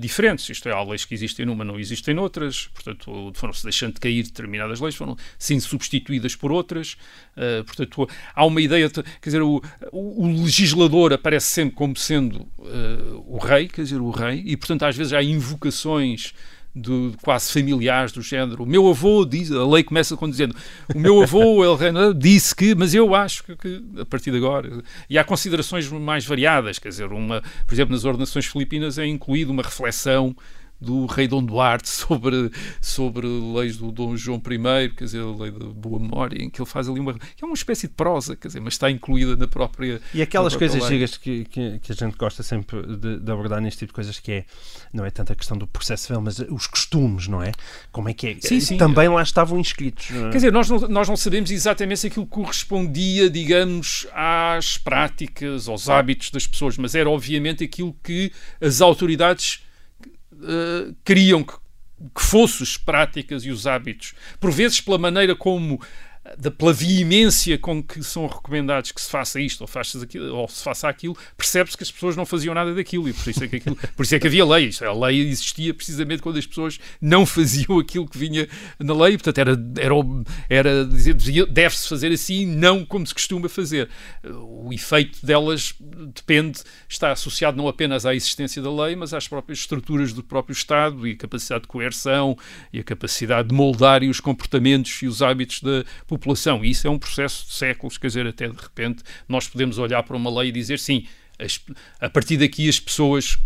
diferentes. 0.00 0.48
Isto 0.48 0.70
é, 0.70 0.72
há 0.72 0.82
leis 0.82 1.04
que 1.04 1.12
existem 1.12 1.44
numa, 1.44 1.62
não 1.62 1.78
existem 1.78 2.14
noutra 2.14 2.37
outras, 2.38 2.68
portanto, 2.72 3.32
foram-se 3.34 3.62
deixando 3.62 3.94
de 3.94 4.00
cair 4.00 4.22
determinadas 4.22 4.80
leis, 4.80 4.94
foram 4.94 5.16
sendo 5.38 5.60
substituídas 5.60 6.36
por 6.36 6.52
outras, 6.52 6.96
uh, 7.36 7.64
portanto, 7.64 8.08
há 8.34 8.44
uma 8.44 8.60
ideia, 8.60 8.88
de, 8.88 9.02
quer 9.02 9.24
dizer, 9.24 9.42
o, 9.42 9.60
o, 9.92 10.24
o, 10.24 10.44
legislador 10.44 11.12
aparece 11.12 11.46
sempre 11.46 11.74
como 11.74 11.96
sendo 11.96 12.48
uh, 12.58 13.24
o 13.26 13.38
rei, 13.38 13.68
quer 13.68 13.82
dizer, 13.82 14.00
o 14.00 14.10
rei, 14.10 14.42
e 14.46 14.56
portanto, 14.56 14.84
às 14.84 14.96
vezes 14.96 15.12
há 15.12 15.22
invocações 15.22 16.32
de, 16.74 17.12
quase 17.22 17.52
familiares 17.52 18.12
do 18.12 18.22
género. 18.22 18.62
O 18.62 18.66
meu 18.66 18.88
avô 18.88 19.24
diz, 19.24 19.50
a 19.50 19.66
lei 19.66 19.82
começa 19.82 20.16
com 20.16 20.30
dizendo, 20.30 20.54
o 20.94 20.98
meu 20.98 21.20
avô 21.22 21.64
ele 21.82 22.14
disse 22.14 22.54
que, 22.54 22.74
mas 22.74 22.94
eu 22.94 23.14
acho 23.14 23.42
que, 23.42 23.56
que, 23.56 23.82
a 24.00 24.06
partir 24.06 24.30
de 24.30 24.36
agora. 24.36 24.82
E 25.10 25.18
há 25.18 25.24
considerações 25.24 25.90
mais 25.90 26.24
variadas, 26.24 26.78
quer 26.78 26.90
dizer, 26.90 27.10
uma, 27.10 27.42
por 27.66 27.74
exemplo, 27.74 27.92
nas 27.92 28.04
ordenações 28.04 28.46
filipinas 28.46 28.98
é 28.98 29.06
incluída 29.06 29.50
uma 29.50 29.62
reflexão 29.62 30.36
do 30.80 31.06
rei 31.06 31.26
Dom 31.26 31.44
Duarte 31.44 31.88
sobre, 31.88 32.50
sobre 32.80 33.26
leis 33.26 33.76
do 33.76 33.90
Dom 33.90 34.16
João 34.16 34.38
I, 34.38 34.88
quer 34.90 35.04
dizer, 35.04 35.20
a 35.20 35.26
lei 35.26 35.50
da 35.50 35.66
boa 35.66 35.98
memória, 35.98 36.42
em 36.42 36.48
que 36.48 36.60
ele 36.60 36.68
faz 36.68 36.88
ali 36.88 37.00
uma. 37.00 37.14
que 37.14 37.42
é 37.42 37.46
uma 37.46 37.54
espécie 37.54 37.88
de 37.88 37.94
prosa, 37.94 38.36
quer 38.36 38.48
dizer, 38.48 38.60
mas 38.60 38.74
está 38.74 38.90
incluída 38.90 39.36
na 39.36 39.48
própria. 39.48 40.00
E 40.14 40.22
aquelas 40.22 40.52
própria 40.54 40.70
coisas 40.70 40.88
gigas 40.88 41.16
que, 41.16 41.44
que, 41.44 41.78
que, 41.80 41.92
a 41.92 41.94
gente 41.94 42.16
gosta 42.16 42.42
sempre 42.42 42.82
de, 42.96 43.18
de, 43.20 43.32
abordar 43.32 43.60
neste 43.60 43.80
tipo 43.80 43.90
de 43.90 43.94
coisas, 43.94 44.18
que 44.18 44.32
é. 44.32 44.44
não 44.92 45.04
é 45.04 45.10
tanto 45.10 45.32
a 45.32 45.36
questão 45.36 45.56
do 45.56 45.66
processo 45.66 46.04
civil, 46.04 46.20
mas 46.20 46.38
os 46.38 46.66
costumes, 46.66 47.26
não 47.28 47.42
é? 47.42 47.52
Como 47.90 48.08
é 48.08 48.14
que 48.14 48.28
é? 48.28 48.36
Sim, 48.40 48.60
sim. 48.60 48.76
Também 48.76 49.08
lá 49.08 49.22
estavam 49.22 49.58
inscritos. 49.58 50.06
Quer 50.06 50.30
dizer, 50.30 50.52
nós 50.52 50.68
não, 50.68 50.78
nós 50.88 51.08
não 51.08 51.16
sabemos 51.16 51.50
exatamente 51.50 52.00
se 52.00 52.06
aquilo 52.06 52.26
correspondia, 52.26 53.28
digamos, 53.28 54.06
às 54.12 54.78
práticas, 54.78 55.68
aos 55.68 55.88
hábitos 55.88 56.30
das 56.30 56.46
pessoas, 56.46 56.78
mas 56.78 56.94
era 56.94 57.08
obviamente 57.10 57.64
aquilo 57.64 57.94
que 58.02 58.32
as 58.60 58.80
autoridades 58.80 59.62
Uh, 60.38 60.94
queriam 61.04 61.42
que, 61.42 61.54
que 62.14 62.22
fossem 62.22 62.62
as 62.62 62.76
práticas 62.76 63.44
e 63.44 63.50
os 63.50 63.66
hábitos, 63.66 64.14
por 64.38 64.50
vezes 64.52 64.80
pela 64.80 64.98
maneira 64.98 65.34
como 65.34 65.80
da, 66.36 66.50
pela 66.50 66.72
veemência 66.72 67.56
com 67.58 67.82
que 67.82 68.02
são 68.02 68.26
recomendados 68.26 68.92
que 68.92 69.00
se 69.00 69.10
faça 69.10 69.40
isto 69.40 69.62
ou, 69.62 69.66
faça 69.66 70.02
aquilo, 70.02 70.34
ou 70.34 70.48
se 70.48 70.62
faça 70.62 70.88
aquilo, 70.88 71.16
percebe-se 71.36 71.76
que 71.76 71.82
as 71.82 71.90
pessoas 71.90 72.16
não 72.16 72.26
faziam 72.26 72.54
nada 72.54 72.74
daquilo 72.74 73.08
e 73.08 73.12
por 73.12 73.30
isso 73.30 73.44
é 73.44 73.48
que, 73.48 73.56
aquilo, 73.56 73.76
por 73.96 74.02
isso 74.02 74.14
é 74.14 74.18
que 74.18 74.26
havia 74.26 74.44
leis. 74.44 74.82
A 74.82 74.92
lei 74.92 75.28
existia 75.28 75.72
precisamente 75.72 76.22
quando 76.22 76.38
as 76.38 76.46
pessoas 76.46 76.78
não 77.00 77.24
faziam 77.24 77.78
aquilo 77.78 78.06
que 78.06 78.18
vinha 78.18 78.48
na 78.78 78.94
lei, 78.94 79.16
portanto 79.16 79.38
era, 79.38 79.52
era, 79.78 79.94
era 80.48 80.84
dizer, 80.84 81.14
deve-se 81.46 81.88
fazer 81.88 82.12
assim, 82.12 82.46
não 82.46 82.84
como 82.84 83.06
se 83.06 83.14
costuma 83.14 83.48
fazer. 83.48 83.88
O 84.24 84.72
efeito 84.72 85.24
delas 85.24 85.74
depende, 86.14 86.60
está 86.88 87.12
associado 87.12 87.56
não 87.56 87.68
apenas 87.68 88.04
à 88.04 88.14
existência 88.14 88.60
da 88.60 88.72
lei, 88.72 88.96
mas 88.96 89.14
às 89.14 89.28
próprias 89.28 89.60
estruturas 89.60 90.12
do 90.12 90.22
próprio 90.22 90.52
Estado 90.52 91.06
e 91.06 91.12
a 91.12 91.16
capacidade 91.16 91.62
de 91.62 91.68
coerção 91.68 92.36
e 92.72 92.80
a 92.80 92.84
capacidade 92.84 93.48
de 93.48 93.54
moldar 93.54 94.02
os 94.02 94.20
comportamentos 94.20 95.02
e 95.02 95.06
os 95.06 95.22
hábitos 95.22 95.60
da 95.62 95.84
população 96.06 96.17
população. 96.18 96.64
E 96.64 96.70
isso 96.70 96.86
é 96.86 96.90
um 96.90 96.98
processo 96.98 97.46
de 97.46 97.52
séculos, 97.52 97.96
quer 97.96 98.08
dizer, 98.08 98.26
até 98.26 98.48
de 98.48 98.60
repente 98.60 99.02
nós 99.28 99.48
podemos 99.48 99.78
olhar 99.78 100.02
para 100.02 100.16
uma 100.16 100.30
lei 100.30 100.48
e 100.48 100.52
dizer 100.52 100.78
sim, 100.78 101.06
as, 101.38 101.60
a 102.00 102.10
partir 102.10 102.36
daqui 102.36 102.68
as 102.68 102.80
pessoas 102.80 103.38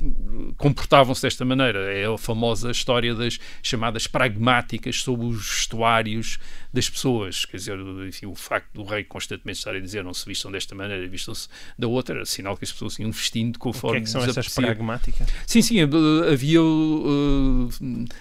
comportavam-se 0.56 1.20
desta 1.22 1.44
maneira. 1.44 1.92
É 1.92 2.06
a 2.06 2.16
famosa 2.16 2.70
história 2.70 3.14
das 3.14 3.38
chamadas 3.62 4.06
pragmáticas 4.06 5.02
sobre 5.02 5.26
os 5.26 5.46
vestuários 5.46 6.38
das 6.72 6.88
pessoas. 6.88 7.44
Quer 7.44 7.58
dizer, 7.58 7.78
enfim, 8.08 8.26
o 8.26 8.34
facto 8.34 8.72
do 8.72 8.82
rei 8.82 9.04
constantemente 9.04 9.58
estar 9.58 9.74
a 9.74 9.80
dizer 9.80 10.02
não 10.02 10.14
se 10.14 10.24
vistam 10.24 10.50
desta 10.50 10.74
maneira, 10.74 11.06
vistam-se 11.06 11.48
da 11.78 11.86
outra, 11.86 12.16
era 12.16 12.24
sinal 12.24 12.56
que 12.56 12.64
as 12.64 12.72
pessoas 12.72 12.98
iam 12.98 13.12
vestindo 13.12 13.58
conforme. 13.58 13.98
O 13.98 14.00
que 14.00 14.04
é 14.04 14.04
que 14.04 14.10
são 14.10 14.24
essas 14.24 14.48
pragmáticas? 14.48 15.28
Sim, 15.46 15.60
sim, 15.60 15.76
havia 15.80 16.62
uh, 16.62 17.68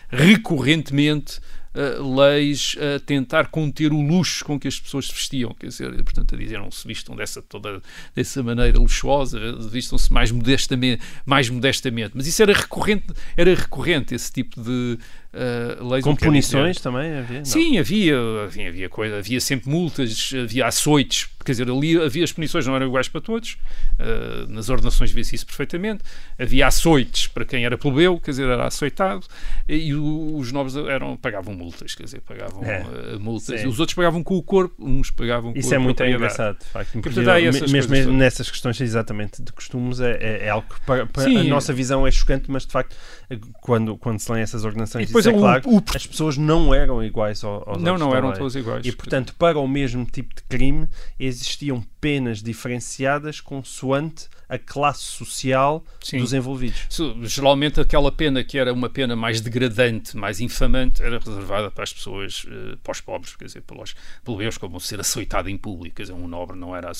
recorrentemente 0.10 1.40
uh, 1.76 2.16
leis 2.16 2.76
a 2.78 3.00
tentar 3.00 3.48
conter 3.48 3.92
o 3.92 4.02
luxo 4.02 4.44
com 4.46 4.60
que 4.60 4.68
as 4.68 4.80
pessoas 4.80 5.08
se 5.08 5.14
vestiam, 5.14 5.54
quer 5.54 5.68
dizer, 5.68 5.92
portanto, 6.04 6.36
a 6.36 6.38
dizer 6.38 6.60
não 6.60 6.72
se 6.72 6.88
vistam 6.88 7.16
dessa, 7.16 7.42
toda, 7.42 7.82
dessa 8.16 8.42
maneira 8.44 8.78
luxuosa, 8.78 9.40
vistam-se 9.70 10.12
mais 10.12 10.32
modestamente, 10.32 11.02
mais 11.26 11.50
modestamente. 11.50 12.12
Mas 12.16 12.28
isso 12.28 12.42
era 12.42 12.54
recorrente, 12.54 13.08
era 13.36 13.54
recorrente 13.54 14.16
esse 14.16 14.32
tipo 14.32 14.62
de 14.62 14.98
uh, 15.34 15.88
leis. 15.88 16.04
Com 16.04 16.16
punições 16.16 16.80
também 16.80 17.18
havia? 17.18 17.40
Não. 17.40 17.46
Sim, 17.46 17.78
havia, 17.78 18.18
havia, 18.46 18.70
havia, 18.70 18.90
coisa, 18.90 19.18
havia 19.18 19.40
sempre 19.40 19.70
multas, 19.70 20.32
havia 20.44 20.68
açoites, 20.68 21.30
quer 21.44 21.54
dizer, 21.54 21.70
ali 21.70 21.98
havia 22.02 22.24
as 22.24 22.32
punições 22.32 22.66
não 22.68 22.76
eram 22.76 22.88
iguais 22.88 23.08
para 23.08 23.22
todos, 23.22 23.58
uh, 24.00 24.52
nas 24.52 24.70
ordenações 24.70 25.12
vê-se 25.12 25.36
isso 25.36 25.46
perfeitamente, 25.46 26.04
havia 26.38 26.68
açoites 26.68 27.28
para 27.28 27.46
quem 27.46 27.66
era 27.66 27.78
plebeu, 27.78 28.20
quer 28.20 28.32
dizer, 28.32 28.48
era 28.48 28.66
açoitado, 28.66 29.26
e 29.68 29.94
o, 29.94 30.36
os 30.38 30.52
nobres 30.52 30.76
eram, 30.76 31.18
pagavam 31.18 31.54
multas, 31.54 31.96
quer 31.96 32.04
dizer, 32.04 32.22
pagavam 32.22 32.64
é, 32.64 32.84
uh, 33.16 33.20
multas, 33.20 33.64
os 33.66 33.80
outros 33.80 33.96
pagavam 33.96 34.24
com 34.24 34.36
o 34.36 34.44
corpo, 34.44 34.76
uns 34.80 35.10
pagavam 35.10 35.54
com 35.54 35.60
Isso 35.60 35.74
é 35.74 35.78
muito 35.78 36.04
engraçado, 36.04 36.60
de 36.60 36.66
facto. 36.66 36.98
mesmo 37.92 38.14
nessas 38.14 38.50
questões 38.50 38.80
exatamente 38.82 39.42
de 39.42 39.52
costumes, 39.52 40.00
é, 40.00 40.18
é, 40.20 40.46
é 40.46 40.50
algo 40.50 40.68
que 40.74 40.82
para, 40.82 41.06
para 41.06 41.24
a 41.24 41.44
nossa 41.44 41.74
visão 41.74 42.06
é 42.06 42.12
chocante, 42.12 42.50
mas 42.50 42.66
de 42.66 42.72
facto, 42.72 42.96
quando, 43.62 43.98
quando 43.98 44.20
se 44.20 44.32
lêem 44.32 44.44
essas 44.44 44.66
ordenações, 44.66 45.10
isso 45.22 45.30
é, 45.30 45.34
é 45.34 45.38
claro, 45.38 45.70
o, 45.70 45.78
o, 45.78 45.84
as 45.96 46.06
pessoas 46.06 46.38
não 46.38 46.74
eram 46.74 47.04
iguais 47.04 47.44
aos, 47.44 47.68
aos 47.68 47.82
Não, 47.82 47.98
não 47.98 48.16
eram 48.16 48.34
todas 48.34 48.56
iguais. 48.56 48.86
E 48.86 48.92
portanto, 48.92 49.34
para 49.38 49.60
o 49.60 49.68
mesmo 49.68 50.06
tipo 50.06 50.36
de 50.36 50.44
crime, 50.44 50.88
existiam 51.20 51.84
penas 52.02 52.42
diferenciadas 52.42 53.40
consoante 53.40 54.28
a 54.52 54.58
classe 54.58 55.04
social 55.04 55.82
Sim. 56.04 56.18
dos 56.18 56.34
envolvidos. 56.34 56.90
Geralmente 57.22 57.80
aquela 57.80 58.12
pena 58.12 58.44
que 58.44 58.58
era 58.58 58.74
uma 58.74 58.90
pena 58.90 59.16
mais 59.16 59.40
degradante, 59.40 60.18
mais 60.18 60.42
infamante, 60.42 61.02
era 61.02 61.20
reservada 61.20 61.72
para 61.72 61.86
as 61.86 61.94
pessoas, 61.94 62.44
uh, 62.44 62.76
para 62.84 62.92
os 62.92 63.00
pobres, 63.00 63.34
quer 63.38 63.46
dizer, 63.46 63.62
pelos 63.62 63.96
plebeus, 64.26 64.58
como 64.58 64.78
ser 64.82 65.00
açoitado 65.00 65.50
em 65.50 65.58
público. 65.58 65.96
Quer 65.96 66.02
dizer, 66.04 66.14
um 66.14 66.28
nobre 66.28 66.58
não 66.58 66.76
era 66.76 66.92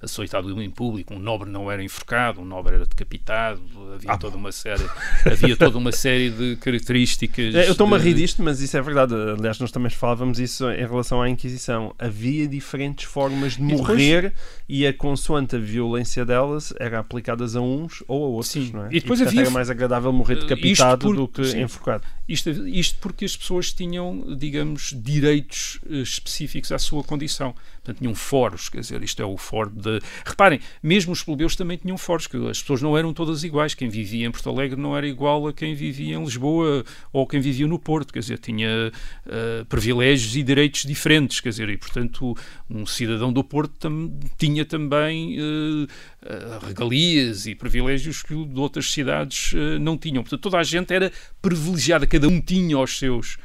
açoitado 0.00 0.62
em 0.62 0.70
público, 0.70 1.12
um 1.12 1.18
nobre 1.18 1.50
não 1.50 1.70
era 1.70 1.82
enforcado, 1.82 2.40
um 2.40 2.44
nobre 2.44 2.76
era 2.76 2.86
decapitado, 2.86 3.60
havia 3.92 4.12
ah, 4.12 4.16
toda 4.16 4.38
uma 4.38 4.52
série, 4.52 4.88
havia 5.30 5.56
toda 5.58 5.76
uma 5.76 5.92
série 5.92 6.30
de 6.30 6.56
características. 6.56 7.54
Eu 7.64 7.72
estou-me 7.72 7.94
de... 7.94 8.00
a 8.00 8.04
rir 8.04 8.14
disto, 8.14 8.42
mas 8.42 8.60
isso 8.60 8.76
é 8.76 8.82
verdade. 8.82 9.14
Aliás, 9.14 9.58
nós 9.58 9.70
também 9.70 9.90
falávamos 9.90 10.38
isso 10.38 10.70
em 10.70 10.86
relação 10.86 11.20
à 11.20 11.28
Inquisição. 11.28 11.94
Havia 11.98 12.46
diferentes 12.46 13.04
formas 13.04 13.54
de 13.54 13.62
morrer 13.62 14.22
depois... 14.22 14.42
e 14.68 14.86
a 14.86 14.92
consoante 14.92 15.56
a 15.56 15.58
violência 15.58 16.24
delas 16.24 16.72
era 16.78 16.98
aplicadas 16.98 17.56
a 17.56 17.60
uns 17.60 18.02
ou 18.06 18.24
a 18.24 18.28
outros. 18.28 18.52
Sim. 18.52 18.70
Não 18.72 18.86
é? 18.86 18.88
E 18.90 19.00
depois 19.00 19.20
e, 19.20 19.24
havia... 19.24 19.40
era 19.42 19.50
mais 19.50 19.70
agradável 19.70 20.12
morrer 20.12 20.36
decapitado 20.36 21.06
por... 21.06 21.16
do 21.16 21.28
que 21.28 21.44
sim. 21.44 21.62
enforcado. 21.62 22.04
Isto, 22.26 22.50
isto 22.66 22.98
porque 23.00 23.24
as 23.26 23.36
pessoas 23.36 23.72
tinham, 23.72 24.34
digamos, 24.36 24.94
direitos 24.96 25.78
uh, 25.86 25.96
específicos 25.96 26.72
à 26.72 26.78
sua 26.78 27.04
condição. 27.04 27.54
Portanto, 27.74 27.98
tinham 27.98 28.14
foros, 28.14 28.70
quer 28.70 28.80
dizer, 28.80 29.02
isto 29.02 29.20
é 29.20 29.26
o 29.26 29.36
foro 29.36 29.70
de... 29.70 30.00
Reparem, 30.24 30.58
mesmo 30.82 31.12
os 31.12 31.22
plebeus 31.22 31.54
também 31.54 31.76
tinham 31.76 31.98
foros, 31.98 32.26
que 32.26 32.36
as 32.48 32.60
pessoas 32.62 32.80
não 32.80 32.96
eram 32.96 33.12
todas 33.12 33.44
iguais. 33.44 33.74
Quem 33.74 33.90
vivia 33.90 34.26
em 34.26 34.30
Porto 34.30 34.48
Alegre 34.48 34.80
não 34.80 34.96
era 34.96 35.06
igual 35.06 35.46
a 35.46 35.52
quem 35.52 35.74
vivia 35.74 36.16
em 36.16 36.24
Lisboa 36.24 36.82
ou 37.12 37.26
quem 37.26 37.40
vivia 37.40 37.53
no 37.62 37.78
Porto, 37.78 38.12
quer 38.12 38.20
dizer, 38.20 38.38
tinha 38.38 38.90
uh, 39.26 39.64
privilégios 39.66 40.34
e 40.36 40.42
direitos 40.42 40.82
diferentes, 40.82 41.40
quer 41.40 41.50
dizer, 41.50 41.68
e 41.68 41.76
portanto 41.76 42.36
um 42.68 42.84
cidadão 42.84 43.32
do 43.32 43.44
Porto 43.44 43.74
tam, 43.78 44.12
tinha 44.36 44.64
também 44.64 45.38
uh, 45.38 45.84
uh, 45.84 46.66
regalias 46.66 47.46
e 47.46 47.54
privilégios 47.54 48.22
que 48.22 48.34
de 48.34 48.58
outras 48.58 48.90
cidades 48.90 49.52
não 49.80 49.96
tinham. 49.96 50.22
Portanto, 50.22 50.40
toda 50.40 50.58
a 50.58 50.62
gente 50.62 50.92
era 50.92 51.12
privilegiada, 51.40 52.06
cada 52.06 52.28
um 52.28 52.40
tinha 52.40 52.78
os 52.78 52.98
seus 52.98 53.38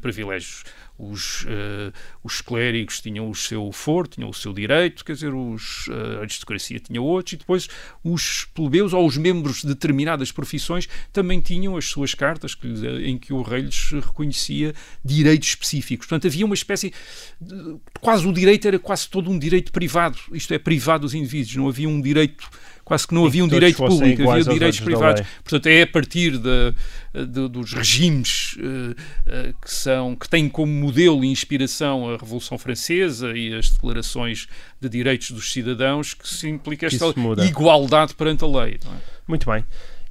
privilégios 0.00 0.64
os, 1.02 1.42
uh, 1.44 1.92
os 2.22 2.40
clérigos 2.40 3.00
tinham 3.00 3.28
o 3.28 3.34
seu 3.34 3.72
foro, 3.72 4.06
tinham 4.06 4.30
o 4.30 4.34
seu 4.34 4.52
direito, 4.52 5.04
quer 5.04 5.14
dizer, 5.14 5.34
os, 5.34 5.88
uh, 5.88 6.18
a 6.18 6.20
aristocracia 6.20 6.78
tinha 6.78 7.02
outros, 7.02 7.32
e 7.32 7.36
depois 7.36 7.68
os 8.04 8.44
plebeus 8.54 8.92
ou 8.92 9.04
os 9.06 9.16
membros 9.16 9.62
de 9.62 9.68
determinadas 9.68 10.30
profissões 10.30 10.88
também 11.12 11.40
tinham 11.40 11.76
as 11.76 11.86
suas 11.86 12.14
cartas 12.14 12.54
que, 12.54 12.68
em 13.04 13.18
que 13.18 13.32
o 13.32 13.42
rei 13.42 13.62
lhes 13.62 13.90
reconhecia 13.90 14.74
direitos 15.04 15.48
específicos. 15.48 16.06
Portanto, 16.06 16.28
havia 16.28 16.46
uma 16.46 16.54
espécie. 16.54 16.92
De, 17.40 17.76
quase 18.00 18.26
o 18.26 18.32
direito 18.32 18.68
era 18.68 18.78
quase 18.78 19.08
todo 19.08 19.30
um 19.30 19.38
direito 19.38 19.72
privado, 19.72 20.18
isto 20.32 20.54
é, 20.54 20.58
privado 20.58 21.02
dos 21.02 21.14
indivíduos, 21.14 21.56
não 21.56 21.68
havia 21.68 21.88
um 21.88 22.00
direito 22.00 22.48
quase 22.84 23.06
que 23.06 23.14
não 23.14 23.24
havia 23.24 23.44
um 23.44 23.48
direito 23.48 23.76
público, 23.76 24.30
havia 24.30 24.44
direitos 24.44 24.80
privados. 24.80 25.26
Portanto, 25.42 25.66
é 25.66 25.82
a 25.82 25.86
partir 25.86 26.38
de, 26.38 26.74
de, 27.14 27.48
dos 27.48 27.72
regimes 27.72 28.56
uh, 28.56 29.54
que, 29.60 29.70
são, 29.70 30.16
que 30.16 30.28
têm 30.28 30.48
como 30.48 30.72
modelo 30.72 31.24
e 31.24 31.28
inspiração 31.28 32.08
a 32.08 32.16
Revolução 32.16 32.58
Francesa 32.58 33.36
e 33.36 33.54
as 33.54 33.70
declarações 33.70 34.48
de 34.80 34.88
direitos 34.88 35.30
dos 35.30 35.52
cidadãos 35.52 36.14
que 36.14 36.28
se 36.28 36.48
implica 36.48 36.86
esta 36.86 37.06
igualdade 37.46 38.14
perante 38.14 38.44
a 38.44 38.48
lei. 38.48 38.78
É? 38.84 38.96
Muito 39.26 39.50
bem. 39.50 39.64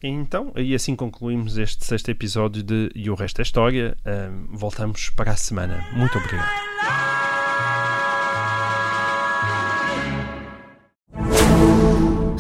Então, 0.04 0.52
e 0.56 0.74
assim 0.74 0.96
concluímos 0.96 1.58
este 1.58 1.86
sexto 1.86 2.10
episódio 2.10 2.64
de 2.64 2.90
E 2.96 3.10
o 3.10 3.14
Resto 3.14 3.40
é 3.40 3.44
História. 3.44 3.96
Uh, 4.04 4.58
voltamos 4.58 5.10
para 5.10 5.32
a 5.32 5.36
semana. 5.36 5.86
Muito 5.94 6.18
obrigado. 6.18 7.11